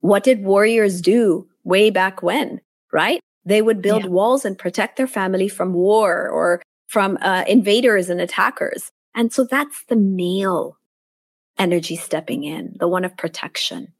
What 0.00 0.22
did 0.22 0.44
warriors 0.44 1.00
do 1.00 1.48
way 1.64 1.90
back 1.90 2.22
when, 2.22 2.60
right? 2.92 3.20
They 3.44 3.60
would 3.60 3.82
build 3.82 4.04
yeah. 4.04 4.10
walls 4.10 4.44
and 4.44 4.56
protect 4.56 4.96
their 4.96 5.08
family 5.08 5.48
from 5.48 5.72
war 5.72 6.28
or 6.28 6.62
from 6.86 7.18
uh, 7.20 7.42
invaders 7.48 8.08
and 8.08 8.20
attackers. 8.20 8.92
And 9.16 9.32
so 9.32 9.44
that's 9.44 9.82
the 9.88 9.96
male 9.96 10.78
energy 11.58 11.96
stepping 11.96 12.44
in, 12.44 12.76
the 12.78 12.86
one 12.86 13.04
of 13.04 13.16
protection. 13.16 13.92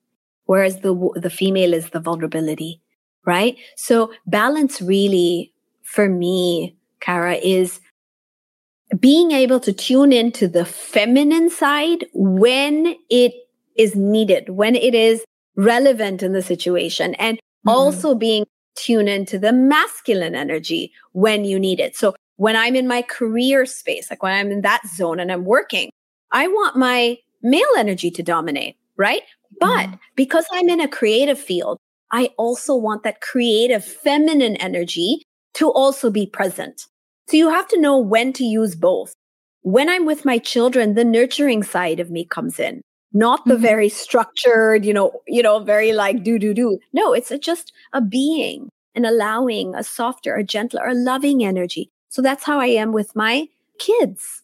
Whereas 0.46 0.80
the, 0.80 1.10
the 1.16 1.30
female 1.30 1.74
is 1.74 1.90
the 1.90 2.00
vulnerability, 2.00 2.80
right? 3.24 3.56
So 3.76 4.12
balance 4.26 4.80
really 4.80 5.52
for 5.82 6.08
me, 6.08 6.76
Kara, 7.00 7.34
is 7.34 7.80
being 8.98 9.32
able 9.32 9.60
to 9.60 9.72
tune 9.72 10.12
into 10.12 10.48
the 10.48 10.64
feminine 10.64 11.50
side 11.50 12.06
when 12.12 12.96
it 13.10 13.32
is 13.76 13.94
needed, 13.94 14.48
when 14.50 14.74
it 14.74 14.94
is 14.94 15.24
relevant 15.56 16.22
in 16.22 16.32
the 16.32 16.42
situation, 16.42 17.14
and 17.14 17.38
mm-hmm. 17.38 17.68
also 17.70 18.14
being 18.14 18.46
tuned 18.76 19.08
into 19.08 19.38
the 19.38 19.52
masculine 19.52 20.34
energy 20.34 20.92
when 21.12 21.44
you 21.44 21.58
need 21.58 21.80
it. 21.80 21.96
So 21.96 22.14
when 22.36 22.56
I'm 22.56 22.76
in 22.76 22.86
my 22.86 23.02
career 23.02 23.64
space, 23.66 24.10
like 24.10 24.22
when 24.22 24.32
I'm 24.32 24.50
in 24.50 24.60
that 24.62 24.82
zone 24.86 25.18
and 25.18 25.32
I'm 25.32 25.44
working, 25.44 25.90
I 26.30 26.46
want 26.48 26.76
my 26.76 27.18
male 27.42 27.64
energy 27.78 28.10
to 28.10 28.22
dominate, 28.22 28.76
right? 28.96 29.22
But 29.60 29.86
mm-hmm. 29.86 29.94
because 30.14 30.46
I'm 30.52 30.68
in 30.68 30.80
a 30.80 30.88
creative 30.88 31.38
field, 31.38 31.78
I 32.12 32.30
also 32.36 32.74
want 32.74 33.02
that 33.02 33.20
creative 33.20 33.84
feminine 33.84 34.56
energy 34.56 35.22
to 35.54 35.70
also 35.70 36.10
be 36.10 36.26
present. 36.26 36.86
So 37.28 37.36
you 37.36 37.50
have 37.50 37.66
to 37.68 37.80
know 37.80 37.98
when 37.98 38.32
to 38.34 38.44
use 38.44 38.76
both. 38.76 39.12
When 39.62 39.88
I'm 39.88 40.06
with 40.06 40.24
my 40.24 40.38
children, 40.38 40.94
the 40.94 41.04
nurturing 41.04 41.62
side 41.64 41.98
of 41.98 42.10
me 42.10 42.24
comes 42.24 42.60
in, 42.60 42.82
not 43.12 43.44
the 43.46 43.54
mm-hmm. 43.54 43.62
very 43.62 43.88
structured, 43.88 44.84
you 44.84 44.92
know, 44.92 45.20
you 45.26 45.42
know, 45.42 45.58
very 45.58 45.92
like 45.92 46.22
do, 46.22 46.38
do, 46.38 46.54
do. 46.54 46.78
No, 46.92 47.12
it's 47.12 47.30
a, 47.30 47.38
just 47.38 47.72
a 47.92 48.00
being 48.00 48.68
and 48.94 49.04
allowing 49.04 49.74
a 49.74 49.82
softer, 49.82 50.36
a 50.36 50.44
gentler, 50.44 50.86
a 50.86 50.94
loving 50.94 51.44
energy. 51.44 51.90
So 52.08 52.22
that's 52.22 52.44
how 52.44 52.60
I 52.60 52.66
am 52.66 52.92
with 52.92 53.16
my 53.16 53.48
kids. 53.78 54.42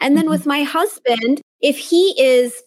And 0.00 0.16
then 0.16 0.24
mm-hmm. 0.24 0.32
with 0.32 0.46
my 0.46 0.62
husband, 0.64 1.40
if 1.60 1.78
he 1.78 2.14
is 2.20 2.62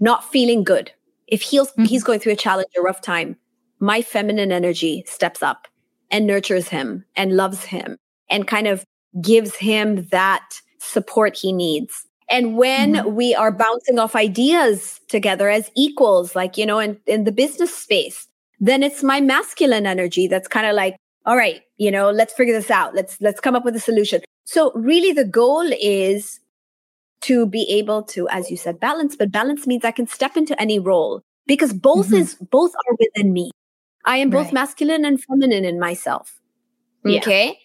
not 0.00 0.30
feeling 0.30 0.64
good, 0.64 0.92
if 1.28 1.42
he's, 1.42 1.68
mm-hmm. 1.68 1.84
he's 1.84 2.04
going 2.04 2.20
through 2.20 2.32
a 2.32 2.36
challenge, 2.36 2.68
a 2.76 2.80
rough 2.80 3.00
time, 3.00 3.36
my 3.78 4.02
feminine 4.02 4.50
energy 4.50 5.04
steps 5.06 5.42
up 5.42 5.68
and 6.10 6.26
nurtures 6.26 6.68
him 6.68 7.04
and 7.16 7.36
loves 7.36 7.64
him 7.64 7.96
and 8.28 8.48
kind 8.48 8.66
of 8.66 8.84
gives 9.20 9.54
him 9.56 10.06
that 10.10 10.60
support 10.78 11.36
he 11.36 11.52
needs. 11.52 12.06
And 12.30 12.56
when 12.56 12.94
mm-hmm. 12.94 13.14
we 13.14 13.34
are 13.34 13.52
bouncing 13.52 13.98
off 13.98 14.16
ideas 14.16 15.00
together 15.08 15.48
as 15.48 15.70
equals, 15.76 16.34
like, 16.34 16.58
you 16.58 16.66
know, 16.66 16.78
in, 16.78 16.98
in 17.06 17.24
the 17.24 17.32
business 17.32 17.74
space, 17.74 18.26
then 18.60 18.82
it's 18.82 19.02
my 19.02 19.20
masculine 19.20 19.86
energy 19.86 20.26
that's 20.26 20.48
kind 20.48 20.66
of 20.66 20.74
like, 20.74 20.96
all 21.24 21.36
right, 21.36 21.62
you 21.76 21.90
know, 21.90 22.10
let's 22.10 22.34
figure 22.34 22.54
this 22.54 22.70
out. 22.70 22.94
Let's, 22.94 23.20
let's 23.20 23.40
come 23.40 23.54
up 23.54 23.64
with 23.64 23.76
a 23.76 23.80
solution. 23.80 24.22
So 24.44 24.72
really 24.74 25.12
the 25.12 25.24
goal 25.24 25.70
is 25.80 26.40
to 27.22 27.46
be 27.46 27.68
able 27.70 28.02
to, 28.04 28.28
as 28.28 28.50
you 28.50 28.56
said, 28.56 28.80
balance, 28.80 29.16
but 29.16 29.32
balance 29.32 29.66
means 29.66 29.84
I 29.84 29.90
can 29.90 30.06
step 30.06 30.36
into 30.36 30.60
any 30.60 30.78
role 30.78 31.22
because 31.46 31.72
both 31.72 32.06
mm-hmm. 32.06 32.16
is, 32.16 32.34
both 32.34 32.72
are 32.72 32.96
within 32.98 33.32
me. 33.32 33.50
I 34.04 34.18
am 34.18 34.30
both 34.30 34.46
right. 34.46 34.54
masculine 34.54 35.04
and 35.04 35.22
feminine 35.22 35.64
in 35.64 35.78
myself. 35.78 36.38
Okay. 37.04 37.58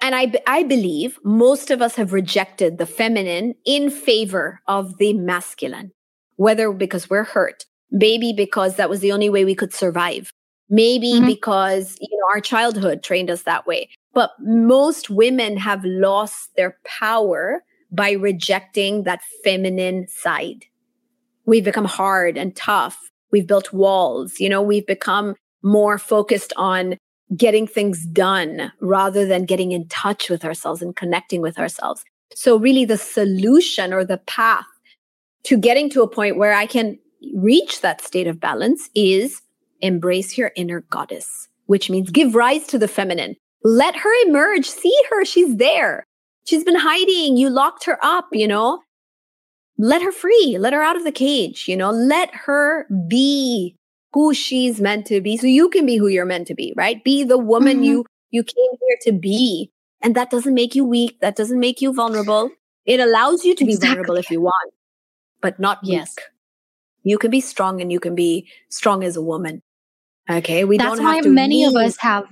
And 0.00 0.14
I, 0.14 0.32
I 0.46 0.64
believe 0.64 1.18
most 1.22 1.70
of 1.70 1.80
us 1.80 1.94
have 1.94 2.12
rejected 2.12 2.78
the 2.78 2.86
feminine 2.86 3.54
in 3.64 3.90
favor 3.90 4.60
of 4.66 4.98
the 4.98 5.12
masculine, 5.14 5.92
whether 6.36 6.72
because 6.72 7.08
we're 7.08 7.24
hurt, 7.24 7.64
maybe 7.90 8.32
because 8.32 8.76
that 8.76 8.90
was 8.90 9.00
the 9.00 9.12
only 9.12 9.30
way 9.30 9.44
we 9.44 9.54
could 9.54 9.72
survive, 9.72 10.32
maybe 10.68 11.12
mm-hmm. 11.12 11.26
because, 11.26 11.96
you 12.00 12.18
know, 12.18 12.34
our 12.34 12.40
childhood 12.40 13.04
trained 13.04 13.30
us 13.30 13.44
that 13.44 13.66
way. 13.66 13.88
But 14.12 14.32
most 14.40 15.08
women 15.08 15.56
have 15.56 15.84
lost 15.84 16.50
their 16.56 16.76
power 16.84 17.62
by 17.92 18.12
rejecting 18.12 19.04
that 19.04 19.20
feminine 19.44 20.08
side. 20.08 20.64
We've 21.44 21.64
become 21.64 21.84
hard 21.84 22.36
and 22.38 22.56
tough. 22.56 22.98
We've 23.30 23.46
built 23.46 23.72
walls. 23.72 24.40
You 24.40 24.48
know, 24.48 24.62
we've 24.62 24.86
become 24.86 25.36
more 25.62 25.98
focused 25.98 26.52
on 26.56 26.96
getting 27.36 27.66
things 27.66 28.04
done 28.06 28.72
rather 28.80 29.26
than 29.26 29.44
getting 29.44 29.72
in 29.72 29.88
touch 29.88 30.28
with 30.28 30.44
ourselves 30.44 30.82
and 30.82 30.96
connecting 30.96 31.40
with 31.40 31.58
ourselves. 31.58 32.04
So 32.34 32.56
really 32.56 32.84
the 32.84 32.98
solution 32.98 33.92
or 33.92 34.04
the 34.04 34.18
path 34.18 34.66
to 35.44 35.56
getting 35.56 35.90
to 35.90 36.02
a 36.02 36.08
point 36.08 36.36
where 36.36 36.52
I 36.52 36.66
can 36.66 36.98
reach 37.34 37.80
that 37.80 38.00
state 38.00 38.26
of 38.26 38.40
balance 38.40 38.88
is 38.94 39.40
embrace 39.80 40.38
your 40.38 40.52
inner 40.56 40.80
goddess, 40.90 41.48
which 41.66 41.90
means 41.90 42.10
give 42.10 42.34
rise 42.34 42.66
to 42.68 42.78
the 42.78 42.88
feminine. 42.88 43.36
Let 43.64 43.96
her 43.96 44.26
emerge. 44.26 44.66
See 44.66 44.96
her. 45.10 45.24
She's 45.24 45.56
there. 45.56 46.04
She's 46.44 46.64
been 46.64 46.76
hiding. 46.76 47.36
You 47.36 47.50
locked 47.50 47.84
her 47.84 47.98
up, 48.02 48.28
you 48.32 48.48
know? 48.48 48.82
Let 49.78 50.02
her 50.02 50.12
free. 50.12 50.56
Let 50.58 50.72
her 50.72 50.82
out 50.82 50.96
of 50.96 51.04
the 51.04 51.12
cage, 51.12 51.66
you 51.68 51.76
know? 51.76 51.90
Let 51.90 52.34
her 52.34 52.86
be 53.08 53.76
who 54.12 54.34
she's 54.34 54.80
meant 54.80 55.06
to 55.06 55.20
be 55.20 55.36
so 55.36 55.46
you 55.46 55.68
can 55.68 55.86
be 55.86 55.96
who 55.96 56.08
you're 56.08 56.26
meant 56.26 56.46
to 56.46 56.54
be 56.54 56.72
right 56.76 57.02
be 57.04 57.24
the 57.24 57.38
woman 57.38 57.76
mm-hmm. 57.76 57.84
you 57.84 58.06
you 58.30 58.42
came 58.42 58.70
here 58.86 58.96
to 59.02 59.12
be 59.12 59.70
and 60.02 60.14
that 60.14 60.30
doesn't 60.30 60.54
make 60.54 60.74
you 60.74 60.84
weak 60.84 61.18
that 61.20 61.36
doesn't 61.36 61.60
make 61.60 61.80
you 61.80 61.92
vulnerable 61.92 62.50
it 62.84 63.00
allows 63.00 63.44
you 63.44 63.54
to 63.54 63.64
exactly. 63.64 63.88
be 63.88 63.88
vulnerable 63.88 64.16
if 64.16 64.30
you 64.30 64.40
want 64.40 64.72
but 65.40 65.58
not 65.58 65.78
yes 65.82 66.14
weak. 66.16 66.26
you 67.04 67.18
can 67.18 67.30
be 67.30 67.40
strong 67.40 67.80
and 67.80 67.90
you 67.90 68.00
can 68.00 68.14
be 68.14 68.46
strong 68.68 69.02
as 69.02 69.16
a 69.16 69.22
woman 69.22 69.62
okay 70.30 70.64
we 70.64 70.76
that's 70.76 70.96
don't 70.96 71.04
have 71.04 71.16
to 71.16 71.22
That's 71.22 71.26
why 71.26 71.32
many 71.32 71.64
of 71.64 71.74
us 71.74 71.96
have 71.98 72.24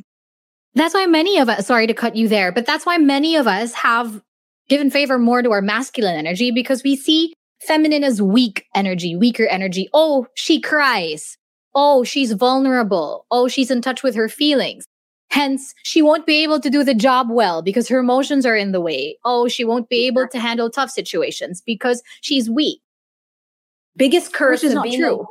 that's 0.74 0.94
why 0.94 1.06
many 1.06 1.38
of 1.38 1.48
us 1.48 1.66
sorry 1.66 1.86
to 1.86 1.94
cut 1.94 2.16
you 2.16 2.28
there 2.28 2.52
but 2.52 2.66
that's 2.66 2.86
why 2.86 2.98
many 2.98 3.36
of 3.36 3.46
us 3.46 3.72
have 3.74 4.22
given 4.68 4.90
favor 4.90 5.18
more 5.18 5.42
to 5.42 5.50
our 5.50 5.62
masculine 5.62 6.16
energy 6.16 6.50
because 6.50 6.82
we 6.82 6.96
see 6.96 7.34
feminine 7.60 8.04
as 8.04 8.22
weak 8.22 8.64
energy 8.74 9.16
weaker 9.16 9.46
energy 9.46 9.88
oh 9.92 10.26
she 10.34 10.60
cries 10.60 11.36
Oh, 11.74 12.02
she's 12.04 12.32
vulnerable. 12.32 13.26
Oh, 13.30 13.48
she's 13.48 13.70
in 13.70 13.80
touch 13.80 14.02
with 14.02 14.14
her 14.14 14.28
feelings. 14.28 14.84
Hence, 15.30 15.74
she 15.84 16.02
won't 16.02 16.26
be 16.26 16.42
able 16.42 16.58
to 16.60 16.70
do 16.70 16.82
the 16.82 16.94
job 16.94 17.28
well 17.30 17.62
because 17.62 17.88
her 17.88 18.00
emotions 18.00 18.44
are 18.44 18.56
in 18.56 18.72
the 18.72 18.80
way. 18.80 19.16
Oh, 19.24 19.46
she 19.46 19.64
won't 19.64 19.88
be 19.88 20.06
able 20.08 20.26
to 20.28 20.40
handle 20.40 20.70
tough 20.70 20.90
situations 20.90 21.62
because 21.64 22.02
she's 22.20 22.50
weak. 22.50 22.80
Biggest 23.96 24.32
curse 24.32 24.64
is 24.64 24.74
not 24.74 24.90
true. 24.90 25.26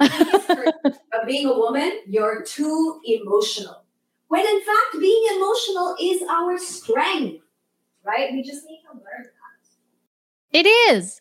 A, 0.00 0.04
of 0.04 1.26
being 1.26 1.48
a 1.48 1.52
woman, 1.52 1.98
you're 2.06 2.44
too 2.44 3.00
emotional. 3.04 3.84
When 4.28 4.46
in 4.46 4.60
fact, 4.60 5.00
being 5.00 5.24
emotional 5.36 5.96
is 6.00 6.22
our 6.30 6.58
strength, 6.58 7.42
right? 8.04 8.30
We 8.32 8.42
just 8.42 8.66
need 8.66 8.82
to 8.90 8.94
learn 8.94 9.24
that. 9.24 10.58
It 10.58 10.66
is. 10.66 11.20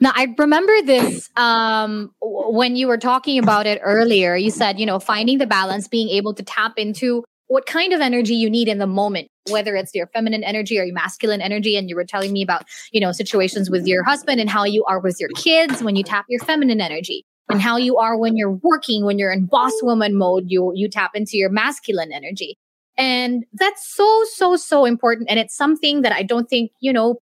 Now, 0.00 0.12
I 0.14 0.34
remember 0.36 0.82
this 0.82 1.30
um, 1.36 2.12
when 2.20 2.76
you 2.76 2.88
were 2.88 2.98
talking 2.98 3.38
about 3.38 3.66
it 3.66 3.80
earlier. 3.82 4.34
You 4.36 4.50
said, 4.50 4.78
you 4.78 4.86
know, 4.86 4.98
finding 4.98 5.38
the 5.38 5.46
balance, 5.46 5.88
being 5.88 6.08
able 6.08 6.34
to 6.34 6.42
tap 6.42 6.74
into 6.76 7.24
what 7.48 7.66
kind 7.66 7.92
of 7.92 8.00
energy 8.00 8.34
you 8.34 8.50
need 8.50 8.68
in 8.68 8.78
the 8.78 8.86
moment, 8.86 9.28
whether 9.50 9.76
it's 9.76 9.94
your 9.94 10.08
feminine 10.08 10.42
energy 10.42 10.78
or 10.78 10.84
your 10.84 10.94
masculine 10.94 11.40
energy. 11.40 11.76
And 11.76 11.88
you 11.88 11.96
were 11.96 12.04
telling 12.04 12.32
me 12.32 12.42
about, 12.42 12.64
you 12.92 13.00
know, 13.00 13.12
situations 13.12 13.70
with 13.70 13.86
your 13.86 14.04
husband 14.04 14.40
and 14.40 14.50
how 14.50 14.64
you 14.64 14.84
are 14.84 14.98
with 14.98 15.18
your 15.20 15.30
kids 15.36 15.82
when 15.82 15.96
you 15.96 16.02
tap 16.02 16.26
your 16.28 16.40
feminine 16.40 16.80
energy 16.80 17.24
and 17.48 17.60
how 17.60 17.76
you 17.76 17.96
are 17.96 18.18
when 18.18 18.36
you're 18.36 18.58
working, 18.62 19.04
when 19.04 19.18
you're 19.18 19.32
in 19.32 19.46
boss 19.46 19.72
mm-hmm. 19.72 19.86
woman 19.86 20.16
mode, 20.16 20.44
you, 20.46 20.72
you 20.74 20.88
tap 20.88 21.12
into 21.14 21.36
your 21.36 21.50
masculine 21.50 22.12
energy. 22.12 22.56
And 22.98 23.44
that's 23.52 23.86
so, 23.94 24.24
so, 24.32 24.56
so 24.56 24.84
important. 24.84 25.28
And 25.30 25.38
it's 25.38 25.56
something 25.56 26.02
that 26.02 26.12
I 26.12 26.22
don't 26.22 26.48
think, 26.48 26.70
you 26.80 26.92
know, 26.92 27.16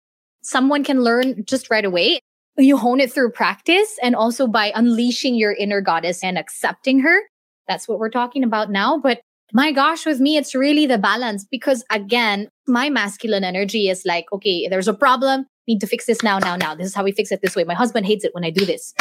someone 0.42 0.85
can 0.85 1.02
learn 1.02 1.44
just 1.44 1.70
right 1.70 1.85
away 1.85 2.20
you 2.56 2.76
hone 2.76 3.00
it 3.00 3.12
through 3.12 3.30
practice 3.30 3.98
and 4.02 4.14
also 4.14 4.46
by 4.46 4.72
unleashing 4.74 5.35
your 5.35 5.52
inner 5.52 5.80
goddess 5.80 6.22
and 6.22 6.38
accepting 6.38 7.00
her. 7.00 7.20
That's 7.68 7.88
what 7.88 7.98
we're 7.98 8.11
talking 8.11 8.44
about 8.44 8.70
now. 8.70 8.98
But 8.98 9.20
my 9.52 9.72
gosh, 9.72 10.06
with 10.06 10.20
me, 10.20 10.37
it's 10.37 10.54
really 10.54 10.87
the 10.87 10.98
balance 10.98 11.44
because 11.50 11.85
again, 11.90 12.48
my 12.66 12.90
masculine 12.90 13.44
energy 13.44 13.88
is 13.88 14.02
like, 14.04 14.26
okay, 14.33 14.68
there's 14.68 14.88
a 14.88 14.94
problem. 14.94 15.46
Need 15.66 15.80
to 15.80 15.87
fix 15.87 16.06
this 16.06 16.22
now, 16.22 16.38
now, 16.38 16.56
now. 16.56 16.74
This 16.74 16.87
is 16.87 16.94
how 16.94 17.04
we 17.04 17.12
fix 17.12 17.30
it 17.33 17.40
this 17.42 17.56
way. 17.56 17.64
My 17.64 17.74
husband 17.74 18.06
hates 18.06 18.24
it 18.24 18.35
when 18.35 18.44
I 18.44 18.50
do 18.50 18.64
this. 18.64 18.94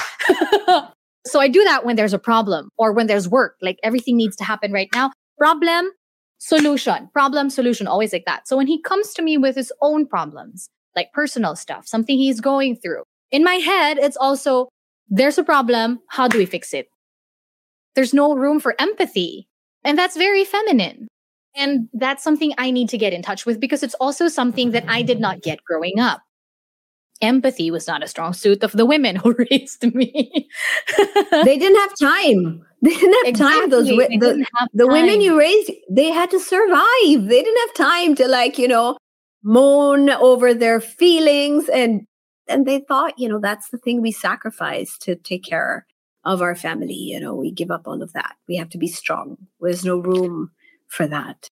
so 1.25 1.39
I 1.39 1.47
do 1.47 1.63
that 1.63 1.85
when 1.85 1.95
there's 1.95 2.13
a 2.13 2.19
problem 2.19 2.69
or 2.77 2.93
when 2.93 3.07
there's 3.07 3.27
work. 3.27 3.55
Like 3.61 3.77
everything 3.83 4.17
needs 4.17 4.35
to 4.37 4.43
happen 4.43 4.71
right 4.71 4.89
now. 4.93 5.11
Problem, 5.37 5.91
solution, 6.39 7.09
problem, 7.13 7.49
solution, 7.49 7.87
always 7.87 8.13
like 8.13 8.25
that. 8.25 8.47
So 8.47 8.57
when 8.57 8.67
he 8.67 8.81
comes 8.81 9.13
to 9.13 9.21
me 9.21 9.37
with 9.37 9.55
his 9.55 9.71
own 9.81 10.05
problems, 10.05 10.69
like 10.95 11.11
personal 11.13 11.55
stuff, 11.55 11.87
something 11.87 12.17
he's 12.17 12.41
going 12.41 12.75
through, 12.75 13.03
in 13.31 13.43
my 13.43 13.55
head, 13.55 13.97
it's 13.97 14.17
also 14.17 14.69
there's 15.07 15.37
a 15.37 15.43
problem. 15.43 15.99
How 16.09 16.27
do 16.27 16.37
we 16.37 16.45
fix 16.45 16.73
it? 16.73 16.87
There's 17.95 18.13
no 18.13 18.35
room 18.35 18.59
for 18.59 18.75
empathy. 18.79 19.47
And 19.83 19.97
that's 19.97 20.17
very 20.17 20.45
feminine. 20.45 21.07
And 21.55 21.89
that's 21.93 22.23
something 22.23 22.53
I 22.57 22.71
need 22.71 22.89
to 22.89 22.97
get 22.97 23.13
in 23.13 23.21
touch 23.21 23.45
with 23.45 23.59
because 23.59 23.83
it's 23.83 23.95
also 23.95 24.27
something 24.27 24.71
that 24.71 24.85
I 24.87 25.01
did 25.01 25.19
not 25.19 25.41
get 25.41 25.63
growing 25.63 25.99
up. 25.99 26.21
Empathy 27.21 27.69
was 27.69 27.87
not 27.87 28.03
a 28.03 28.07
strong 28.07 28.33
suit 28.33 28.63
of 28.63 28.71
the 28.71 28.85
women 28.85 29.15
who 29.15 29.35
raised 29.51 29.83
me. 29.93 30.49
they 31.31 31.57
didn't 31.57 31.79
have 31.79 31.93
time. 31.99 32.65
They 32.81 32.91
didn't 32.91 33.13
have 33.13 33.27
exactly. 33.27 33.59
time. 33.61 33.69
Those 33.69 33.87
the, 33.87 34.45
the 34.73 34.85
time. 34.85 34.93
women 34.93 35.21
you 35.21 35.37
raised, 35.37 35.71
they 35.89 36.09
had 36.11 36.31
to 36.31 36.39
survive. 36.39 37.27
They 37.27 37.43
didn't 37.43 37.67
have 37.67 37.75
time 37.75 38.15
to 38.15 38.27
like, 38.27 38.57
you 38.57 38.67
know, 38.67 38.97
moan 39.43 40.09
over 40.09 40.53
their 40.53 40.79
feelings 40.79 41.69
and 41.69 42.05
and 42.47 42.65
they 42.65 42.79
thought, 42.79 43.13
you 43.17 43.29
know, 43.29 43.39
that's 43.39 43.69
the 43.69 43.77
thing 43.77 44.01
we 44.01 44.11
sacrifice 44.11 44.97
to 44.99 45.15
take 45.15 45.43
care 45.43 45.85
of 46.25 46.41
our 46.41 46.55
family. 46.55 46.95
You 46.95 47.19
know, 47.19 47.35
we 47.35 47.51
give 47.51 47.69
up 47.69 47.87
all 47.87 48.01
of 48.01 48.13
that. 48.13 48.35
We 48.47 48.55
have 48.55 48.69
to 48.69 48.77
be 48.77 48.87
strong. 48.87 49.37
There's 49.61 49.85
no 49.85 49.99
room 49.99 50.51
for 50.87 51.05
that. 51.07 51.47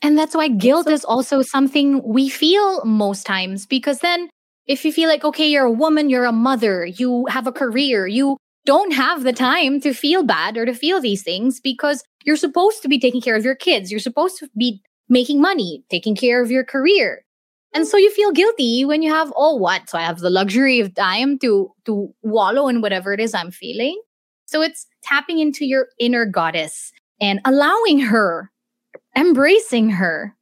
And 0.00 0.16
that's 0.16 0.36
why 0.36 0.48
guilt 0.48 0.86
so- 0.86 0.92
is 0.92 1.04
also 1.04 1.42
something 1.42 2.02
we 2.04 2.28
feel 2.28 2.84
most 2.84 3.26
times 3.26 3.66
because 3.66 3.98
then 3.98 4.30
if 4.68 4.84
you 4.84 4.92
feel 4.92 5.08
like, 5.08 5.24
okay, 5.24 5.48
you're 5.48 5.64
a 5.64 5.70
woman, 5.70 6.10
you're 6.10 6.26
a 6.26 6.32
mother, 6.32 6.84
you 6.84 7.26
have 7.26 7.46
a 7.46 7.52
career, 7.52 8.06
you 8.06 8.36
don't 8.66 8.92
have 8.92 9.22
the 9.22 9.32
time 9.32 9.80
to 9.80 9.94
feel 9.94 10.22
bad 10.22 10.58
or 10.58 10.66
to 10.66 10.74
feel 10.74 11.00
these 11.00 11.22
things 11.22 11.58
because 11.58 12.04
you're 12.24 12.36
supposed 12.36 12.82
to 12.82 12.88
be 12.88 13.00
taking 13.00 13.22
care 13.22 13.34
of 13.34 13.44
your 13.44 13.54
kids. 13.54 13.90
You're 13.90 13.98
supposed 13.98 14.38
to 14.38 14.50
be 14.56 14.82
making 15.08 15.40
money, 15.40 15.82
taking 15.90 16.14
care 16.14 16.42
of 16.42 16.50
your 16.50 16.64
career. 16.64 17.24
And 17.74 17.86
so 17.86 17.96
you 17.96 18.10
feel 18.10 18.30
guilty 18.30 18.84
when 18.84 19.02
you 19.02 19.10
have, 19.10 19.32
oh, 19.36 19.56
what? 19.56 19.88
So 19.88 19.96
I 19.96 20.02
have 20.02 20.18
the 20.18 20.30
luxury 20.30 20.80
of 20.80 20.94
time 20.94 21.38
to, 21.38 21.72
to 21.86 22.14
wallow 22.22 22.68
in 22.68 22.82
whatever 22.82 23.14
it 23.14 23.20
is 23.20 23.34
I'm 23.34 23.50
feeling. 23.50 23.98
So 24.44 24.60
it's 24.60 24.86
tapping 25.02 25.38
into 25.38 25.64
your 25.64 25.88
inner 25.98 26.26
goddess 26.26 26.92
and 27.20 27.40
allowing 27.46 28.00
her, 28.00 28.50
embracing 29.16 29.90
her. 29.90 30.34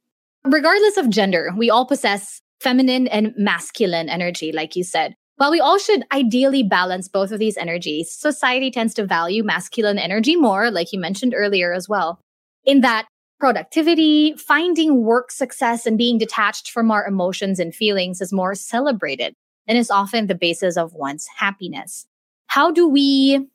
Regardless 0.43 0.97
of 0.97 1.09
gender, 1.09 1.51
we 1.55 1.69
all 1.69 1.85
possess 1.85 2.41
feminine 2.61 3.07
and 3.07 3.33
masculine 3.37 4.09
energy, 4.09 4.51
like 4.51 4.75
you 4.75 4.83
said. 4.83 5.15
While 5.37 5.51
we 5.51 5.59
all 5.59 5.77
should 5.77 6.03
ideally 6.11 6.63
balance 6.63 7.07
both 7.07 7.31
of 7.31 7.37
these 7.37 7.57
energies, 7.57 8.11
society 8.11 8.71
tends 8.71 8.95
to 8.95 9.05
value 9.05 9.43
masculine 9.43 9.99
energy 9.99 10.35
more, 10.35 10.71
like 10.71 10.91
you 10.91 10.99
mentioned 10.99 11.35
earlier 11.35 11.73
as 11.73 11.87
well, 11.87 12.19
in 12.65 12.81
that 12.81 13.07
productivity, 13.39 14.33
finding 14.35 15.03
work 15.03 15.31
success, 15.31 15.85
and 15.85 15.95
being 15.95 16.17
detached 16.17 16.71
from 16.71 16.89
our 16.89 17.05
emotions 17.05 17.59
and 17.59 17.75
feelings 17.75 18.19
is 18.19 18.33
more 18.33 18.55
celebrated 18.55 19.35
and 19.67 19.77
is 19.77 19.91
often 19.91 20.25
the 20.25 20.33
basis 20.33 20.75
of 20.75 20.93
one's 20.93 21.27
happiness. 21.37 22.07
How 22.47 22.71
do 22.71 22.87
we, 22.87 23.47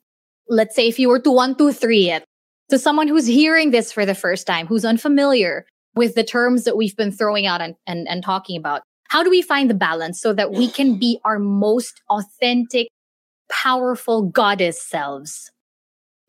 let's 0.47 0.75
say, 0.75 0.87
if 0.87 0.99
you 0.99 1.09
were 1.09 1.19
to 1.19 1.31
one, 1.31 1.55
two, 1.55 1.73
three 1.73 2.09
it 2.09 2.23
to 2.69 2.79
someone 2.79 3.09
who's 3.09 3.27
hearing 3.27 3.71
this 3.71 3.91
for 3.91 4.05
the 4.05 4.15
first 4.15 4.47
time, 4.47 4.67
who's 4.67 4.85
unfamiliar 4.85 5.65
with 5.95 6.15
the 6.15 6.23
terms 6.23 6.63
that 6.63 6.77
we've 6.77 6.95
been 6.95 7.11
throwing 7.11 7.45
out 7.45 7.59
and, 7.59 7.75
and, 7.85 8.07
and 8.07 8.23
talking 8.23 8.57
about, 8.57 8.83
how 9.13 9.21
do 9.21 9.29
we 9.29 9.43
find 9.43 9.69
the 9.69 9.75
balance 9.75 10.19
so 10.19 10.33
that 10.33 10.53
we 10.53 10.67
can 10.67 10.97
be 10.97 11.19
our 11.23 11.37
most 11.37 12.01
authentic, 12.09 12.87
powerful 13.47 14.23
goddess 14.23 14.81
selves? 14.81 15.51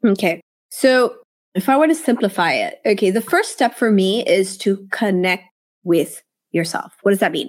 Okay. 0.05 0.43
So 0.69 1.17
if 1.55 1.71
I 1.71 1.79
were 1.79 1.87
to 1.87 1.95
simplify 1.95 2.53
it, 2.53 2.83
okay, 2.85 3.11
the 3.11 3.23
first 3.23 3.53
step 3.53 3.75
for 3.75 3.91
me 3.91 4.23
is 4.27 4.59
to 4.59 4.87
connect 4.93 5.45
with 5.85 6.23
yourself. 6.53 6.93
What 7.01 7.13
does 7.13 7.21
that 7.21 7.33
mean? 7.33 7.49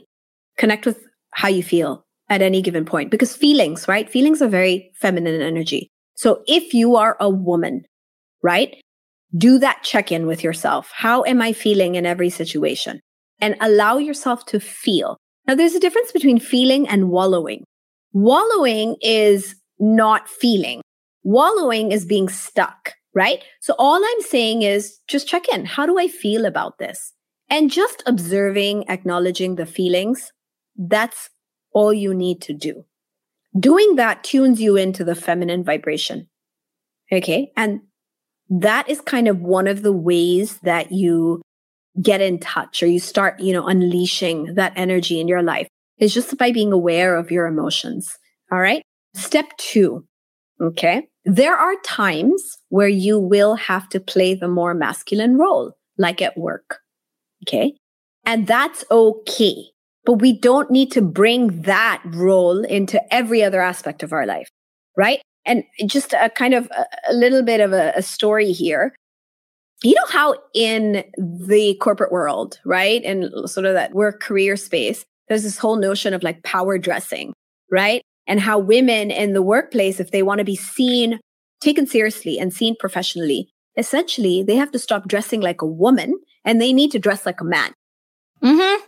Connect 0.57 0.85
with 0.85 1.05
how 1.31 1.49
you 1.49 1.63
feel 1.63 2.05
at 2.29 2.41
any 2.41 2.61
given 2.61 2.85
point 2.85 3.11
because 3.11 3.35
feelings, 3.35 3.89
right? 3.89 4.09
Feelings 4.09 4.41
are 4.41 4.47
very 4.47 4.89
feminine 4.95 5.41
energy. 5.41 5.89
So 6.13 6.43
if 6.47 6.73
you 6.73 6.95
are 6.95 7.17
a 7.19 7.29
woman, 7.29 7.83
right? 8.41 8.73
Do 9.37 9.59
that 9.59 9.83
check 9.83 10.13
in 10.13 10.27
with 10.27 10.45
yourself. 10.45 10.93
How 10.95 11.25
am 11.25 11.41
I 11.41 11.51
feeling 11.51 11.95
in 11.95 12.05
every 12.05 12.29
situation? 12.29 13.01
And 13.41 13.57
allow 13.59 13.97
yourself 13.97 14.45
to 14.45 14.61
feel. 14.61 15.17
Now, 15.47 15.55
there's 15.55 15.75
a 15.75 15.79
difference 15.79 16.12
between 16.12 16.39
feeling 16.39 16.88
and 16.88 17.10
wallowing. 17.10 17.63
Wallowing 18.13 18.95
is 19.01 19.55
not 19.79 20.29
feeling. 20.29 20.81
Wallowing 21.23 21.91
is 21.91 22.05
being 22.05 22.29
stuck, 22.29 22.93
right? 23.13 23.43
So 23.62 23.75
all 23.77 24.03
I'm 24.03 24.21
saying 24.21 24.62
is 24.62 24.99
just 25.08 25.27
check 25.27 25.49
in. 25.49 25.65
How 25.65 25.86
do 25.86 25.99
I 25.99 26.08
feel 26.08 26.45
about 26.45 26.77
this? 26.79 27.13
And 27.49 27.69
just 27.69 28.01
observing, 28.05 28.86
acknowledging 28.89 29.55
the 29.55 29.65
feelings, 29.65 30.31
that's 30.77 31.29
all 31.73 31.93
you 31.93 32.13
need 32.13 32.41
to 32.41 32.53
do. 32.53 32.86
Doing 33.58 33.95
that 33.95 34.23
tunes 34.23 34.62
you 34.62 34.75
into 34.75 35.03
the 35.03 35.15
feminine 35.15 35.63
vibration. 35.63 36.27
Okay. 37.12 37.51
And 37.55 37.81
that 38.49 38.89
is 38.89 39.01
kind 39.01 39.27
of 39.27 39.39
one 39.41 39.67
of 39.67 39.81
the 39.81 39.93
ways 39.93 40.60
that 40.60 40.91
you 40.91 41.41
get 42.01 42.21
in 42.21 42.39
touch 42.39 42.84
or 42.84 42.88
you 42.88 42.99
start, 42.99 43.39
you 43.39 43.53
know, 43.53 43.67
unleashing 43.67 44.55
that 44.55 44.73
energy 44.75 45.19
in 45.19 45.27
your 45.27 45.43
life 45.43 45.67
is 45.97 46.13
just 46.13 46.38
by 46.38 46.51
being 46.51 46.71
aware 46.71 47.15
of 47.15 47.31
your 47.31 47.47
emotions. 47.47 48.17
All 48.51 48.60
right. 48.60 48.81
Step 49.13 49.45
two. 49.58 50.05
Okay. 50.62 51.08
There 51.25 51.55
are 51.55 51.75
times 51.84 52.58
where 52.69 52.88
you 52.88 53.19
will 53.19 53.55
have 53.55 53.89
to 53.89 53.99
play 53.99 54.36
the 54.36 54.47
more 54.47 54.73
masculine 54.73 55.38
role, 55.38 55.73
like 55.97 56.21
at 56.21 56.38
work. 56.38 56.79
Okay. 57.47 57.73
And 58.25 58.47
that's 58.47 58.84
okay. 58.91 59.55
But 60.05 60.13
we 60.13 60.38
don't 60.38 60.69
need 60.69 60.91
to 60.91 61.01
bring 61.01 61.62
that 61.63 62.01
role 62.05 62.63
into 62.63 63.01
every 63.13 63.43
other 63.43 63.62
aspect 63.62 64.03
of 64.03 64.13
our 64.13 64.25
life. 64.25 64.49
Right. 64.95 65.21
And 65.45 65.63
just 65.86 66.13
a 66.13 66.29
kind 66.29 66.53
of 66.53 66.69
a, 67.08 67.13
little 67.13 67.43
bit 67.43 67.60
of 67.60 67.73
a, 67.73 67.93
a 67.95 68.01
story 68.01 68.51
here 68.51 68.95
you 69.89 69.95
know 69.95 70.07
how 70.09 70.35
in 70.53 71.03
the 71.17 71.75
corporate 71.81 72.11
world, 72.11 72.59
right? 72.65 73.03
And 73.03 73.29
sort 73.49 73.65
of 73.65 73.73
that 73.73 73.93
work 73.93 74.21
career 74.21 74.57
space, 74.57 75.05
there's 75.27 75.43
this 75.43 75.57
whole 75.57 75.77
notion 75.77 76.13
of 76.13 76.23
like 76.23 76.43
power 76.43 76.77
dressing, 76.77 77.33
right? 77.71 78.01
And 78.27 78.39
how 78.39 78.57
women 78.57 79.11
in 79.11 79.33
the 79.33 79.41
workplace, 79.41 79.99
if 79.99 80.11
they 80.11 80.23
want 80.23 80.39
to 80.39 80.45
be 80.45 80.55
seen, 80.55 81.19
taken 81.61 81.87
seriously 81.87 82.39
and 82.39 82.53
seen 82.53 82.75
professionally, 82.79 83.49
essentially 83.77 84.43
they 84.43 84.55
have 84.55 84.71
to 84.71 84.79
stop 84.79 85.07
dressing 85.07 85.41
like 85.41 85.61
a 85.61 85.67
woman 85.67 86.19
and 86.43 86.61
they 86.61 86.73
need 86.73 86.91
to 86.91 86.99
dress 86.99 87.25
like 87.25 87.41
a 87.41 87.45
man. 87.45 87.73
Mm-hmm. 88.43 88.83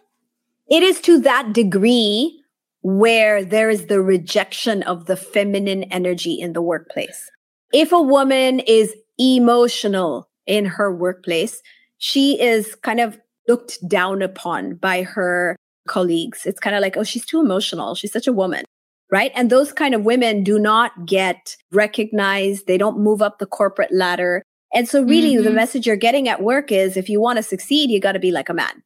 It 0.70 0.84
is 0.84 1.00
to 1.02 1.20
that 1.22 1.54
degree 1.54 2.42
where 2.82 3.44
there 3.44 3.70
is 3.70 3.88
the 3.88 4.02
rejection 4.02 4.84
of 4.84 5.06
the 5.06 5.16
feminine 5.16 5.84
energy 5.86 6.40
in 6.40 6.54
the 6.54 6.62
workplace. 6.62 7.30
If 7.74 7.92
a 7.92 8.02
woman 8.02 8.60
is 8.62 8.94
emotional, 9.20 10.30
in 10.48 10.66
her 10.66 10.94
workplace, 10.94 11.62
she 11.98 12.40
is 12.42 12.76
kind 12.76 13.00
of 13.00 13.20
looked 13.48 13.78
down 13.88 14.22
upon 14.22 14.76
by 14.76 15.04
her 15.04 15.56
colleagues. 15.88 16.46
It's 16.46 16.60
kind 16.60 16.76
of 16.76 16.82
like, 16.82 16.98
oh, 16.98 17.04
she's 17.04 17.26
too 17.26 17.40
emotional. 17.40 17.96
She's 17.96 18.12
such 18.12 18.28
a 18.28 18.34
woman. 18.34 18.66
Right. 19.10 19.32
And 19.36 19.50
those 19.50 19.72
kind 19.72 19.96
of 19.96 20.04
women 20.04 20.44
do 20.44 20.60
not 20.60 21.06
get 21.06 21.56
recognized. 21.72 22.68
They 22.68 22.78
don't 22.78 23.00
move 23.00 23.22
up 23.22 23.40
the 23.40 23.46
corporate 23.46 23.94
ladder. 23.94 24.44
And 24.74 24.88
so 24.88 25.02
really 25.02 25.36
mm-hmm. 25.36 25.46
the 25.46 25.52
message 25.52 25.88
you're 25.88 25.96
getting 25.96 26.28
at 26.28 26.44
work 26.44 26.74
is 26.74 26.98
if 26.98 27.08
you 27.08 27.22
want 27.22 27.38
to 27.38 27.44
succeed, 27.44 27.90
you 27.90 28.02
got 28.02 28.14
to 28.14 28.20
be 28.20 28.32
like 28.32 28.50
a 28.50 28.54
man. 28.54 28.84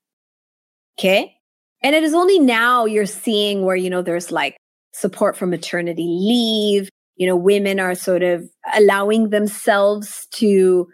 Okay. 1.00 1.36
And 1.82 1.96
it 1.96 2.04
is 2.04 2.14
only 2.14 2.38
now 2.38 2.86
you're 2.86 3.08
seeing 3.08 3.66
where, 3.66 3.76
you 3.76 3.90
know, 3.90 4.04
there's 4.04 4.32
like 4.32 4.58
support 4.94 5.36
for 5.36 5.48
maternity 5.48 6.06
leave. 6.06 6.90
You 7.16 7.26
know, 7.26 7.36
women 7.36 7.80
are 7.80 7.96
sort 7.96 8.22
of 8.22 8.48
allowing 8.76 9.30
themselves 9.30 10.28
to 10.34 10.88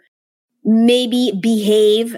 maybe 0.64 1.32
behave 1.40 2.16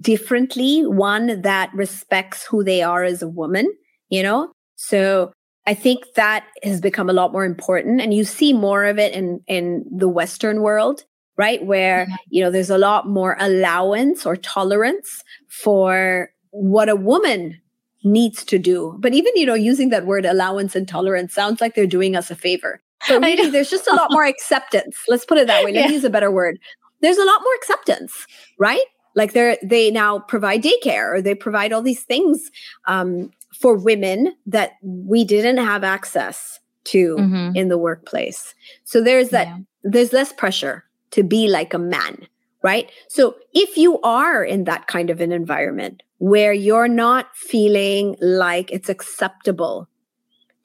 differently, 0.00 0.86
one 0.86 1.42
that 1.42 1.72
respects 1.74 2.44
who 2.44 2.62
they 2.64 2.82
are 2.82 3.04
as 3.04 3.22
a 3.22 3.28
woman, 3.28 3.72
you 4.08 4.22
know? 4.22 4.52
So 4.76 5.32
I 5.66 5.74
think 5.74 6.04
that 6.16 6.46
has 6.62 6.80
become 6.80 7.08
a 7.08 7.12
lot 7.12 7.32
more 7.32 7.44
important. 7.44 8.00
And 8.00 8.12
you 8.12 8.24
see 8.24 8.52
more 8.52 8.84
of 8.84 8.98
it 8.98 9.12
in, 9.12 9.40
in 9.46 9.84
the 9.90 10.08
Western 10.08 10.62
world, 10.62 11.04
right? 11.36 11.64
Where, 11.64 12.04
mm-hmm. 12.04 12.14
you 12.30 12.42
know, 12.42 12.50
there's 12.50 12.70
a 12.70 12.78
lot 12.78 13.08
more 13.08 13.36
allowance 13.38 14.26
or 14.26 14.36
tolerance 14.36 15.22
for 15.48 16.30
what 16.50 16.88
a 16.88 16.96
woman 16.96 17.60
needs 18.04 18.44
to 18.44 18.58
do. 18.58 18.96
But 18.98 19.14
even, 19.14 19.32
you 19.36 19.46
know, 19.46 19.54
using 19.54 19.90
that 19.90 20.06
word 20.06 20.24
allowance 20.24 20.74
and 20.74 20.88
tolerance 20.88 21.32
sounds 21.32 21.60
like 21.60 21.74
they're 21.74 21.86
doing 21.86 22.16
us 22.16 22.30
a 22.30 22.36
favor. 22.36 22.80
But 23.08 23.22
really, 23.22 23.50
there's 23.50 23.70
just 23.70 23.86
a 23.86 23.94
lot 23.94 24.10
more 24.10 24.24
acceptance. 24.24 24.96
Let's 25.08 25.24
put 25.24 25.38
it 25.38 25.46
that 25.46 25.64
way. 25.64 25.72
Let's 25.72 25.86
yeah. 25.88 25.92
use 25.92 26.04
a 26.04 26.10
better 26.10 26.30
word 26.30 26.58
there's 27.02 27.18
a 27.18 27.24
lot 27.24 27.40
more 27.42 27.54
acceptance, 27.56 28.26
right? 28.58 28.80
Like 29.14 29.32
they're 29.32 29.58
they 29.62 29.90
now 29.90 30.20
provide 30.20 30.62
daycare 30.62 31.12
or 31.12 31.20
they 31.20 31.34
provide 31.34 31.72
all 31.72 31.82
these 31.82 32.02
things 32.02 32.50
um, 32.86 33.30
for 33.60 33.76
women 33.76 34.34
that 34.46 34.72
we 34.82 35.24
didn't 35.24 35.58
have 35.58 35.84
access 35.84 36.60
to 36.84 37.16
mm-hmm. 37.16 37.56
in 37.56 37.68
the 37.68 37.78
workplace. 37.78 38.54
So 38.84 39.02
there's 39.02 39.30
that 39.30 39.48
yeah. 39.48 39.58
there's 39.82 40.12
less 40.12 40.32
pressure 40.32 40.84
to 41.10 41.22
be 41.22 41.48
like 41.48 41.74
a 41.74 41.78
man, 41.78 42.26
right? 42.62 42.90
So 43.08 43.36
if 43.52 43.76
you 43.76 44.00
are 44.00 44.42
in 44.42 44.64
that 44.64 44.86
kind 44.86 45.10
of 45.10 45.20
an 45.20 45.32
environment 45.32 46.02
where 46.18 46.52
you're 46.52 46.88
not 46.88 47.36
feeling 47.36 48.16
like 48.20 48.70
it's 48.70 48.88
acceptable 48.88 49.88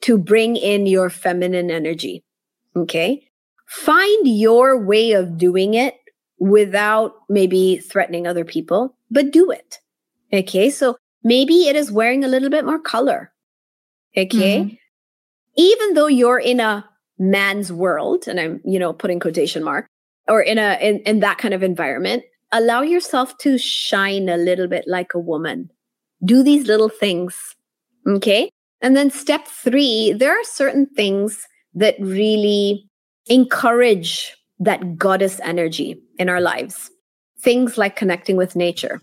to 0.00 0.16
bring 0.16 0.56
in 0.56 0.86
your 0.86 1.10
feminine 1.10 1.70
energy, 1.70 2.22
okay? 2.76 3.28
Find 3.66 4.26
your 4.26 4.82
way 4.82 5.12
of 5.12 5.36
doing 5.36 5.74
it 5.74 5.94
without 6.38 7.14
maybe 7.28 7.78
threatening 7.78 8.26
other 8.26 8.44
people, 8.44 8.96
but 9.10 9.32
do 9.32 9.50
it. 9.50 9.78
Okay. 10.32 10.70
So 10.70 10.96
maybe 11.24 11.68
it 11.68 11.76
is 11.76 11.90
wearing 11.90 12.24
a 12.24 12.28
little 12.28 12.50
bit 12.50 12.64
more 12.64 12.78
color. 12.78 13.32
Okay. 14.16 14.60
Mm-hmm. 14.60 14.74
Even 15.56 15.94
though 15.94 16.06
you're 16.06 16.38
in 16.38 16.60
a 16.60 16.88
man's 17.18 17.72
world, 17.72 18.28
and 18.28 18.38
I'm, 18.38 18.60
you 18.64 18.78
know, 18.78 18.92
putting 18.92 19.18
quotation 19.18 19.64
mark, 19.64 19.86
or 20.28 20.40
in 20.40 20.58
a 20.58 20.78
in, 20.80 20.98
in 21.00 21.20
that 21.20 21.38
kind 21.38 21.54
of 21.54 21.62
environment, 21.62 22.22
allow 22.52 22.82
yourself 22.82 23.36
to 23.38 23.58
shine 23.58 24.28
a 24.28 24.36
little 24.36 24.68
bit 24.68 24.84
like 24.86 25.14
a 25.14 25.18
woman. 25.18 25.70
Do 26.24 26.42
these 26.42 26.66
little 26.66 26.88
things. 26.88 27.56
Okay. 28.06 28.50
And 28.80 28.96
then 28.96 29.10
step 29.10 29.46
three, 29.46 30.12
there 30.12 30.32
are 30.32 30.44
certain 30.44 30.86
things 30.86 31.46
that 31.74 31.96
really 31.98 32.88
encourage 33.26 34.36
that 34.60 34.96
goddess 34.96 35.40
energy 35.40 36.00
in 36.18 36.28
our 36.28 36.40
lives. 36.40 36.90
Things 37.40 37.78
like 37.78 37.96
connecting 37.96 38.36
with 38.36 38.56
nature. 38.56 39.00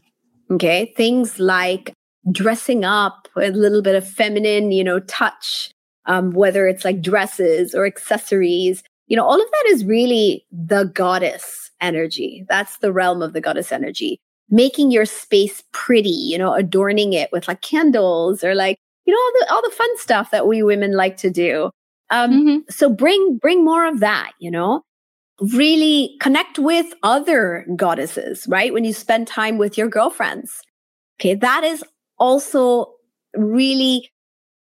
Okay. 0.51 0.93
Things 0.95 1.39
like 1.39 1.93
dressing 2.31 2.83
up, 2.83 3.27
a 3.37 3.51
little 3.51 3.81
bit 3.81 3.95
of 3.95 4.07
feminine, 4.07 4.71
you 4.71 4.83
know, 4.83 4.99
touch, 5.01 5.71
um, 6.05 6.31
whether 6.31 6.67
it's 6.67 6.85
like 6.85 7.01
dresses 7.01 7.73
or 7.73 7.85
accessories, 7.85 8.83
you 9.07 9.15
know, 9.15 9.25
all 9.25 9.41
of 9.41 9.51
that 9.51 9.65
is 9.67 9.85
really 9.85 10.45
the 10.51 10.85
goddess 10.85 11.71
energy. 11.81 12.45
That's 12.49 12.77
the 12.77 12.91
realm 12.91 13.21
of 13.21 13.33
the 13.33 13.41
goddess 13.41 13.71
energy. 13.71 14.19
Making 14.49 14.91
your 14.91 15.05
space 15.05 15.63
pretty, 15.71 16.09
you 16.09 16.37
know, 16.37 16.53
adorning 16.53 17.13
it 17.13 17.31
with 17.31 17.47
like 17.47 17.61
candles 17.61 18.43
or 18.43 18.55
like, 18.55 18.77
you 19.05 19.13
know, 19.13 19.19
all 19.19 19.31
the, 19.39 19.53
all 19.53 19.61
the 19.69 19.75
fun 19.75 19.97
stuff 19.97 20.31
that 20.31 20.47
we 20.47 20.63
women 20.63 20.93
like 20.93 21.17
to 21.17 21.29
do. 21.29 21.69
Um, 22.11 22.31
mm-hmm. 22.31 22.57
so 22.69 22.89
bring, 22.89 23.37
bring 23.37 23.65
more 23.65 23.87
of 23.87 23.99
that, 23.99 24.33
you 24.39 24.51
know, 24.51 24.83
really 25.39 26.15
connect 26.21 26.59
with 26.59 26.87
other 27.03 27.65
goddesses, 27.75 28.47
right? 28.47 28.73
When 28.73 28.85
you 28.85 28.93
spend 28.93 29.27
time 29.27 29.57
with 29.57 29.77
your 29.77 29.89
girlfriends. 29.89 30.61
Okay. 31.19 31.35
That 31.35 31.63
is 31.63 31.83
also 32.17 32.93
really 33.35 34.09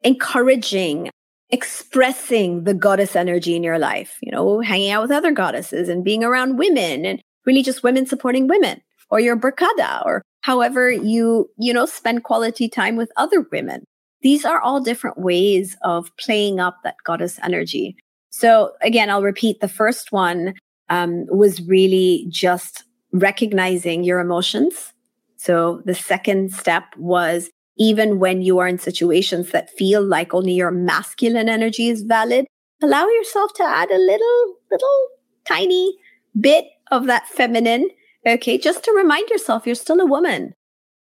encouraging 0.03 1.09
expressing 1.49 2.65
the 2.65 2.74
goddess 2.74 3.15
energy 3.15 3.55
in 3.55 3.63
your 3.63 3.80
life, 3.80 4.18
you 4.22 4.32
know, 4.32 4.59
hanging 4.59 4.91
out 4.91 5.01
with 5.01 5.11
other 5.11 5.32
goddesses 5.32 5.88
and 5.88 6.03
being 6.03 6.24
around 6.24 6.57
women 6.57 7.05
and 7.05 7.22
really 7.45 7.63
just 7.63 7.84
women 7.84 8.05
supporting 8.05 8.47
women 8.47 8.82
or 9.09 9.20
your 9.20 9.38
barkada 9.38 10.05
or 10.05 10.22
however 10.41 10.91
you, 10.91 11.49
you 11.57 11.74
know, 11.74 11.86
spend 11.86 12.24
quality 12.24 12.68
time 12.68 12.97
with 12.97 13.11
other 13.15 13.47
women. 13.51 13.86
These 14.22 14.43
are 14.43 14.59
all 14.59 14.82
different 14.82 15.18
ways 15.20 15.78
of 15.84 16.11
playing 16.18 16.59
up 16.59 16.78
that 16.84 16.95
goddess 17.05 17.39
energy. 17.43 17.95
So 18.38 18.73
again, 18.83 19.09
I'll 19.09 19.23
repeat 19.23 19.61
the 19.61 19.67
first 19.67 20.11
one 20.11 20.53
um, 20.89 21.25
was 21.27 21.59
really 21.63 22.27
just 22.29 22.83
recognizing 23.11 24.03
your 24.03 24.19
emotions. 24.19 24.93
So 25.38 25.81
the 25.85 25.95
second 25.95 26.53
step 26.53 26.83
was 26.97 27.49
even 27.77 28.19
when 28.19 28.43
you 28.43 28.59
are 28.59 28.67
in 28.67 28.77
situations 28.77 29.49
that 29.53 29.71
feel 29.71 30.03
like 30.03 30.35
only 30.35 30.53
your 30.53 30.69
masculine 30.69 31.49
energy 31.49 31.89
is 31.89 32.03
valid, 32.03 32.45
allow 32.83 33.07
yourself 33.07 33.53
to 33.55 33.63
add 33.63 33.89
a 33.89 33.97
little, 33.97 34.55
little 34.69 35.07
tiny 35.45 35.97
bit 36.39 36.65
of 36.91 37.07
that 37.07 37.27
feminine. 37.27 37.89
Okay. 38.27 38.59
Just 38.59 38.83
to 38.83 38.91
remind 38.91 39.27
yourself 39.29 39.65
you're 39.65 39.73
still 39.73 39.99
a 39.99 40.05
woman 40.05 40.53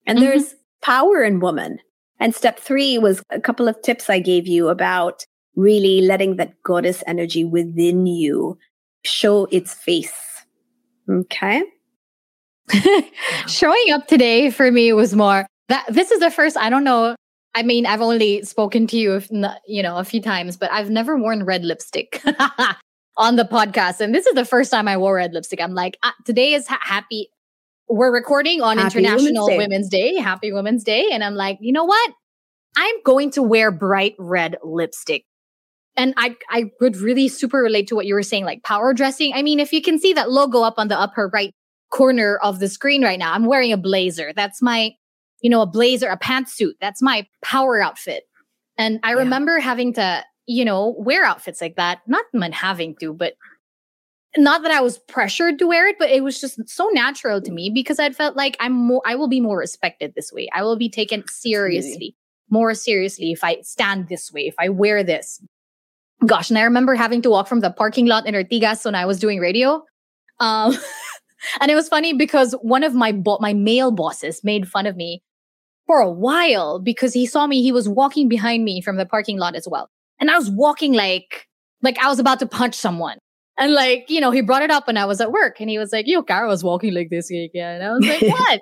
and 0.06 0.18
mm-hmm. 0.18 0.28
there's 0.28 0.54
power 0.82 1.22
in 1.22 1.40
woman. 1.40 1.78
And 2.20 2.34
step 2.34 2.58
three 2.58 2.98
was 2.98 3.22
a 3.30 3.40
couple 3.40 3.68
of 3.68 3.80
tips 3.80 4.10
I 4.10 4.18
gave 4.18 4.46
you 4.46 4.68
about 4.68 5.24
really 5.56 6.00
letting 6.00 6.36
that 6.36 6.62
goddess 6.62 7.02
energy 7.06 7.44
within 7.44 8.06
you 8.06 8.58
show 9.04 9.46
its 9.46 9.74
face. 9.74 10.12
Okay. 11.08 11.62
Showing 13.46 13.90
up 13.92 14.06
today 14.06 14.50
for 14.50 14.70
me 14.70 14.92
was 14.92 15.14
more 15.14 15.46
that 15.72 15.86
this 15.88 16.10
is 16.10 16.20
the 16.20 16.30
first 16.30 16.56
i 16.56 16.68
don't 16.68 16.84
know 16.84 17.16
i 17.54 17.62
mean 17.62 17.86
i've 17.86 18.02
only 18.02 18.42
spoken 18.42 18.86
to 18.86 18.96
you 18.98 19.20
you 19.66 19.82
know 19.82 19.96
a 19.96 20.04
few 20.04 20.20
times 20.20 20.56
but 20.56 20.70
i've 20.70 20.90
never 20.90 21.16
worn 21.16 21.44
red 21.44 21.64
lipstick 21.64 22.22
on 23.16 23.36
the 23.36 23.44
podcast 23.44 24.00
and 24.00 24.14
this 24.14 24.26
is 24.26 24.34
the 24.34 24.44
first 24.44 24.70
time 24.70 24.86
i 24.86 24.96
wore 24.96 25.16
red 25.16 25.32
lipstick 25.32 25.60
i'm 25.60 25.74
like 25.74 25.96
ah, 26.02 26.14
today 26.26 26.52
is 26.52 26.66
ha- 26.66 26.78
happy 26.82 27.28
we're 27.88 28.12
recording 28.12 28.60
on 28.60 28.76
happy 28.76 28.98
international 28.98 29.46
women's 29.46 29.88
day. 29.88 30.12
women's 30.12 30.16
day 30.16 30.16
happy 30.16 30.52
women's 30.52 30.84
day 30.84 31.08
and 31.10 31.24
i'm 31.24 31.34
like 31.34 31.56
you 31.60 31.72
know 31.72 31.84
what 31.84 32.12
i'm 32.76 32.94
going 33.04 33.30
to 33.30 33.42
wear 33.42 33.70
bright 33.70 34.14
red 34.18 34.56
lipstick 34.62 35.24
and 35.96 36.14
I 36.16 36.36
I 36.50 36.70
would 36.80 36.96
really 36.96 37.28
super 37.28 37.58
relate 37.58 37.88
to 37.88 37.94
what 37.94 38.06
you 38.06 38.14
were 38.14 38.22
saying, 38.22 38.44
like 38.44 38.62
power 38.62 38.94
dressing. 38.94 39.32
I 39.34 39.42
mean, 39.42 39.60
if 39.60 39.72
you 39.72 39.82
can 39.82 39.98
see 39.98 40.12
that 40.14 40.30
logo 40.30 40.62
up 40.62 40.74
on 40.78 40.88
the 40.88 40.98
upper 40.98 41.30
right 41.32 41.52
corner 41.90 42.38
of 42.42 42.58
the 42.58 42.68
screen 42.68 43.04
right 43.04 43.18
now, 43.18 43.32
I'm 43.32 43.44
wearing 43.44 43.72
a 43.72 43.76
blazer. 43.76 44.32
That's 44.34 44.62
my 44.62 44.92
you 45.42 45.50
know, 45.50 45.60
a 45.60 45.66
blazer, 45.66 46.08
a 46.08 46.16
pantsuit. 46.16 46.74
That's 46.80 47.02
my 47.02 47.26
power 47.42 47.82
outfit. 47.82 48.24
And 48.78 49.00
I 49.02 49.10
yeah. 49.10 49.18
remember 49.18 49.58
having 49.58 49.92
to, 49.94 50.24
you 50.46 50.64
know, 50.64 50.94
wear 50.98 51.24
outfits 51.24 51.60
like 51.60 51.76
that. 51.76 51.98
Not 52.06 52.24
man 52.32 52.52
having 52.52 52.96
to, 53.00 53.12
but 53.12 53.34
not 54.36 54.62
that 54.62 54.70
I 54.70 54.80
was 54.80 54.98
pressured 54.98 55.58
to 55.58 55.66
wear 55.66 55.88
it, 55.88 55.96
but 55.98 56.10
it 56.10 56.24
was 56.24 56.40
just 56.40 56.66
so 56.68 56.88
natural 56.92 57.42
to 57.42 57.52
me 57.52 57.70
because 57.70 57.98
I 57.98 58.10
felt 58.10 58.34
like 58.34 58.56
I'm 58.60 58.72
more, 58.72 59.02
I 59.04 59.16
will 59.16 59.28
be 59.28 59.40
more 59.40 59.58
respected 59.58 60.14
this 60.14 60.32
way. 60.32 60.48
I 60.54 60.62
will 60.62 60.76
be 60.76 60.88
taken 60.88 61.24
seriously, 61.28 62.16
more 62.48 62.72
seriously 62.72 63.32
if 63.32 63.44
I 63.44 63.60
stand 63.60 64.08
this 64.08 64.32
way, 64.32 64.42
if 64.42 64.54
I 64.58 64.70
wear 64.70 65.04
this. 65.04 65.42
Gosh, 66.26 66.50
and 66.50 66.58
I 66.58 66.62
remember 66.62 66.94
having 66.94 67.22
to 67.22 67.30
walk 67.30 67.48
from 67.48 67.60
the 67.60 67.70
parking 67.70 68.06
lot 68.06 68.26
in 68.26 68.34
Ortigas 68.34 68.84
when 68.84 68.94
I 68.94 69.06
was 69.06 69.18
doing 69.18 69.38
radio. 69.38 69.82
Um, 70.40 70.76
and 71.60 71.70
it 71.70 71.74
was 71.74 71.88
funny 71.88 72.12
because 72.12 72.52
one 72.62 72.84
of 72.84 72.94
my 72.94 73.12
bo- 73.12 73.38
my 73.40 73.54
male 73.54 73.90
bosses 73.90 74.42
made 74.44 74.68
fun 74.68 74.86
of 74.86 74.96
me 74.96 75.22
for 75.86 76.00
a 76.00 76.10
while 76.10 76.78
because 76.78 77.12
he 77.12 77.26
saw 77.26 77.46
me. 77.46 77.62
He 77.62 77.72
was 77.72 77.88
walking 77.88 78.28
behind 78.28 78.64
me 78.64 78.80
from 78.80 78.96
the 78.96 79.06
parking 79.06 79.38
lot 79.38 79.56
as 79.56 79.66
well. 79.68 79.90
And 80.20 80.30
I 80.30 80.38
was 80.38 80.50
walking 80.50 80.92
like, 80.92 81.48
like 81.82 81.98
I 81.98 82.08
was 82.08 82.18
about 82.18 82.38
to 82.40 82.46
punch 82.46 82.74
someone. 82.74 83.18
And 83.58 83.74
like, 83.74 84.08
you 84.08 84.20
know, 84.20 84.30
he 84.30 84.40
brought 84.40 84.62
it 84.62 84.70
up 84.70 84.86
when 84.86 84.96
I 84.96 85.04
was 85.04 85.20
at 85.20 85.32
work 85.32 85.60
and 85.60 85.68
he 85.68 85.78
was 85.78 85.92
like, 85.92 86.06
yo, 86.06 86.22
Kara 86.22 86.48
was 86.48 86.64
walking 86.64 86.94
like 86.94 87.10
this 87.10 87.30
again. 87.30 87.82
And 87.82 87.84
I 87.84 87.92
was 87.92 88.06
like, 88.06 88.22
what? 88.38 88.60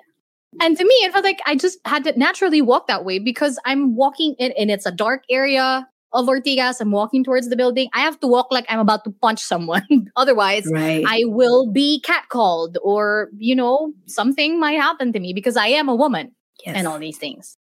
and 0.59 0.75
to 0.77 0.83
me, 0.83 0.93
it 0.95 1.13
felt 1.13 1.23
like 1.23 1.39
I 1.45 1.55
just 1.55 1.79
had 1.85 2.03
to 2.03 2.17
naturally 2.17 2.61
walk 2.61 2.87
that 2.87 3.05
way 3.05 3.19
because 3.19 3.57
I'm 3.65 3.95
walking 3.95 4.35
in, 4.37 4.51
and 4.57 4.69
it's 4.69 4.85
a 4.85 4.91
dark 4.91 5.23
area 5.29 5.87
of 6.13 6.27
Ortigas. 6.27 6.81
I'm 6.81 6.91
walking 6.91 7.23
towards 7.23 7.49
the 7.49 7.55
building. 7.55 7.89
I 7.93 8.01
have 8.01 8.19
to 8.19 8.27
walk 8.27 8.47
like 8.51 8.65
I'm 8.69 8.79
about 8.79 9.03
to 9.05 9.11
punch 9.11 9.39
someone. 9.39 9.85
Otherwise, 10.15 10.67
right. 10.71 11.03
I 11.07 11.21
will 11.25 11.71
be 11.71 12.03
catcalled 12.05 12.75
or, 12.81 13.29
you 13.37 13.55
know, 13.55 13.93
something 14.07 14.59
might 14.59 14.79
happen 14.79 15.13
to 15.13 15.19
me 15.19 15.33
because 15.33 15.57
I 15.57 15.67
am 15.67 15.89
a 15.89 15.95
woman 15.95 16.33
yes. 16.65 16.75
and 16.75 16.87
all 16.87 16.99
these 16.99 17.17
things. 17.17 17.57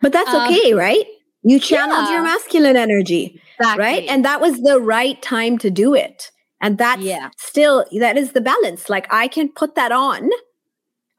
But 0.00 0.12
that's 0.12 0.30
um, 0.30 0.48
okay, 0.48 0.74
right? 0.74 1.04
You 1.42 1.60
channeled 1.60 2.08
yeah. 2.08 2.14
your 2.14 2.22
masculine 2.22 2.76
energy, 2.76 3.40
exactly. 3.58 3.84
right? 3.84 4.08
And 4.08 4.24
that 4.24 4.40
was 4.40 4.60
the 4.62 4.80
right 4.80 5.20
time 5.20 5.58
to 5.58 5.70
do 5.70 5.94
it. 5.94 6.30
And 6.60 6.78
that's 6.78 7.02
yeah. 7.02 7.30
still, 7.36 7.84
that 8.00 8.16
is 8.16 8.32
the 8.32 8.40
balance. 8.40 8.88
Like 8.88 9.06
I 9.12 9.28
can 9.28 9.50
put 9.50 9.74
that 9.74 9.92
on. 9.92 10.30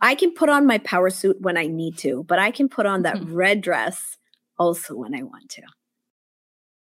I 0.01 0.15
can 0.15 0.33
put 0.33 0.49
on 0.49 0.65
my 0.65 0.79
power 0.79 1.09
suit 1.09 1.37
when 1.41 1.57
I 1.57 1.67
need 1.67 1.97
to, 1.99 2.23
but 2.23 2.39
I 2.39 2.51
can 2.51 2.69
put 2.69 2.85
on 2.85 3.03
that 3.03 3.17
mm-hmm. 3.17 3.33
red 3.33 3.61
dress 3.61 4.17
also 4.57 4.95
when 4.95 5.13
I 5.15 5.23
want 5.23 5.49
to. 5.51 5.61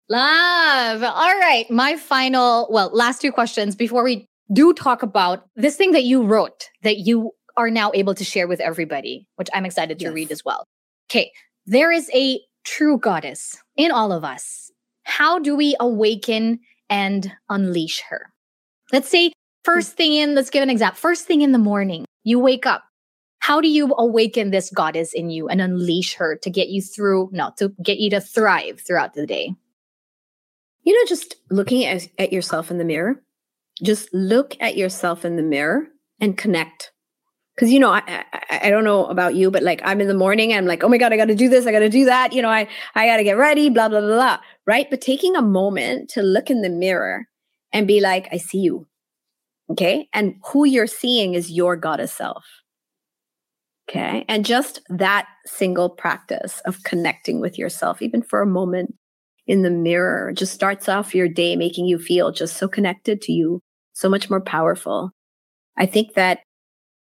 Love. 0.09 1.03
All 1.03 1.39
right. 1.39 1.65
My 1.69 1.95
final, 1.95 2.67
well, 2.69 2.89
last 2.93 3.21
two 3.21 3.31
questions 3.31 3.75
before 3.75 4.03
we 4.03 4.27
do 4.51 4.73
talk 4.73 5.03
about 5.03 5.47
this 5.55 5.77
thing 5.77 5.91
that 5.91 6.03
you 6.03 6.23
wrote 6.23 6.69
that 6.83 6.99
you 6.99 7.31
are 7.55 7.69
now 7.69 7.91
able 7.93 8.13
to 8.15 8.23
share 8.23 8.47
with 8.47 8.59
everybody, 8.59 9.27
which 9.35 9.49
I'm 9.53 9.65
excited 9.65 9.99
to 9.99 10.05
yes. 10.05 10.13
read 10.13 10.31
as 10.31 10.43
well. 10.43 10.65
Okay, 11.09 11.31
there 11.65 11.91
is 11.91 12.09
a 12.13 12.39
true 12.65 12.97
goddess 12.97 13.55
in 13.75 13.91
all 13.91 14.11
of 14.11 14.23
us. 14.23 14.71
How 15.03 15.39
do 15.39 15.55
we 15.55 15.75
awaken 15.79 16.59
and 16.89 17.31
unleash 17.49 18.01
her? 18.09 18.31
Let's 18.91 19.09
say 19.09 19.33
first 19.63 19.91
hmm. 19.91 19.97
thing 19.97 20.13
in, 20.13 20.35
let's 20.35 20.49
give 20.49 20.63
an 20.63 20.69
example. 20.69 20.97
First 20.97 21.25
thing 21.25 21.41
in 21.41 21.51
the 21.51 21.57
morning, 21.57 22.05
you 22.23 22.39
wake 22.39 22.65
up. 22.65 22.83
How 23.39 23.59
do 23.59 23.67
you 23.67 23.93
awaken 23.97 24.51
this 24.51 24.69
goddess 24.69 25.13
in 25.13 25.29
you 25.29 25.49
and 25.49 25.61
unleash 25.61 26.13
her 26.15 26.37
to 26.37 26.49
get 26.49 26.69
you 26.69 26.81
through, 26.81 27.29
no, 27.33 27.51
to 27.57 27.73
get 27.83 27.99
you 27.99 28.09
to 28.11 28.21
thrive 28.21 28.79
throughout 28.79 29.13
the 29.13 29.27
day? 29.27 29.53
You 30.83 30.93
know, 30.93 31.07
just 31.07 31.35
looking 31.49 31.85
at, 31.85 32.07
at 32.19 32.33
yourself 32.33 32.69
in 32.69 32.77
the 32.77 32.85
mirror, 32.85 33.21
just 33.81 34.13
look 34.13 34.55
at 34.59 34.77
yourself 34.77 35.25
in 35.25 35.35
the 35.35 35.43
mirror 35.43 35.87
and 36.19 36.37
connect. 36.37 36.91
Because 37.55 37.71
you 37.71 37.79
know 37.79 37.91
I, 37.91 38.01
I, 38.33 38.59
I 38.63 38.69
don't 38.71 38.83
know 38.83 39.05
about 39.05 39.35
you 39.35 39.51
but 39.51 39.61
like 39.61 39.79
i'm 39.85 40.01
in 40.01 40.07
the 40.07 40.15
morning 40.15 40.53
i'm 40.53 40.65
like 40.65 40.83
oh 40.83 40.89
my 40.89 40.97
god 40.97 41.13
i 41.13 41.17
gotta 41.17 41.35
do 41.35 41.49
this 41.49 41.67
i 41.67 41.71
gotta 41.71 41.87
do 41.87 42.05
that 42.05 42.33
you 42.33 42.41
know 42.41 42.49
i 42.49 42.67
i 42.95 43.05
gotta 43.05 43.23
get 43.23 43.37
ready 43.37 43.69
blah 43.69 43.87
blah 43.89 44.01
blah 44.01 44.09
blah 44.09 44.37
right? 44.65 44.89
But 44.89 45.01
taking 45.01 45.35
a 45.35 45.41
moment 45.43 46.09
to 46.11 46.23
look 46.23 46.49
in 46.49 46.63
the 46.63 46.69
mirror 46.69 47.27
and 47.71 47.85
be 47.85 47.99
like 47.99 48.27
i 48.31 48.37
see 48.37 48.57
you 48.57 48.87
okay? 49.69 50.09
And 50.13 50.35
who 50.51 50.65
you're 50.65 50.87
seeing 50.87 51.35
is 51.35 51.51
your 51.51 51.75
goddess 51.75 52.11
self 52.11 52.43
okay? 53.87 54.25
And 54.27 54.45
just 54.45 54.81
that 54.89 55.27
single 55.45 55.89
practice 55.89 56.59
of 56.65 56.83
connecting 56.83 57.39
with 57.39 57.59
yourself 57.59 58.01
even 58.01 58.23
for 58.23 58.41
a 58.41 58.47
moment 58.47 58.95
in 59.47 59.61
the 59.61 59.69
mirror 59.69 60.31
just 60.33 60.53
starts 60.53 60.87
off 60.87 61.15
your 61.15 61.27
day 61.27 61.55
making 61.55 61.85
you 61.85 61.97
feel 61.97 62.31
just 62.31 62.57
so 62.57 62.67
connected 62.67 63.21
to 63.21 63.31
you 63.31 63.59
so 63.93 64.09
much 64.09 64.29
more 64.29 64.41
powerful 64.41 65.11
i 65.77 65.85
think 65.85 66.13
that 66.13 66.39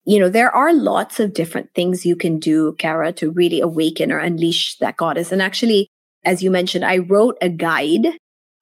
you 0.07 0.19
know, 0.19 0.29
there 0.29 0.55
are 0.55 0.73
lots 0.73 1.19
of 1.19 1.33
different 1.33 1.69
things 1.75 2.05
you 2.05 2.15
can 2.15 2.39
do, 2.39 2.73
Kara, 2.79 3.11
to 3.11 3.29
really 3.29 3.59
awaken 3.59 4.09
or 4.09 4.19
unleash 4.19 4.77
that 4.77 4.95
goddess. 4.95 5.33
And 5.33 5.41
actually, 5.41 5.89
as 6.23 6.41
you 6.41 6.49
mentioned, 6.49 6.85
I 6.85 6.99
wrote 6.99 7.37
a 7.41 7.49
guide 7.49 8.07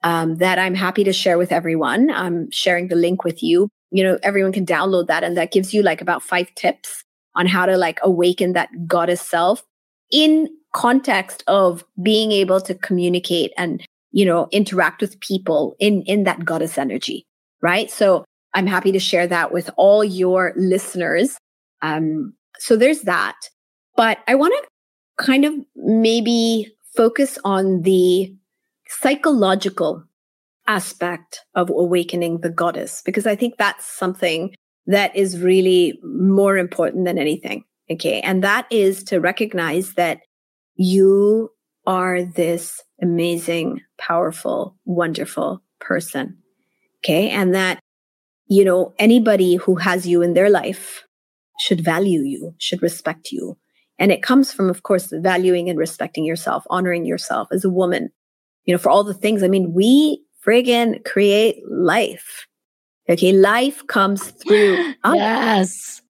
um, 0.03 0.37
that 0.37 0.57
I'm 0.57 0.73
happy 0.73 1.03
to 1.03 1.13
share 1.13 1.37
with 1.37 1.51
everyone. 1.51 2.09
I'm 2.09 2.49
sharing 2.49 2.87
the 2.87 2.95
link 2.95 3.23
with 3.23 3.43
you. 3.43 3.69
You 3.91 4.03
know, 4.03 4.17
everyone 4.23 4.53
can 4.53 4.65
download 4.65 5.05
that, 5.05 5.23
and 5.23 5.37
that 5.37 5.51
gives 5.51 5.71
you 5.71 5.83
like 5.83 6.01
about 6.01 6.23
five 6.23 6.53
tips 6.55 7.03
on 7.35 7.45
how 7.45 7.67
to 7.67 7.77
like 7.77 7.99
awaken 8.01 8.53
that 8.53 8.87
goddess 8.87 9.21
self 9.21 9.63
in 10.11 10.49
context 10.75 11.43
of 11.47 11.83
being 12.03 12.31
able 12.31 12.59
to 12.59 12.75
communicate 12.75 13.51
and 13.57 13.85
you 14.11 14.25
know 14.25 14.47
interact 14.51 15.01
with 15.01 15.19
people 15.21 15.75
in 15.79 16.01
in 16.03 16.23
that 16.25 16.43
goddess 16.45 16.77
energy 16.77 17.25
right 17.61 17.89
so 17.89 18.25
I'm 18.55 18.67
happy 18.67 18.93
to 18.93 18.99
share 18.99 19.27
that 19.27 19.51
with 19.51 19.69
all 19.75 20.03
your 20.03 20.53
listeners. 20.55 21.37
Um, 21.81 22.33
so 22.57 22.77
there's 22.77 23.01
that. 23.01 23.35
But 23.97 24.19
I 24.27 24.35
want 24.35 24.53
to 24.57 25.23
kind 25.23 25.45
of 25.45 25.53
maybe 25.75 26.73
focus 26.95 27.37
on 27.43 27.81
the 27.81 28.33
psychological 28.87 30.03
aspect 30.67 31.41
of 31.53 31.69
awakening 31.69 32.39
the 32.39 32.49
goddess, 32.49 33.01
because 33.05 33.27
I 33.27 33.35
think 33.35 33.57
that's 33.57 33.85
something 33.85 34.55
that 34.87 35.13
is 35.15 35.41
really 35.41 35.99
more 36.03 36.57
important 36.57 37.05
than 37.05 37.17
anything. 37.17 37.65
Okay. 37.91 38.21
And 38.21 38.43
that 38.43 38.67
is 38.71 39.03
to 39.05 39.19
recognize 39.19 39.93
that 39.93 40.21
you 40.75 41.51
are 41.85 42.23
this 42.23 42.81
amazing, 43.01 43.81
powerful, 43.97 44.75
wonderful 44.85 45.61
person. 45.79 46.37
Okay. 47.03 47.29
And 47.29 47.53
that, 47.53 47.79
you 48.47 48.65
know, 48.65 48.93
anybody 48.97 49.55
who 49.55 49.75
has 49.75 50.07
you 50.07 50.21
in 50.21 50.33
their 50.33 50.49
life 50.49 51.03
should 51.59 51.81
value 51.81 52.21
you, 52.21 52.53
should 52.57 52.81
respect 52.81 53.31
you. 53.31 53.57
And 53.97 54.11
it 54.11 54.23
comes 54.23 54.51
from, 54.51 54.69
of 54.69 54.83
course, 54.83 55.13
valuing 55.13 55.69
and 55.69 55.79
respecting 55.79 56.25
yourself, 56.25 56.65
honoring 56.69 57.05
yourself 57.05 57.47
as 57.51 57.63
a 57.63 57.69
woman, 57.69 58.09
you 58.65 58.73
know, 58.73 58.77
for 58.77 58.89
all 58.89 59.03
the 59.03 59.13
things. 59.13 59.43
I 59.43 59.47
mean, 59.47 59.73
we 59.73 60.23
friggin' 60.45 61.05
create 61.05 61.57
life. 61.69 62.47
Okay. 63.09 63.31
Life 63.31 63.85
comes 63.87 64.31
through 64.31 64.93
us. 65.03 65.15
Yes. 65.15 66.01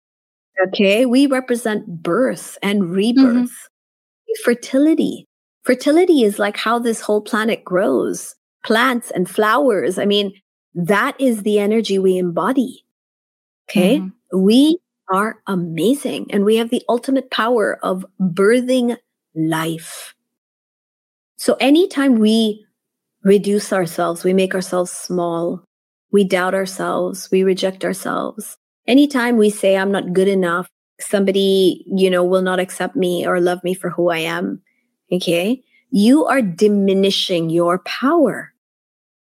Okay. 0.67 1.05
We 1.05 1.27
represent 1.27 2.01
birth 2.01 2.57
and 2.63 2.91
rebirth, 2.91 3.23
mm-hmm. 3.23 3.74
Fertility. 4.43 5.27
Fertility 5.63 6.23
is 6.23 6.39
like 6.39 6.57
how 6.57 6.79
this 6.79 7.01
whole 7.01 7.21
planet 7.21 7.63
grows, 7.63 8.35
plants 8.63 9.11
and 9.11 9.29
flowers. 9.29 9.97
I 9.97 10.05
mean, 10.05 10.33
that 10.75 11.19
is 11.19 11.43
the 11.43 11.59
energy 11.59 11.97
we 11.97 12.17
embody. 12.17 12.85
Okay. 13.69 13.97
Mm-hmm. 13.97 14.39
We 14.39 14.79
are 15.11 15.37
amazing 15.47 16.27
and 16.31 16.45
we 16.45 16.57
have 16.57 16.69
the 16.69 16.83
ultimate 16.89 17.31
power 17.31 17.79
of 17.83 18.05
birthing 18.19 18.97
life. 19.35 20.13
So 21.37 21.55
anytime 21.59 22.19
we 22.19 22.65
reduce 23.23 23.73
ourselves, 23.73 24.23
we 24.23 24.33
make 24.33 24.55
ourselves 24.55 24.91
small, 24.91 25.63
we 26.11 26.23
doubt 26.23 26.53
ourselves, 26.53 27.29
we 27.31 27.43
reject 27.43 27.83
ourselves. 27.83 28.57
Anytime 28.87 29.37
we 29.37 29.49
say, 29.49 29.75
I'm 29.75 29.91
not 29.91 30.13
good 30.13 30.27
enough, 30.27 30.69
somebody, 30.99 31.83
you 31.87 32.09
know, 32.09 32.23
will 32.23 32.41
not 32.41 32.59
accept 32.59 32.95
me 32.95 33.25
or 33.25 33.39
love 33.39 33.63
me 33.63 33.73
for 33.73 33.89
who 33.89 34.09
I 34.09 34.19
am. 34.19 34.61
Okay. 35.11 35.61
You 35.91 36.25
are 36.25 36.41
diminishing 36.41 37.49
your 37.49 37.79
power. 37.79 38.51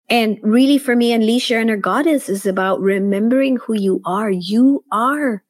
And 0.09 0.39
really 0.41 0.77
for 0.77 0.95
me, 0.95 1.13
Unleash 1.13 1.49
Your 1.49 1.61
Inner 1.61 1.77
Goddess 1.77 2.29
is 2.29 2.45
about 2.45 2.81
remembering 2.81 3.57
who 3.57 3.73
you 3.73 4.01
are. 4.05 4.31
You 4.31 4.83
are 4.91 5.43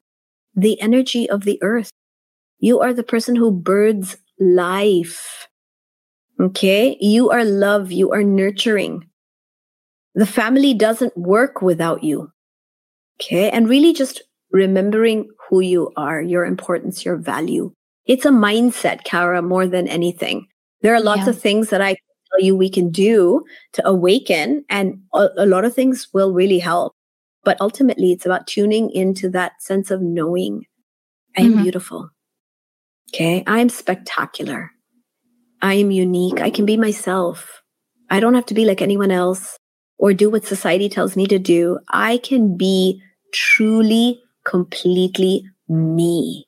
the 0.54 0.80
energy 0.80 1.28
of 1.30 1.44
the 1.44 1.58
earth. 1.62 1.90
You 2.58 2.80
are 2.80 2.92
the 2.92 3.02
person 3.02 3.36
who 3.36 3.50
birds 3.50 4.18
life. 4.38 5.48
Okay. 6.38 6.96
You 7.00 7.30
are 7.30 7.44
love. 7.44 7.90
You 7.90 8.12
are 8.12 8.22
nurturing. 8.22 9.06
The 10.14 10.26
family 10.26 10.74
doesn't 10.74 11.16
work 11.16 11.62
without 11.62 12.04
you. 12.04 12.30
Okay. 13.20 13.50
And 13.50 13.68
really 13.68 13.92
just 13.94 14.22
remembering 14.52 15.28
who 15.48 15.60
you 15.60 15.92
are, 15.96 16.20
your 16.20 16.44
importance, 16.44 17.04
your 17.04 17.16
value. 17.16 17.72
It's 18.06 18.24
a 18.24 18.30
mindset, 18.30 19.04
Kara, 19.04 19.42
more 19.42 19.66
than 19.66 19.88
anything. 19.88 20.46
There 20.82 20.94
are 20.94 21.00
lots 21.00 21.22
yeah. 21.24 21.30
of 21.30 21.40
things 21.40 21.70
that 21.70 21.82
I 21.82 21.90
tell 21.90 22.44
you 22.44 22.56
we 22.56 22.70
can 22.70 22.90
do 22.90 23.44
to 23.74 23.86
awaken 23.86 24.64
and 24.68 25.00
a, 25.14 25.28
a 25.38 25.46
lot 25.46 25.64
of 25.64 25.74
things 25.74 26.08
will 26.12 26.32
really 26.32 26.58
help. 26.58 26.94
But 27.44 27.60
ultimately, 27.60 28.12
it's 28.12 28.26
about 28.26 28.46
tuning 28.46 28.90
into 28.90 29.28
that 29.30 29.62
sense 29.62 29.90
of 29.90 30.02
knowing 30.02 30.64
I 31.36 31.42
am 31.42 31.52
mm-hmm. 31.52 31.62
beautiful. 31.62 32.10
Okay. 33.14 33.42
I 33.46 33.60
am 33.60 33.68
spectacular. 33.68 34.70
I 35.62 35.74
am 35.74 35.90
unique. 35.90 36.40
I 36.40 36.50
can 36.50 36.66
be 36.66 36.76
myself. 36.76 37.62
I 38.08 38.20
don't 38.20 38.34
have 38.34 38.46
to 38.46 38.54
be 38.54 38.64
like 38.64 38.82
anyone 38.82 39.10
else 39.10 39.56
or 39.98 40.12
do 40.12 40.30
what 40.30 40.44
society 40.44 40.88
tells 40.88 41.16
me 41.16 41.26
to 41.26 41.38
do. 41.38 41.78
I 41.90 42.18
can 42.18 42.56
be 42.56 43.00
truly, 43.32 44.20
completely 44.50 45.44
me. 45.68 46.46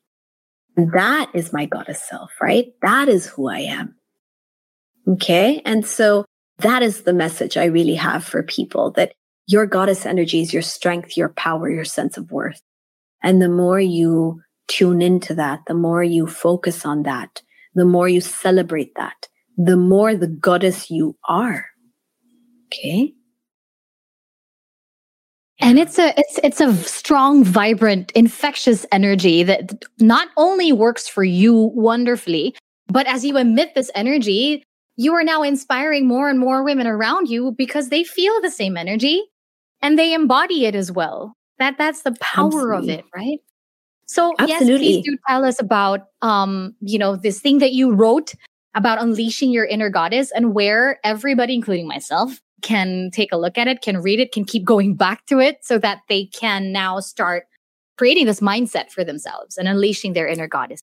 That 0.75 1.31
is 1.33 1.53
my 1.53 1.65
goddess 1.65 2.03
self, 2.03 2.31
right? 2.41 2.67
That 2.81 3.07
is 3.07 3.27
who 3.27 3.47
I 3.47 3.59
am. 3.59 3.95
Okay. 5.07 5.61
And 5.65 5.85
so 5.85 6.25
that 6.59 6.83
is 6.83 7.03
the 7.03 7.13
message 7.13 7.55
I 7.55 7.65
really 7.65 7.95
have 7.95 8.25
for 8.25 8.43
people 8.43 8.91
that 8.91 9.13
your 9.47 9.65
goddess 9.65 10.05
energy 10.05 10.41
is 10.41 10.53
your 10.53 10.61
strength, 10.61 11.15
your 11.15 11.29
power, 11.29 11.69
your 11.69 11.85
sense 11.85 12.17
of 12.17 12.31
worth. 12.31 12.61
And 13.21 13.41
the 13.41 13.49
more 13.49 13.79
you 13.79 14.41
tune 14.67 15.01
into 15.01 15.33
that, 15.35 15.61
the 15.67 15.73
more 15.73 16.03
you 16.03 16.27
focus 16.27 16.85
on 16.85 17.03
that, 17.03 17.41
the 17.73 17.85
more 17.85 18.09
you 18.09 18.21
celebrate 18.21 18.95
that, 18.95 19.27
the 19.57 19.77
more 19.77 20.15
the 20.15 20.27
goddess 20.27 20.89
you 20.89 21.17
are. 21.27 21.65
Okay. 22.67 23.13
And 25.59 25.77
it's 25.79 25.99
a 25.99 26.13
it's 26.17 26.39
it's 26.43 26.61
a 26.61 26.75
strong, 26.83 27.43
vibrant, 27.43 28.11
infectious 28.13 28.85
energy 28.91 29.43
that 29.43 29.85
not 29.99 30.29
only 30.35 30.71
works 30.71 31.07
for 31.07 31.23
you 31.23 31.71
wonderfully, 31.75 32.55
but 32.87 33.05
as 33.07 33.23
you 33.23 33.37
emit 33.37 33.75
this 33.75 33.91
energy, 33.95 34.63
you 34.95 35.13
are 35.13 35.23
now 35.23 35.43
inspiring 35.43 36.07
more 36.07 36.29
and 36.29 36.39
more 36.39 36.63
women 36.63 36.87
around 36.87 37.29
you 37.29 37.51
because 37.57 37.89
they 37.89 38.03
feel 38.03 38.39
the 38.41 38.51
same 38.51 38.77
energy 38.77 39.23
and 39.81 39.97
they 39.97 40.13
embody 40.13 40.65
it 40.65 40.75
as 40.75 40.91
well. 40.91 41.33
That 41.59 41.77
that's 41.77 42.01
the 42.01 42.15
power 42.19 42.73
Absolutely. 42.73 42.93
of 42.93 42.99
it, 42.99 43.05
right? 43.15 43.39
So 44.05 44.33
Absolutely. 44.39 44.67
yes, 44.67 44.79
please 44.79 45.05
do 45.05 45.17
tell 45.27 45.45
us 45.45 45.61
about 45.61 46.01
um, 46.21 46.75
you 46.81 46.97
know, 46.99 47.15
this 47.15 47.39
thing 47.39 47.59
that 47.59 47.73
you 47.73 47.93
wrote 47.93 48.33
about 48.75 49.01
unleashing 49.01 49.51
your 49.51 49.65
inner 49.65 49.89
goddess 49.89 50.31
and 50.31 50.53
where 50.53 50.99
everybody, 51.03 51.53
including 51.53 51.87
myself, 51.87 52.41
can 52.63 53.11
take 53.11 53.31
a 53.31 53.37
look 53.37 53.57
at 53.57 53.67
it, 53.67 53.81
can 53.81 54.01
read 54.01 54.19
it, 54.19 54.31
can 54.31 54.45
keep 54.45 54.63
going 54.63 54.95
back 54.95 55.25
to 55.27 55.39
it 55.39 55.57
so 55.61 55.77
that 55.79 55.99
they 56.09 56.25
can 56.25 56.71
now 56.71 56.99
start 56.99 57.45
creating 57.97 58.25
this 58.25 58.39
mindset 58.39 58.89
for 58.89 59.03
themselves 59.03 59.57
and 59.57 59.67
unleashing 59.67 60.13
their 60.13 60.27
inner 60.27 60.47
goddess. 60.47 60.81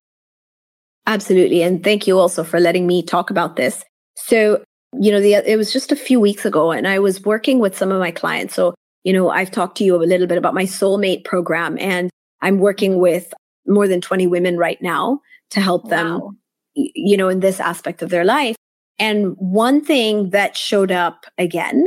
Absolutely. 1.07 1.62
And 1.62 1.83
thank 1.83 2.07
you 2.07 2.18
also 2.18 2.45
for 2.45 2.61
letting 2.61 2.87
me 2.87 3.03
talk 3.03 3.31
about 3.31 3.57
this. 3.57 3.85
So, 4.16 4.62
you 4.93 5.11
know, 5.11 5.20
the, 5.20 5.35
it 5.35 5.57
was 5.57 5.72
just 5.72 5.91
a 5.91 5.97
few 5.97 6.20
weeks 6.20 6.45
ago 6.45 6.70
and 6.70 6.87
I 6.87 6.99
was 6.99 7.22
working 7.22 7.59
with 7.59 7.76
some 7.76 7.91
of 7.91 7.99
my 7.99 8.11
clients. 8.11 8.55
So, 8.55 8.74
you 9.03 9.12
know, 9.12 9.31
I've 9.31 9.51
talked 9.51 9.76
to 9.78 9.85
you 9.85 9.97
a 9.97 10.05
little 10.05 10.26
bit 10.26 10.39
about 10.39 10.55
my 10.55 10.64
soulmate 10.64 11.24
program 11.24 11.78
and 11.81 12.11
I'm 12.43 12.59
working 12.59 12.99
with 12.99 13.33
more 13.66 13.89
than 13.89 14.01
20 14.01 14.26
women 14.26 14.57
right 14.57 14.81
now 14.81 15.20
to 15.51 15.61
help 15.61 15.85
wow. 15.85 15.91
them, 15.91 16.39
you 16.74 17.16
know, 17.16 17.28
in 17.28 17.41
this 17.41 17.61
aspect 17.61 18.03
of 18.03 18.11
their 18.11 18.24
life. 18.24 18.57
And 19.01 19.34
one 19.38 19.82
thing 19.82 20.30
that 20.30 20.57
showed 20.57 20.92
up 20.92 21.24
again 21.38 21.86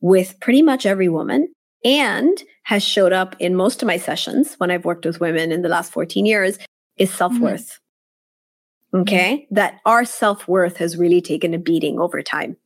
with 0.00 0.38
pretty 0.40 0.62
much 0.62 0.86
every 0.86 1.08
woman 1.08 1.52
and 1.84 2.42
has 2.62 2.84
showed 2.84 3.12
up 3.12 3.34
in 3.40 3.56
most 3.56 3.82
of 3.82 3.86
my 3.86 3.96
sessions 3.96 4.54
when 4.58 4.70
I've 4.70 4.84
worked 4.84 5.04
with 5.04 5.20
women 5.20 5.50
in 5.50 5.62
the 5.62 5.68
last 5.68 5.92
14 5.92 6.24
years 6.24 6.58
is 6.96 7.12
self 7.12 7.36
worth. 7.38 7.78
Mm-hmm. 8.92 9.00
Okay. 9.00 9.36
Mm-hmm. 9.36 9.54
That 9.56 9.80
our 9.84 10.04
self 10.04 10.46
worth 10.46 10.76
has 10.76 10.96
really 10.96 11.20
taken 11.20 11.52
a 11.52 11.58
beating 11.58 11.98
over 11.98 12.22
time. 12.22 12.56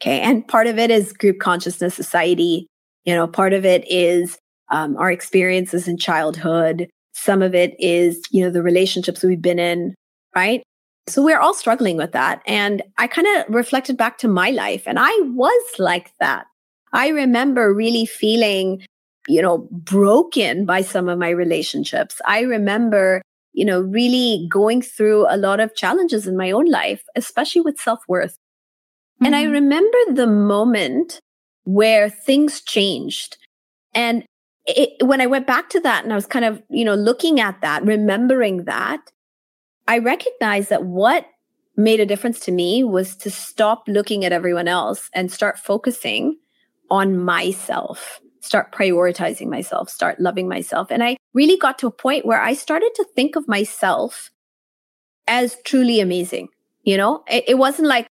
Okay. 0.00 0.20
And 0.20 0.46
part 0.46 0.68
of 0.68 0.78
it 0.78 0.90
is 0.90 1.12
group 1.12 1.40
consciousness 1.40 1.94
society. 1.94 2.66
You 3.04 3.14
know, 3.14 3.26
part 3.26 3.52
of 3.52 3.64
it 3.64 3.84
is 3.90 4.38
um, 4.70 4.96
our 4.96 5.10
experiences 5.10 5.88
in 5.88 5.98
childhood. 5.98 6.88
Some 7.14 7.42
of 7.42 7.54
it 7.54 7.74
is, 7.78 8.22
you 8.30 8.44
know, 8.44 8.50
the 8.50 8.62
relationships 8.62 9.22
we've 9.22 9.42
been 9.42 9.58
in, 9.58 9.94
right? 10.34 10.62
So 11.08 11.22
we're 11.22 11.40
all 11.40 11.54
struggling 11.54 11.96
with 11.96 12.12
that. 12.12 12.42
And 12.46 12.82
I 12.98 13.06
kind 13.06 13.26
of 13.26 13.54
reflected 13.54 13.96
back 13.96 14.18
to 14.18 14.28
my 14.28 14.50
life 14.50 14.84
and 14.86 14.98
I 14.98 15.12
was 15.24 15.78
like 15.78 16.12
that. 16.20 16.46
I 16.92 17.08
remember 17.08 17.74
really 17.74 18.06
feeling, 18.06 18.84
you 19.26 19.42
know, 19.42 19.68
broken 19.70 20.64
by 20.64 20.82
some 20.82 21.08
of 21.08 21.18
my 21.18 21.30
relationships. 21.30 22.20
I 22.26 22.42
remember, 22.42 23.22
you 23.52 23.64
know, 23.64 23.80
really 23.80 24.46
going 24.50 24.82
through 24.82 25.26
a 25.28 25.36
lot 25.36 25.58
of 25.58 25.74
challenges 25.74 26.26
in 26.26 26.36
my 26.36 26.50
own 26.50 26.66
life, 26.66 27.02
especially 27.16 27.62
with 27.62 27.80
self 27.80 28.00
worth. 28.06 28.32
Mm-hmm. 28.34 29.26
And 29.26 29.36
I 29.36 29.44
mm-hmm. 29.44 29.52
remember 29.52 29.98
the 30.10 30.26
moment 30.26 31.18
where 31.64 32.10
things 32.10 32.60
changed. 32.60 33.38
And 33.94 34.24
it, 34.66 35.04
when 35.04 35.20
I 35.20 35.26
went 35.26 35.46
back 35.46 35.68
to 35.70 35.80
that 35.80 36.04
and 36.04 36.12
I 36.12 36.16
was 36.16 36.26
kind 36.26 36.44
of, 36.44 36.62
you 36.68 36.84
know, 36.84 36.94
looking 36.94 37.40
at 37.40 37.60
that, 37.62 37.84
remembering 37.84 38.64
that, 38.64 39.00
I 39.86 39.98
recognized 39.98 40.70
that 40.70 40.84
what 40.84 41.26
made 41.76 42.00
a 42.00 42.06
difference 42.06 42.40
to 42.40 42.52
me 42.52 42.84
was 42.84 43.16
to 43.16 43.30
stop 43.30 43.84
looking 43.86 44.24
at 44.24 44.32
everyone 44.32 44.68
else 44.68 45.08
and 45.14 45.32
start 45.32 45.58
focusing 45.58 46.36
on 46.90 47.18
myself, 47.18 48.20
start 48.40 48.72
prioritizing 48.72 49.48
myself, 49.48 49.88
start 49.88 50.20
loving 50.20 50.48
myself. 50.48 50.90
And 50.90 51.02
I 51.02 51.16
really 51.32 51.56
got 51.56 51.78
to 51.78 51.86
a 51.86 51.92
point 51.92 52.26
where 52.26 52.40
I 52.40 52.52
started 52.52 52.90
to 52.96 53.06
think 53.16 53.36
of 53.36 53.48
myself 53.48 54.30
as 55.26 55.56
truly 55.64 56.00
amazing. 56.00 56.48
You 56.82 56.98
know, 56.98 57.24
it, 57.28 57.44
it 57.48 57.58
wasn't 57.58 57.88
like, 57.88 58.06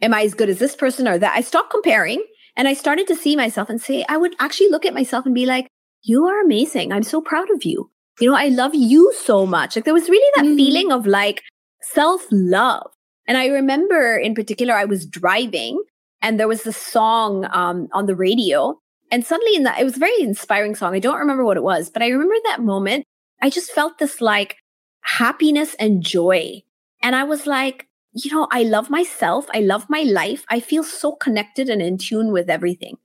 am 0.00 0.12
I 0.12 0.22
as 0.22 0.34
good 0.34 0.48
as 0.48 0.58
this 0.58 0.74
person 0.74 1.06
or 1.06 1.18
that? 1.18 1.36
I 1.36 1.42
stopped 1.42 1.70
comparing 1.70 2.24
and 2.56 2.66
I 2.66 2.74
started 2.74 3.06
to 3.06 3.14
see 3.14 3.36
myself 3.36 3.70
and 3.70 3.80
say, 3.80 4.04
I 4.08 4.16
would 4.16 4.34
actually 4.40 4.70
look 4.70 4.84
at 4.84 4.94
myself 4.94 5.24
and 5.24 5.34
be 5.34 5.46
like, 5.46 5.68
you 6.02 6.26
are 6.26 6.42
amazing. 6.42 6.92
I'm 6.92 7.04
so 7.04 7.20
proud 7.20 7.48
of 7.52 7.64
you. 7.64 7.91
You 8.20 8.30
know, 8.30 8.36
I 8.36 8.48
love 8.48 8.74
you 8.74 9.12
so 9.24 9.46
much. 9.46 9.76
Like 9.76 9.84
there 9.84 9.94
was 9.94 10.08
really 10.08 10.30
that 10.36 10.44
Mhm. 10.44 10.56
feeling 10.56 10.92
of 10.92 11.06
like 11.06 11.42
self 11.80 12.26
love. 12.30 12.90
And 13.26 13.38
I 13.38 13.46
remember 13.46 14.16
in 14.16 14.34
particular, 14.34 14.74
I 14.74 14.84
was 14.84 15.06
driving 15.06 15.82
and 16.20 16.38
there 16.38 16.48
was 16.48 16.62
this 16.64 16.76
song 16.76 17.46
um, 17.52 17.88
on 17.92 18.06
the 18.06 18.14
radio. 18.14 18.78
And 19.10 19.24
suddenly 19.26 19.56
in 19.56 19.62
that, 19.64 19.80
it 19.80 19.84
was 19.84 19.96
a 19.96 20.00
very 20.00 20.20
inspiring 20.20 20.74
song. 20.74 20.94
I 20.94 20.98
don't 20.98 21.18
remember 21.18 21.44
what 21.44 21.56
it 21.56 21.62
was, 21.62 21.90
but 21.90 22.02
I 22.02 22.08
remember 22.08 22.34
that 22.44 22.60
moment. 22.62 23.04
I 23.40 23.50
just 23.50 23.70
felt 23.72 23.98
this 23.98 24.20
like 24.20 24.56
happiness 25.02 25.74
and 25.78 26.02
joy. 26.02 26.62
And 27.02 27.14
I 27.16 27.24
was 27.24 27.46
like, 27.46 27.86
you 28.14 28.30
know, 28.32 28.46
I 28.50 28.62
love 28.62 28.90
myself. 28.90 29.46
I 29.54 29.60
love 29.60 29.86
my 29.88 30.02
life. 30.02 30.44
I 30.48 30.60
feel 30.60 30.84
so 30.84 31.12
connected 31.12 31.68
and 31.68 31.80
in 31.82 31.98
tune 31.98 32.32
with 32.32 32.48
everything. 32.50 32.98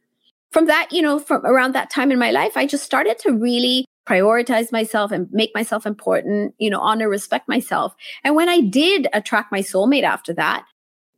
From 0.51 0.67
that, 0.67 0.89
you 0.91 1.01
know, 1.01 1.19
from 1.19 1.45
around 1.45 1.73
that 1.75 1.89
time 1.89 2.11
in 2.11 2.19
my 2.19 2.31
life, 2.31 2.55
I 2.55 2.65
just 2.65 2.83
started 2.83 3.17
to 3.19 3.31
really 3.33 3.85
prioritize 4.07 4.71
myself 4.71 5.11
and 5.11 5.27
make 5.31 5.51
myself 5.53 5.85
important, 5.85 6.53
you 6.57 6.69
know, 6.69 6.79
honor, 6.79 7.09
respect 7.09 7.47
myself. 7.47 7.93
And 8.23 8.35
when 8.35 8.47
I 8.49 8.61
did 8.61 9.07
attract 9.13 9.51
my 9.51 9.59
soulmate 9.59 10.03
after 10.03 10.33
that, 10.35 10.65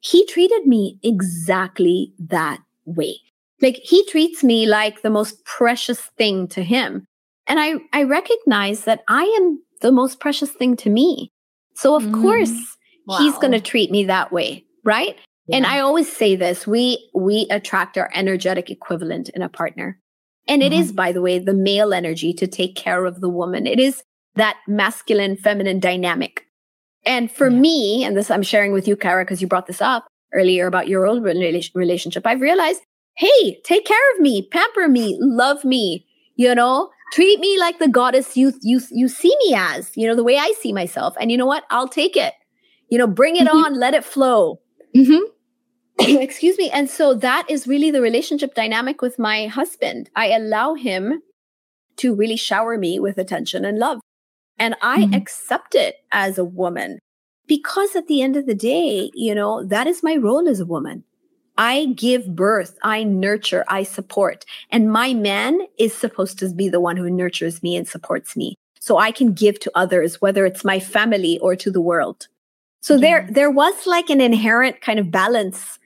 he 0.02 0.26
treated 0.26 0.66
me 0.66 0.98
exactly 1.04 2.14
that 2.20 2.60
way. 2.86 3.18
Like 3.62 3.80
he 3.84 4.06
treats 4.06 4.44
me 4.44 4.66
like 4.66 5.02
the 5.02 5.10
most 5.10 5.44
precious 5.46 6.00
thing 6.18 6.48
to 6.50 6.64
him. 6.64 7.06
And 7.48 7.60
I, 7.60 7.76
I 7.94 8.04
recognize 8.04 8.86
that 8.86 9.04
I 9.08 9.24
am 9.40 9.62
the 9.82 9.92
most 9.92 10.20
precious 10.20 10.52
thing 10.52 10.76
to 10.78 10.90
me. 10.90 11.32
So 11.76 11.96
of 11.96 12.04
Mm. 12.04 12.22
course 12.22 12.78
he's 13.18 13.38
going 13.40 13.54
to 13.54 13.60
treat 13.62 13.92
me 13.92 14.04
that 14.06 14.32
way. 14.32 14.64
Right. 14.84 15.18
And 15.52 15.66
I 15.66 15.80
always 15.80 16.12
say 16.12 16.36
this, 16.36 16.68
we, 16.68 17.10
we 17.16 17.48
attract 17.50 17.98
our 17.98 18.10
energetic 18.14 18.70
equivalent 18.70 19.30
in 19.30 19.42
a 19.42 19.50
partner. 19.50 20.00
And 20.50 20.62
it 20.64 20.74
Mm-hmm. 20.74 20.82
is, 20.82 20.92
by 20.92 21.12
the 21.14 21.22
way, 21.22 21.40
the 21.40 21.54
male 21.54 21.94
energy 21.94 22.34
to 22.34 22.48
take 22.48 22.76
care 22.76 23.06
of 23.06 23.22
the 23.22 23.30
woman. 23.30 23.68
It 23.68 23.80
is 23.80 24.04
that 24.36 24.58
masculine, 24.68 25.38
feminine 25.38 25.80
dynamic. 25.80 26.46
And 27.06 27.32
for 27.32 27.50
Yeah. 27.50 27.60
me, 27.60 28.04
and 28.04 28.18
this 28.18 28.30
I'm 28.32 28.44
sharing 28.44 28.74
with 28.74 28.88
you, 28.88 28.98
Kara, 28.98 29.24
because 29.24 29.42
you 29.42 29.48
brought 29.48 29.68
this 29.68 29.82
up 29.82 30.08
earlier 30.34 30.68
about 30.68 30.88
your 30.90 31.08
old 31.08 31.24
rela- 31.24 31.72
relationship, 31.76 32.26
I've 32.28 32.42
realized, 32.42 32.82
hey, 33.18 33.60
take 33.64 33.86
care 33.86 34.14
of 34.16 34.20
me, 34.22 34.48
pamper 34.52 34.88
me, 34.90 35.18
love 35.22 35.64
me, 35.64 36.06
you 36.36 36.54
know, 36.56 36.90
treat 37.14 37.40
me 37.40 37.58
like 37.60 37.80
the 37.80 37.88
goddess 37.88 38.38
you 38.38 38.54
you 38.62 38.80
you 38.92 39.08
see 39.08 39.36
me 39.46 39.56
as, 39.56 39.92
you 39.98 40.08
know, 40.08 40.16
the 40.16 40.24
way 40.24 40.38
I 40.38 40.54
see 40.60 40.74
myself. 40.74 41.16
And 41.20 41.32
you 41.32 41.38
know 41.38 41.46
what? 41.48 41.64
I'll 41.70 41.88
take 41.88 42.16
it. 42.18 42.34
You 42.90 42.98
know, 42.98 43.08
bring 43.08 43.36
it 43.38 43.48
Mhm. 43.48 43.54
on, 43.66 43.80
let 43.80 43.94
it 43.94 44.04
flow. 44.06 44.60
Mhm. 44.96 45.22
excuse 46.26 46.58
me. 46.58 46.70
And 46.72 46.90
so 46.90 47.14
that 47.16 47.46
is 47.50 47.68
really 47.68 47.92
the 47.92 48.02
relationship 48.02 48.54
dynamic 48.56 49.02
with 49.02 49.20
my 49.20 49.48
husband. 49.48 50.10
I 50.16 50.28
allow 50.30 50.74
him 50.76 51.22
to 51.98 52.16
really 52.16 52.38
shower 52.38 52.78
me 52.78 53.00
with 53.00 53.18
attention 53.18 53.66
and 53.66 53.78
love. 53.80 54.00
And 54.58 54.76
i 54.82 55.04
Mhm. 55.04 55.16
accept 55.16 55.76
it 55.76 55.96
as 56.12 56.38
a 56.38 56.44
woman 56.46 57.00
because 57.48 57.96
at 57.96 58.08
the 58.08 58.22
end 58.22 58.36
of 58.38 58.46
the 58.46 58.54
day 58.56 59.10
you 59.14 59.34
know 59.34 59.64
that 59.64 59.88
is 59.88 60.04
my 60.04 60.16
role 60.16 60.48
as 60.50 60.60
a 60.60 60.66
woman. 60.66 61.04
I 61.58 61.88
give 61.88 62.36
birth. 62.36 62.78
I 62.84 63.04
nurture. 63.04 63.66
I 63.68 63.84
support. 63.84 64.46
And 64.72 64.92
my 64.94 65.14
man 65.14 65.60
is 65.78 65.94
supposed 65.94 66.40
to 66.40 66.50
be 66.54 66.70
the 66.70 66.80
one 66.80 66.96
who 66.96 67.10
nurtures 67.10 67.62
me 67.62 67.76
and 67.76 67.86
supports 67.88 68.38
me. 68.38 68.56
So 68.80 68.98
i 68.98 69.12
can 69.12 69.34
give 69.34 69.60
to 69.62 69.72
others 69.76 70.22
whether 70.22 70.46
it's 70.46 70.64
my 70.64 70.80
family 70.80 71.38
or 71.40 71.56
to 71.58 71.70
the 71.72 71.82
world. 71.82 72.28
So 72.82 72.98
there 72.98 73.28
there 73.32 73.52
was 73.52 73.86
like 73.88 74.10
an 74.10 74.22
inherent 74.22 74.80
kind 74.82 75.00
of 75.00 75.12
balance 75.12 75.79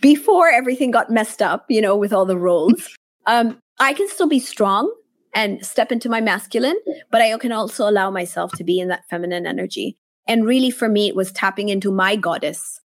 before 0.00 0.48
everything 0.48 0.90
got 0.90 1.10
messed 1.10 1.42
up, 1.42 1.66
you 1.68 1.80
know, 1.80 1.96
with 1.96 2.12
all 2.12 2.24
the 2.24 2.38
roles. 2.38 2.88
um, 3.26 3.58
I 3.78 3.92
can 3.92 4.08
still 4.08 4.28
be 4.28 4.40
strong 4.40 4.92
and 5.34 5.64
step 5.64 5.92
into 5.92 6.08
my 6.08 6.20
masculine, 6.20 6.78
but 7.10 7.20
I 7.20 7.36
can 7.38 7.52
also 7.52 7.88
allow 7.88 8.10
myself 8.10 8.52
to 8.52 8.64
be 8.64 8.80
in 8.80 8.88
that 8.88 9.04
feminine 9.08 9.46
energy. 9.46 9.96
And 10.26 10.44
really, 10.46 10.70
for 10.70 10.88
me, 10.88 11.08
it 11.08 11.16
was 11.16 11.32
tapping 11.32 11.68
into 11.68 11.90
my 11.90 12.16
goddess 12.16 12.80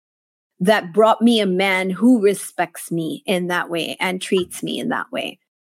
that 0.60 0.94
brought 0.94 1.22
me 1.22 1.40
a 1.40 1.46
man 1.46 1.90
who 1.90 2.22
respects 2.22 2.92
me 2.92 3.24
in 3.26 3.48
that 3.48 3.70
way 3.70 3.98
and 4.00 4.22
treats 4.22 4.64
me 4.64 4.80
in 4.80 4.90
that 4.90 5.12
way. 5.12 5.38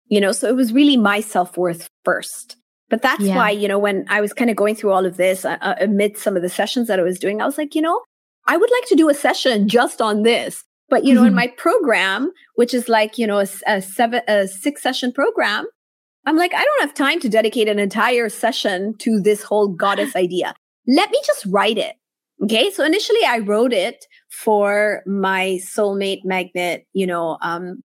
You 0.09 0.21
know, 0.21 0.33
so 0.33 0.49
it 0.49 0.55
was 0.55 0.73
really 0.73 0.97
my 0.97 1.21
self 1.21 1.57
worth 1.57 1.89
first. 2.05 2.57
But 2.89 3.03
that's 3.03 3.25
Yeah. 3.25 3.37
why, 3.37 3.51
you 3.51 3.67
know, 3.67 3.79
when 3.79 4.05
I 4.09 4.21
was 4.21 4.33
kind 4.33 4.51
of 4.51 4.57
going 4.57 4.77
through 4.77 4.93
all 4.93 5.07
of 5.07 5.17
this 5.17 5.45
uh, 5.45 5.57
uh, 5.61 5.75
amid 5.81 6.17
some 6.17 6.37
of 6.37 6.43
the 6.43 6.49
sessions 6.49 6.87
that 6.89 7.01
I 7.01 7.03
was 7.03 7.19
doing, 7.19 7.41
I 7.43 7.47
was 7.47 7.59
like, 7.59 7.75
you 7.75 7.83
know, 7.83 8.01
I 8.47 8.57
would 8.57 8.71
like 8.71 8.87
to 8.89 8.95
do 8.95 9.09
a 9.09 9.15
session 9.15 9.69
just 9.69 10.01
on 10.01 10.23
this. 10.23 10.63
But, 10.89 11.05
you 11.05 11.15
know, 11.15 11.25
in 11.25 11.33
Mhm. 11.33 11.37
my 11.37 11.49
program, 11.57 12.31
which 12.55 12.73
is 12.73 12.89
like, 12.89 13.19
you 13.19 13.27
know, 13.27 13.39
a 13.39 13.47
seven, 13.83 14.23
a 14.29 14.47
six 14.47 14.83
session 14.83 15.13
program, 15.13 15.67
I'm 16.27 16.37
like, 16.37 16.55
I 16.55 16.63
don't 16.65 16.81
have 16.81 16.95
time 16.95 17.21
to 17.21 17.29
dedicate 17.29 17.69
an 17.69 17.79
entire 17.79 18.29
session 18.29 18.95
to 18.99 19.21
this 19.21 19.43
whole 19.43 19.69
goddess 19.69 20.15
idea. 20.25 20.55
Let 20.87 21.11
me 21.11 21.21
just 21.27 21.45
write 21.47 21.79
it. 21.79 21.97
Okay. 22.45 22.71
So 22.71 22.85
initially 22.85 23.25
I 23.27 23.39
wrote 23.39 23.73
it 23.73 24.05
for 24.31 25.03
my 25.07 25.59
soulmate 25.65 26.21
magnet, 26.25 26.85
you 26.93 27.07
know, 27.07 27.39
um, 27.43 27.81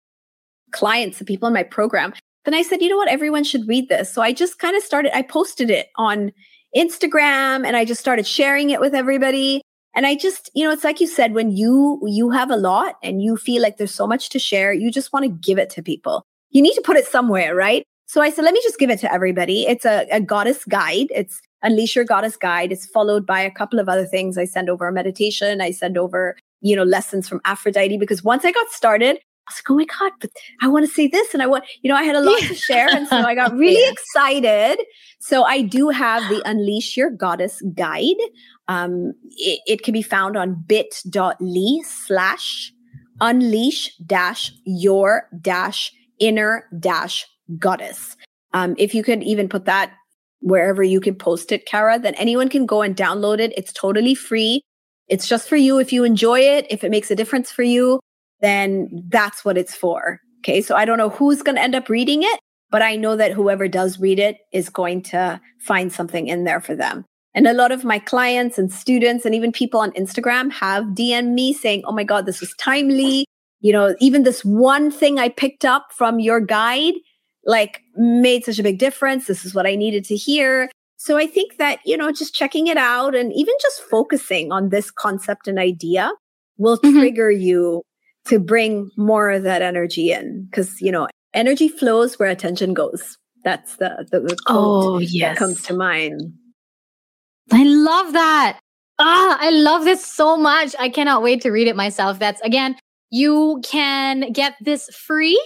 clients, 0.72 1.20
the 1.20 1.26
people 1.26 1.47
in 1.47 1.54
my 1.54 1.64
program. 1.64 2.14
Then 2.45 2.54
I 2.54 2.62
said, 2.62 2.82
you 2.82 2.89
know 2.89 2.97
what? 2.97 3.08
Everyone 3.10 3.43
should 3.43 3.68
read 3.68 3.89
this. 3.89 4.14
So 4.14 4.22
I 4.22 4.34
just 4.34 4.60
kind 4.60 4.76
of 4.76 4.84
started, 4.84 5.16
I 5.16 5.22
posted 5.22 5.70
it 5.70 5.88
on 5.97 6.32
Instagram 6.76 7.66
and 7.66 7.76
I 7.76 7.86
just 7.86 7.99
started 8.02 8.26
sharing 8.28 8.70
it 8.72 8.80
with 8.80 8.93
everybody. 8.95 9.62
And 9.94 10.06
I 10.06 10.16
just, 10.16 10.50
you 10.54 10.64
know, 10.66 10.72
it's 10.72 10.84
like 10.84 11.02
you 11.02 11.08
said, 11.08 11.34
when 11.34 11.52
you, 11.52 12.02
you 12.06 12.30
have 12.30 12.50
a 12.50 12.56
lot 12.56 12.96
and 13.04 13.22
you 13.22 13.36
feel 13.36 13.62
like 13.62 13.78
there's 13.78 13.94
so 13.94 14.08
much 14.08 14.30
to 14.30 14.39
share, 14.39 14.72
you 14.72 14.92
just 14.92 15.12
want 15.12 15.24
to 15.24 15.30
give 15.30 15.58
it 15.58 15.70
to 15.72 15.84
people. 15.84 16.24
You 16.50 16.62
need 16.62 16.74
to 16.74 16.82
put 16.82 16.98
it 16.98 17.06
somewhere, 17.06 17.56
right? 17.56 17.84
So 18.06 18.22
I 18.22 18.30
said, 18.30 18.44
let 18.44 18.54
me 18.54 18.62
just 18.64 18.78
give 18.78 18.89
it 18.89 19.00
to 19.00 19.14
everybody. 19.14 19.66
It's 19.68 19.86
a, 19.86 20.06
a 20.12 20.20
goddess 20.20 20.66
guide. 20.66 21.08
It's 21.12 21.42
Unleash 21.64 21.96
Your 21.96 22.06
Goddess 22.06 22.36
Guide. 22.36 22.72
It's 22.72 22.86
followed 22.86 23.26
by 23.26 23.39
a 23.39 23.52
couple 23.52 23.80
of 23.80 23.88
other 23.88 24.06
things. 24.06 24.38
I 24.38 24.46
send 24.46 24.70
over 24.70 24.88
a 24.88 24.92
meditation. 24.92 25.62
I 25.62 25.72
send 25.72 25.98
over, 25.98 26.36
you 26.62 26.76
know, 26.76 26.84
lessons 26.84 27.30
from 27.30 27.39
Aphrodite 27.46 27.98
because 27.98 28.24
once 28.24 28.44
I 28.44 28.52
got 28.52 28.70
started, 28.70 29.18
I 29.48 29.52
was 29.52 29.58
like, 29.58 29.72
oh 29.72 29.76
my 29.76 29.86
God, 29.86 30.12
but 30.20 30.30
I 30.62 30.68
want 30.68 30.86
to 30.86 30.92
say 30.92 31.08
this. 31.08 31.34
And 31.34 31.42
I 31.42 31.48
want, 31.48 31.64
you 31.82 31.89
know, 31.89 31.96
I 31.96 32.04
had 32.04 32.16
a 32.16 32.22
lot 32.22 32.39
to 32.42 32.56
share. 32.56 32.89
And 32.89 33.08
so 33.08 33.18
I 33.18 33.34
got 33.42 33.56
really 33.56 33.89
excited. 33.89 34.80
So 35.20 35.44
I 35.44 35.62
do 35.62 35.89
have 35.89 36.28
the 36.30 36.42
Unleash 36.46 36.98
Your 36.98 37.10
Goddess 37.10 37.62
Guide. 37.76 38.16
Um, 38.72 39.13
it, 39.32 39.59
it 39.67 39.84
can 39.84 39.91
be 39.91 40.01
found 40.01 40.38
on 40.38 40.63
bit.ly 40.65 41.82
slash 41.84 42.72
unleash 43.19 43.93
dash 43.97 44.51
your 44.65 45.28
dash 45.41 45.91
inner 46.19 46.63
dash 46.80 47.28
goddess. 47.59 48.15
Um, 48.53 48.76
if 48.78 48.95
you 48.95 49.03
could 49.03 49.24
even 49.24 49.49
put 49.49 49.65
that 49.65 49.91
wherever 50.39 50.84
you 50.84 51.01
can 51.01 51.15
post 51.15 51.51
it, 51.51 51.65
Kara, 51.65 51.99
then 51.99 52.15
anyone 52.15 52.47
can 52.47 52.65
go 52.65 52.82
and 52.82 52.95
download 52.95 53.39
it. 53.39 53.51
It's 53.57 53.74
totally 53.74 54.15
free. 54.15 54.61
It's 55.09 55.28
just 55.28 55.49
for 55.49 55.57
you. 55.57 55.78
If 55.78 55.91
you 55.91 56.05
enjoy 56.05 56.39
it, 56.39 56.65
if 56.69 56.86
it 56.86 56.91
makes 56.91 57.11
a 57.11 57.15
difference 57.15 57.51
for 57.51 57.63
you, 57.63 57.99
then 58.39 59.03
that's 59.09 59.43
what 59.43 59.57
it's 59.57 59.76
for. 59.76 60.22
Okay. 60.39 60.61
So 60.61 60.76
I 60.76 60.86
don't 60.86 60.97
know 60.97 61.09
who's 61.09 61.43
going 61.43 61.55
to 61.55 61.61
end 61.61 61.76
up 61.76 61.89
reading 61.89 62.24
it, 62.24 62.39
but 62.72 62.82
I 62.82 62.95
know 62.95 63.17
that 63.17 63.34
whoever 63.34 63.67
does 63.67 63.99
read 63.99 64.19
it 64.19 64.38
is 64.53 64.69
going 64.69 65.03
to 65.11 65.41
find 65.59 65.91
something 65.91 66.28
in 66.28 66.45
there 66.45 66.61
for 66.61 66.76
them. 66.76 67.03
And 67.34 67.48
a 67.48 67.54
lot 67.54 67.72
of 67.72 67.84
my 67.86 67.98
clients 68.00 68.58
and 68.58 68.72
students 68.72 69.26
and 69.26 69.34
even 69.34 69.52
people 69.52 69.80
on 69.80 69.92
Instagram 69.94 70.52
have 70.52 70.84
DM 70.86 71.34
me 71.34 71.54
saying, 71.54 71.84
Oh 71.86 71.92
my 71.94 72.04
God, 72.04 72.26
this 72.26 72.42
was 72.42 72.54
timely. 72.58 73.26
You 73.62 73.72
know, 73.72 73.96
even 74.00 74.24
this 74.24 74.44
one 74.44 74.92
thing 74.92 75.20
I 75.20 75.30
picked 75.30 75.64
up 75.64 75.88
from 75.96 76.20
your 76.20 76.42
guide, 76.42 76.96
like 77.46 77.82
made 77.96 78.44
such 78.44 78.60
a 78.60 78.64
big 78.64 78.80
difference. 78.80 79.28
This 79.28 79.46
is 79.46 79.54
what 79.56 79.66
I 79.66 79.76
needed 79.76 80.04
to 80.06 80.16
hear. 80.16 80.70
So 80.98 81.18
I 81.18 81.26
think 81.26 81.58
that, 81.58 81.80
you 81.86 81.96
know, 81.98 82.12
just 82.12 82.34
checking 82.36 82.68
it 82.68 82.78
out 82.78 83.16
and 83.16 83.32
even 83.34 83.54
just 83.62 83.82
focusing 83.84 84.52
on 84.52 84.70
this 84.70 84.92
concept 84.92 85.48
and 85.48 85.58
idea 85.58 86.12
will 86.58 86.78
Mhm. 86.80 87.00
trigger 87.00 87.32
you 87.32 87.82
to 88.26 88.40
bring 88.40 88.92
more 88.98 89.32
of 89.32 89.44
that 89.44 89.62
energy 89.62 90.12
in. 90.12 90.48
Cause, 90.52 90.80
you 90.82 90.92
know, 90.92 91.08
energy 91.34 91.68
flows 91.70 92.20
where 92.20 92.30
attention 92.30 92.74
goes. 92.74 93.18
That's 93.44 93.78
the, 93.78 94.06
the, 94.12 94.20
the 94.20 94.36
quote 94.46 94.84
Oh, 94.86 95.00
that 95.00 95.06
yes. 95.06 95.38
comes 95.40 95.64
to 95.64 95.74
mind. 95.76 96.34
I 97.52 97.64
love 97.64 98.14
that. 98.14 98.60
Ah, 99.00 99.38
I 99.39 99.50
love 99.50 99.84
this 99.84 100.06
so 100.06 100.38
much. 100.38 100.76
I 100.78 100.89
cannot 100.89 101.24
wait 101.24 101.42
to 101.42 101.50
read 101.50 101.68
it 101.68 101.76
myself. 101.76 102.20
That's 102.20 102.42
again, 102.42 102.76
you 103.10 103.62
can 103.64 104.32
get 104.32 104.56
this 104.62 104.89
free. 104.89 105.42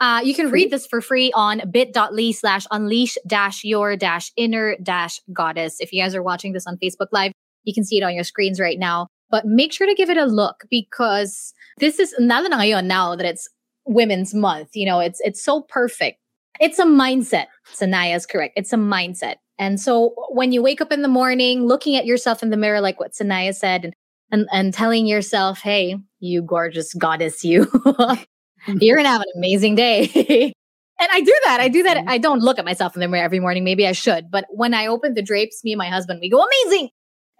Uh, 0.00 0.20
you 0.22 0.34
can 0.34 0.50
read 0.50 0.70
this 0.70 0.86
for 0.86 1.00
free 1.00 1.30
on 1.34 1.62
bit.ly 1.70 2.32
slash 2.32 2.66
unleash 2.70 3.16
dash 3.26 3.62
your 3.64 3.96
dash 3.96 4.32
inner 4.36 4.76
dash 4.82 5.20
goddess. 5.32 5.76
If 5.80 5.92
you 5.92 6.02
guys 6.02 6.14
are 6.14 6.22
watching 6.22 6.52
this 6.52 6.66
on 6.66 6.76
Facebook 6.76 7.06
Live, 7.12 7.32
you 7.64 7.72
can 7.72 7.84
see 7.84 7.98
it 7.98 8.02
on 8.02 8.14
your 8.14 8.24
screens 8.24 8.58
right 8.58 8.78
now. 8.78 9.06
But 9.30 9.46
make 9.46 9.72
sure 9.72 9.86
to 9.86 9.94
give 9.94 10.10
it 10.10 10.16
a 10.18 10.26
look 10.26 10.64
because 10.68 11.54
this 11.78 11.98
is 11.98 12.14
now 12.18 12.42
that 12.42 13.26
it's 13.26 13.48
Women's 13.86 14.34
Month. 14.34 14.70
You 14.74 14.86
know, 14.86 15.00
it's 15.00 15.20
it's 15.20 15.42
so 15.42 15.62
perfect. 15.62 16.18
It's 16.60 16.78
a 16.78 16.84
mindset. 16.84 17.46
Sanaiyah 17.74 18.16
is 18.16 18.26
correct. 18.26 18.54
It's 18.56 18.72
a 18.72 18.76
mindset. 18.76 19.36
And 19.58 19.80
so 19.80 20.14
when 20.30 20.52
you 20.52 20.62
wake 20.62 20.80
up 20.80 20.92
in 20.92 21.02
the 21.02 21.08
morning, 21.08 21.66
looking 21.66 21.96
at 21.96 22.06
yourself 22.06 22.42
in 22.42 22.50
the 22.50 22.56
mirror, 22.56 22.80
like 22.80 22.98
what 22.98 23.12
Sanaiyah 23.12 23.54
said, 23.54 23.84
and 23.84 23.94
and, 24.32 24.48
and 24.50 24.72
telling 24.74 25.06
yourself, 25.06 25.60
hey, 25.60 25.96
you 26.20 26.42
gorgeous 26.42 26.94
goddess, 26.94 27.44
you, 27.44 27.70
you're 28.66 28.96
gonna 28.96 29.08
have 29.08 29.20
an 29.20 29.26
amazing 29.36 29.74
day. 29.74 30.52
And 31.00 31.08
I 31.12 31.20
do 31.20 31.34
that. 31.46 31.58
I 31.60 31.66
do 31.66 31.82
that. 31.82 31.96
Mm-hmm. 31.96 32.08
I 32.10 32.18
don't 32.18 32.38
look 32.40 32.60
at 32.60 32.64
myself 32.64 32.94
in 32.94 33.00
the 33.00 33.08
mirror 33.08 33.24
every 33.24 33.40
morning. 33.40 33.64
Maybe 33.64 33.88
I 33.88 33.92
should. 33.92 34.30
But 34.30 34.44
when 34.50 34.72
I 34.72 34.86
open 34.86 35.14
the 35.14 35.22
drapes, 35.22 35.64
me 35.64 35.72
and 35.72 35.78
my 35.78 35.88
husband, 35.88 36.20
we 36.22 36.30
go, 36.30 36.40
amazing. 36.40 36.90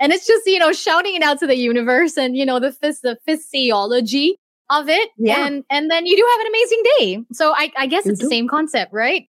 And 0.00 0.12
it's 0.12 0.26
just, 0.26 0.44
you 0.46 0.58
know, 0.58 0.72
shouting 0.72 1.14
it 1.14 1.22
out 1.22 1.38
to 1.38 1.46
the 1.46 1.54
universe 1.54 2.16
and, 2.16 2.36
you 2.36 2.44
know, 2.44 2.58
the, 2.58 2.70
the 2.80 3.16
physiology 3.24 4.36
of 4.68 4.88
it. 4.88 5.10
Yeah. 5.16 5.46
And, 5.46 5.62
and 5.70 5.88
then 5.92 6.06
you 6.06 6.16
do 6.16 6.26
have 6.28 6.40
an 6.40 6.46
amazing 6.48 6.82
day. 6.98 7.34
So 7.34 7.54
I, 7.54 7.70
I 7.76 7.86
guess 7.86 8.04
You 8.04 8.12
it's 8.12 8.20
do. 8.20 8.26
the 8.26 8.30
same 8.30 8.48
concept, 8.48 8.92
right? 8.92 9.28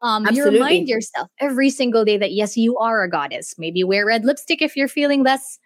Um, 0.00 0.26
you 0.32 0.44
remind 0.44 0.88
yourself 0.88 1.28
every 1.40 1.70
single 1.70 2.04
day 2.04 2.16
that 2.18 2.32
yes, 2.32 2.56
you 2.56 2.76
are 2.78 3.02
a 3.02 3.10
goddess. 3.10 3.54
Maybe 3.58 3.82
wear 3.82 4.06
red 4.06 4.24
lipstick 4.24 4.62
if 4.62 4.76
you're 4.76 4.88
feeling 4.88 5.22
less 5.24 5.58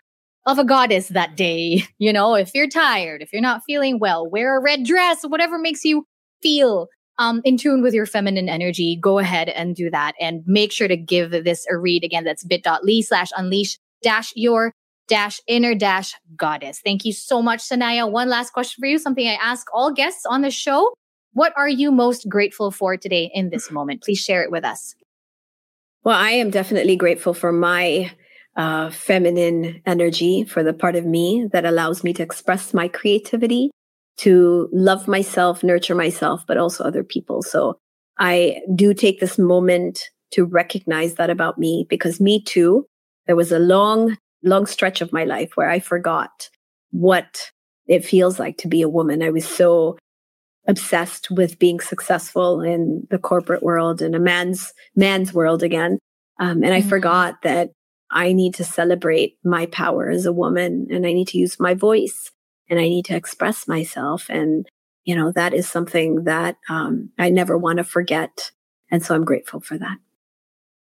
of 0.47 0.59
a 0.59 0.65
goddess 0.65 1.09
that 1.09 1.37
day. 1.37 1.85
You 1.99 2.13
know, 2.13 2.35
if 2.35 2.53
you're 2.55 2.69
tired, 2.69 3.23
if 3.23 3.33
you're 3.33 3.43
not 3.43 3.63
feeling 3.65 3.99
well, 3.99 4.29
wear 4.29 4.59
a 4.59 4.63
red 4.63 4.85
dress, 4.85 5.23
whatever 5.23 5.59
makes 5.59 5.85
you 5.85 6.05
feel 6.43 6.89
um, 7.19 7.41
in 7.45 7.57
tune 7.57 7.83
with 7.83 7.95
your 7.95 8.07
feminine 8.07 8.49
energy. 8.49 8.99
Go 9.01 9.19
ahead 9.19 9.49
and 9.51 9.77
do 9.77 9.91
that 9.91 10.15
and 10.21 10.43
make 10.47 10.73
sure 10.73 10.89
to 10.89 10.97
give 10.97 11.31
this 11.31 11.65
a 11.71 11.77
read. 11.77 12.03
Again, 12.03 12.25
that's 12.25 12.45
bit.ly 12.45 13.01
slash 13.03 13.29
unleash 13.37 13.79
dash 14.03 14.33
your 14.35 14.73
dash 15.09 15.41
inner 15.47 15.75
dash 15.75 16.15
goddess. 16.37 16.81
Thank 16.85 17.05
you 17.05 17.13
so 17.13 17.43
much, 17.43 17.61
Sanaiyah. 17.61 18.11
One 18.11 18.29
last 18.29 18.53
question 18.53 18.81
for 18.81 18.87
you, 18.87 18.99
something 18.99 19.27
I 19.29 19.35
ask 19.35 19.67
all 19.73 19.93
guests 19.93 20.25
on 20.27 20.43
the 20.43 20.51
show. 20.51 20.93
What 21.35 21.53
are 21.57 21.69
you 21.69 21.91
most 21.91 22.29
grateful 22.29 22.71
for 22.71 22.97
today 22.97 23.31
in 23.33 23.51
this 23.51 23.71
moment? 23.71 24.03
Please 24.03 24.19
share 24.19 24.43
it 24.43 24.51
with 24.51 24.65
us. 24.65 24.95
Well, 26.05 26.19
I 26.19 26.31
am 26.31 26.51
definitely 26.51 26.97
grateful 26.97 27.33
for 27.33 27.53
my 27.53 28.13
uh, 28.57 28.91
feminine 28.91 29.81
energy, 29.87 30.45
for 30.45 30.63
the 30.63 30.75
part 30.75 30.97
of 30.97 31.07
me 31.07 31.49
that 31.53 31.65
allows 31.65 32.05
me 32.05 32.13
to 32.15 32.23
express 32.23 32.75
my 32.75 32.89
creativity, 32.89 33.71
to 34.19 34.69
love 34.73 35.09
myself, 35.09 35.63
nurture 35.63 35.95
myself, 35.95 36.45
but 36.47 36.59
also 36.59 36.85
other 36.85 37.05
people. 37.05 37.43
So 37.43 37.79
I 38.19 38.61
do 38.75 38.93
take 38.93 39.21
this 39.21 39.39
moment 39.39 40.01
to 40.33 40.45
recognize 40.45 41.15
that 41.15 41.31
about 41.31 41.59
me 41.59 41.87
because 41.89 42.21
me 42.21 42.43
too, 42.43 42.85
there 43.27 43.37
was 43.37 43.53
a 43.53 43.59
long, 43.59 44.19
long 44.43 44.67
stretch 44.67 45.01
of 45.01 45.13
my 45.13 45.25
life 45.25 45.53
where 45.55 45.71
I 45.71 45.79
forgot 45.79 46.51
what 46.91 47.51
it 47.87 48.05
feels 48.05 48.39
like 48.39 48.59
to 48.59 48.69
be 48.69 48.83
a 48.83 48.89
woman. 48.89 49.23
I 49.23 49.31
was 49.31 49.47
so 49.47 49.97
obsessed 50.67 51.31
with 51.31 51.59
being 51.59 51.81
successful 51.81 52.61
in 52.61 53.07
the 53.11 53.19
corporate 53.19 53.63
world 53.63 54.01
and 54.01 54.15
a 54.15 54.21
man's 54.21 54.73
man's 54.95 55.33
world 55.35 55.63
again. 55.63 55.99
Um, 56.39 56.63
and 56.63 56.73
I 56.73 56.83
Mhm. 56.83 56.89
forgot 56.89 57.43
that 57.43 57.71
I 58.11 58.33
need 58.33 58.55
to 58.55 58.65
celebrate 58.65 59.39
my 59.45 59.67
power 59.67 60.11
as 60.11 60.27
a 60.27 60.33
woman 60.33 60.87
and 60.91 61.07
I 61.07 61.13
need 61.13 61.29
to 61.29 61.39
use 61.39 61.59
my 61.59 61.75
voice 61.75 62.31
and 62.69 62.79
I 62.79 62.89
need 62.89 63.07
to 63.07 63.17
express 63.17 63.67
myself. 63.67 64.27
And, 64.29 64.67
you 65.05 65.17
know, 65.17 65.33
that 65.33 65.55
is 65.55 65.69
something 65.69 66.25
that 66.25 66.57
um, 66.69 67.11
I 67.19 67.31
never 67.31 67.57
want 67.59 67.79
to 67.79 67.85
forget. 67.85 68.51
And 68.91 69.03
so 69.03 69.15
I'm 69.15 69.25
grateful 69.25 69.61
for 69.61 69.79
that. 69.79 69.99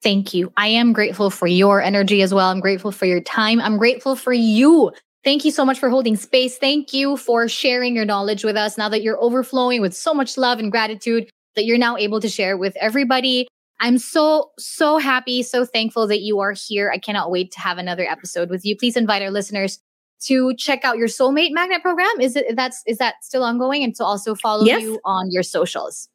Thank 0.04 0.34
you. 0.34 0.54
I 0.56 0.68
am 0.68 0.94
grateful 0.94 1.32
for 1.32 1.48
your 1.48 1.82
energy 1.82 2.22
as 2.22 2.34
well. 2.34 2.50
I'm 2.50 2.60
grateful 2.60 2.92
for 2.92 3.06
your 3.06 3.22
time. 3.22 3.60
I'm 3.60 3.78
grateful 3.78 4.16
for 4.16 4.34
you. 4.34 4.92
Thank 5.26 5.44
you 5.44 5.50
so 5.50 5.66
much 5.66 5.80
for 5.80 5.90
holding 5.90 6.16
space. 6.16 6.60
Thank 6.60 6.94
you 6.94 7.18
for 7.18 7.50
sharing 7.50 7.96
your 7.96 8.06
knowledge 8.06 8.44
with 8.44 8.56
us 8.56 8.78
now 8.78 8.90
that 8.90 9.02
you're 9.02 9.20
overflowing 9.20 9.82
with 9.82 9.96
so 9.96 10.14
much 10.14 10.38
love 10.38 10.60
and 10.60 10.72
gratitude 10.72 11.28
that 11.56 11.66
you're 11.66 11.80
now 11.80 11.98
able 11.98 12.22
to 12.22 12.30
share 12.30 12.58
with 12.58 12.78
everybody. 12.80 13.48
I'm 13.80 13.98
so, 13.98 14.52
so 14.60 15.00
happy, 15.00 15.42
so 15.42 15.66
thankful 15.66 16.06
that 16.08 16.22
you 16.22 16.40
are 16.42 16.52
here. 16.52 16.92
I 16.92 17.00
cannot 17.00 17.32
wait 17.32 17.52
to 17.54 17.60
have 17.60 17.80
another 17.80 18.04
episode 18.04 18.52
with 18.52 18.64
you. 18.66 18.78
Please 18.78 18.96
invite 18.96 19.24
our 19.24 19.32
listeners 19.32 19.80
to 20.26 20.56
check 20.58 20.86
out 20.86 20.98
your 20.98 21.08
soulmate 21.08 21.52
magnet 21.52 21.82
program. 21.82 22.22
Is 22.22 22.36
it 22.36 22.56
that's 22.56 22.84
is 22.86 23.00
that 23.00 23.16
still 23.24 23.44
ongoing? 23.44 23.84
And 23.84 23.96
to 23.96 24.06
also 24.06 24.36
follow 24.36 24.64
Yes. 24.64 24.84
you 24.84 25.00
on 25.06 25.32
your 25.32 25.44
socials. 25.44 26.08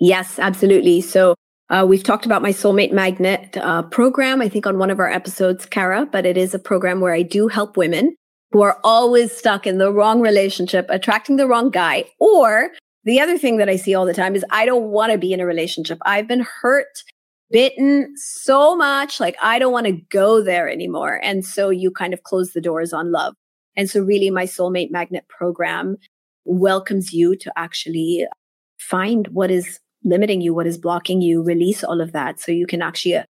Yes, 0.00 0.38
absolutely. 0.38 1.02
So 1.02 1.34
uh, 1.68 1.84
we've 1.86 2.02
talked 2.02 2.24
about 2.26 2.40
my 2.40 2.50
Soulmate 2.50 2.92
Magnet 2.92 3.56
uh, 3.58 3.82
program, 3.82 4.40
I 4.40 4.48
think, 4.48 4.66
on 4.66 4.78
one 4.78 4.90
of 4.90 4.98
our 4.98 5.10
episodes, 5.10 5.66
Kara, 5.66 6.06
but 6.06 6.24
it 6.26 6.38
is 6.38 6.54
a 6.54 6.58
program 6.58 7.00
where 7.00 7.14
I 7.14 7.22
do 7.22 7.48
help 7.48 7.76
women 7.76 8.16
who 8.52 8.62
are 8.62 8.78
always 8.84 9.36
stuck 9.36 9.66
in 9.66 9.78
the 9.78 9.92
wrong 9.92 10.20
relationship, 10.20 10.86
attracting 10.88 11.36
the 11.36 11.46
wrong 11.46 11.70
guy. 11.70 12.04
Or 12.18 12.70
the 13.04 13.20
other 13.20 13.38
thing 13.38 13.56
that 13.56 13.68
I 13.68 13.76
see 13.76 13.94
all 13.94 14.06
the 14.06 14.14
time 14.14 14.36
is 14.36 14.44
I 14.50 14.66
don't 14.66 14.90
want 14.90 15.12
to 15.12 15.18
be 15.18 15.32
in 15.32 15.40
a 15.40 15.46
relationship. 15.46 15.98
I've 16.04 16.28
been 16.28 16.46
hurt, 16.60 17.02
bitten 17.50 18.12
so 18.16 18.76
much, 18.76 19.20
like 19.20 19.36
I 19.42 19.58
don't 19.58 19.72
want 19.72 19.86
to 19.86 20.00
go 20.10 20.42
there 20.42 20.68
anymore. 20.68 21.20
And 21.22 21.44
so 21.44 21.70
you 21.70 21.90
kind 21.90 22.14
of 22.14 22.22
close 22.22 22.52
the 22.52 22.60
doors 22.60 22.92
on 22.92 23.10
love. 23.10 23.34
And 23.76 23.88
so 23.88 24.00
really 24.00 24.30
my 24.30 24.44
Soulmate 24.44 24.90
Magnet 24.90 25.26
program 25.28 25.96
welcomes 26.44 27.12
you 27.12 27.36
to 27.36 27.52
actually 27.56 28.26
find 28.78 29.28
what 29.28 29.50
is 29.50 29.80
limiting 30.04 30.40
you, 30.40 30.52
what 30.52 30.66
is 30.66 30.76
blocking 30.76 31.20
you, 31.20 31.42
release 31.42 31.84
all 31.84 32.00
of 32.00 32.12
that 32.12 32.40
so 32.40 32.52
you 32.52 32.66
can 32.66 32.82
actually 32.82 33.16
uh, 33.16 33.24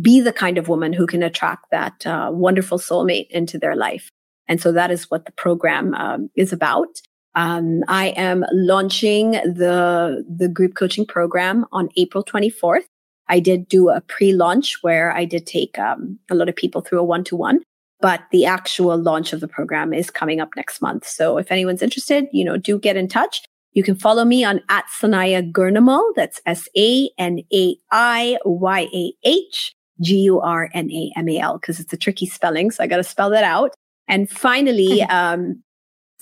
be 0.00 0.20
the 0.20 0.32
kind 0.32 0.58
of 0.58 0.68
woman 0.68 0.92
who 0.92 1.06
can 1.06 1.22
attract 1.22 1.66
that 1.72 2.06
uh, 2.06 2.30
wonderful 2.32 2.78
soulmate 2.78 3.26
into 3.30 3.58
their 3.58 3.74
life. 3.74 4.08
And 4.48 4.60
so 4.60 4.72
that 4.72 4.90
is 4.90 5.10
what 5.10 5.26
the 5.26 5.32
program 5.32 5.94
um, 5.94 6.30
is 6.36 6.52
about. 6.52 7.00
Um, 7.34 7.82
I 7.88 8.08
am 8.08 8.44
launching 8.52 9.32
the 9.32 10.24
the 10.28 10.48
group 10.48 10.74
coaching 10.74 11.06
program 11.06 11.64
on 11.72 11.88
April 11.96 12.24
24th. 12.24 12.84
I 13.28 13.40
did 13.40 13.68
do 13.68 13.88
a 13.88 14.02
pre-launch 14.02 14.82
where 14.82 15.12
I 15.12 15.24
did 15.24 15.46
take 15.46 15.78
um, 15.78 16.18
a 16.30 16.34
lot 16.34 16.48
of 16.48 16.56
people 16.56 16.82
through 16.82 17.00
a 17.00 17.04
one-to-one, 17.04 17.60
but 18.00 18.20
the 18.32 18.44
actual 18.44 18.98
launch 18.98 19.32
of 19.32 19.40
the 19.40 19.48
program 19.48 19.94
is 19.94 20.10
coming 20.10 20.40
up 20.40 20.50
next 20.56 20.82
month. 20.82 21.06
So 21.06 21.38
if 21.38 21.50
anyone's 21.50 21.82
interested, 21.82 22.26
you 22.32 22.44
know, 22.44 22.58
do 22.58 22.78
get 22.78 22.96
in 22.96 23.08
touch. 23.08 23.42
You 23.72 23.82
can 23.82 23.94
follow 23.94 24.26
me 24.26 24.44
on 24.44 24.60
at 24.68 24.84
Sanaiyah 25.00 25.50
Gurnamal. 25.52 26.12
That's 26.14 26.40
S 26.44 26.68
A 26.76 27.08
N 27.16 27.40
A 27.54 27.76
I 27.90 28.36
Y 28.44 28.88
A 28.92 29.12
H 29.24 29.74
G 30.02 30.16
U 30.22 30.40
R 30.40 30.68
N 30.74 30.90
A 30.90 31.10
M 31.16 31.28
A 31.30 31.38
L 31.38 31.58
because 31.58 31.80
it's 31.80 31.92
a 31.92 31.96
tricky 31.96 32.26
spelling. 32.26 32.70
So 32.70 32.84
I 32.84 32.86
got 32.86 32.98
to 32.98 33.04
spell 33.04 33.30
that 33.30 33.44
out. 33.44 33.74
And 34.08 34.28
finally, 34.30 35.02
um, 35.02 35.62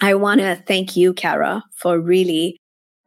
I 0.01 0.15
want 0.15 0.41
to 0.41 0.63
thank 0.67 0.97
you, 0.97 1.13
Kara, 1.13 1.65
for 1.75 1.99
really 2.01 2.59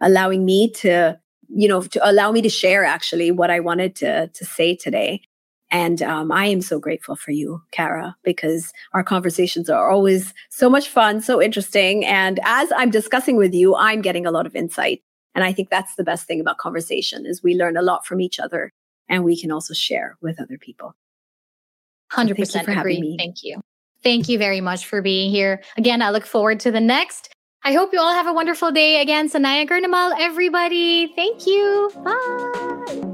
allowing 0.02 0.46
me 0.46 0.72
to, 0.72 1.18
you 1.50 1.68
know, 1.68 1.82
to 1.82 2.10
allow 2.10 2.32
me 2.32 2.42
to 2.42 2.50
share 2.50 2.84
actually 2.84 3.32
what 3.32 3.50
I 3.50 3.60
wanted 3.60 3.96
to, 3.98 4.28
to 4.28 4.46
say 4.46 4.76
today. 4.76 5.22
And 5.72 6.04
um, 6.04 6.32
I 6.32 6.46
am 6.46 6.62
so 6.62 6.80
grateful 6.80 7.16
for 7.16 7.32
you, 7.32 7.64
Kara, 7.72 8.16
because 8.24 8.72
our 8.94 9.04
conversations 9.04 9.72
are 9.72 9.90
always 9.90 10.32
so 10.52 10.70
much 10.70 10.88
fun, 10.88 11.20
so 11.20 11.42
interesting. 11.42 12.06
And 12.06 12.40
as 12.44 12.72
I'm 12.76 12.92
discussing 12.92 13.38
with 13.38 13.56
you, 13.56 13.76
I'm 13.76 14.02
getting 14.02 14.28
a 14.28 14.32
lot 14.32 14.46
of 14.46 14.56
insight. 14.56 15.02
And 15.34 15.44
I 15.44 15.52
think 15.52 15.72
that's 15.72 15.96
the 15.96 16.04
best 16.04 16.28
thing 16.28 16.40
about 16.40 16.60
conversation 16.60 17.26
is 17.26 17.42
we 17.42 17.56
learn 17.56 17.76
a 17.76 17.82
lot 17.82 18.06
from 18.06 18.22
each 18.22 18.40
other 18.40 18.72
and 19.10 19.24
we 19.24 19.40
can 19.40 19.52
also 19.52 19.74
share 19.74 20.16
with 20.22 20.40
other 20.40 20.60
people. 20.60 20.94
Hundred 22.12 22.38
thank 22.38 22.54
you 22.54 22.64
for 22.64 22.72
having 22.72 22.98
agree. 22.98 23.02
me. 23.02 23.16
Thank 23.18 23.38
you. 23.42 23.62
Thank 24.04 24.28
you 24.28 24.38
very 24.38 24.60
much 24.60 24.86
for 24.86 25.02
being 25.02 25.32
here. 25.32 25.64
Again, 25.78 26.02
I 26.02 26.10
look 26.10 26.26
forward 26.26 26.60
to 26.62 26.72
the 26.72 26.82
next. 26.82 27.34
I 27.64 27.72
hope 27.72 27.94
you 27.94 28.00
all 28.00 28.14
have 28.14 28.28
a 28.28 28.34
wonderful 28.34 28.72
day. 28.72 29.02
Again, 29.02 29.30
Sanaiyah 29.30 29.70
Gurnamal, 29.70 30.14
everybody. 30.20 31.14
Thank 31.16 31.48
you. 31.48 31.90
Bye. 32.04 33.14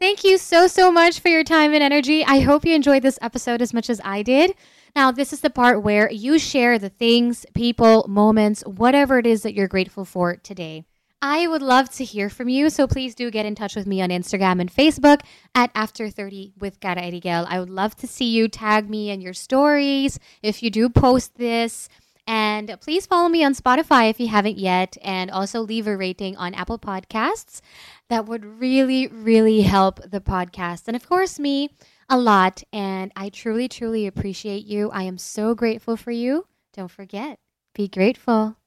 Thank 0.00 0.24
you 0.24 0.38
so, 0.38 0.66
so 0.66 0.90
much 0.90 1.20
for 1.20 1.28
your 1.28 1.44
time 1.44 1.74
and 1.74 1.82
energy. 1.82 2.24
I 2.24 2.40
hope 2.40 2.64
you 2.64 2.74
enjoyed 2.74 3.02
this 3.02 3.18
episode 3.20 3.60
as 3.60 3.74
much 3.74 3.90
as 3.90 4.00
I 4.02 4.22
did. 4.22 4.54
Now, 4.94 5.10
this 5.10 5.32
is 5.32 5.40
the 5.40 5.50
part 5.50 5.82
where 5.82 6.10
you 6.10 6.38
share 6.38 6.78
the 6.78 6.88
things, 6.88 7.46
people, 7.54 8.06
moments, 8.08 8.62
whatever 8.62 9.18
it 9.18 9.26
is 9.26 9.42
that 9.42 9.54
you're 9.54 9.68
grateful 9.68 10.04
for 10.04 10.36
today. 10.36 10.84
I 11.22 11.46
would 11.46 11.60
love 11.60 11.90
to 11.90 12.04
hear 12.04 12.30
from 12.30 12.48
you, 12.48 12.70
so 12.70 12.86
please 12.86 13.14
do 13.14 13.30
get 13.30 13.44
in 13.44 13.54
touch 13.54 13.76
with 13.76 13.86
me 13.86 14.00
on 14.00 14.08
Instagram 14.08 14.58
and 14.58 14.72
Facebook 14.72 15.20
at 15.54 15.72
After30 15.74 16.52
with 16.58 16.80
Kara 16.80 17.02
Erigel. 17.02 17.44
I 17.46 17.60
would 17.60 17.68
love 17.68 17.94
to 17.96 18.06
see 18.06 18.30
you 18.30 18.48
tag 18.48 18.88
me 18.88 19.10
in 19.10 19.20
your 19.20 19.34
stories 19.34 20.18
if 20.42 20.62
you 20.62 20.70
do 20.70 20.88
post 20.88 21.36
this. 21.36 21.90
And 22.26 22.74
please 22.80 23.06
follow 23.06 23.28
me 23.28 23.44
on 23.44 23.54
Spotify 23.54 24.08
if 24.08 24.18
you 24.18 24.28
haven't 24.28 24.56
yet, 24.56 24.96
and 25.02 25.30
also 25.30 25.60
leave 25.60 25.86
a 25.86 25.96
rating 25.96 26.36
on 26.36 26.54
Apple 26.54 26.78
Podcasts. 26.78 27.60
That 28.08 28.26
would 28.26 28.44
really, 28.44 29.08
really 29.08 29.60
help 29.62 30.00
the 30.10 30.20
podcast. 30.20 30.84
And 30.86 30.96
of 30.96 31.08
course, 31.08 31.38
me 31.38 31.70
a 32.10 32.18
lot. 32.18 32.62
And 32.72 33.12
I 33.16 33.30
truly, 33.30 33.68
truly 33.68 34.06
appreciate 34.06 34.66
you. 34.66 34.90
I 34.90 35.04
am 35.04 35.18
so 35.18 35.54
grateful 35.54 35.96
for 35.96 36.10
you. 36.10 36.46
Don't 36.74 36.90
forget, 36.90 37.38
be 37.74 37.88
grateful. 37.88 38.59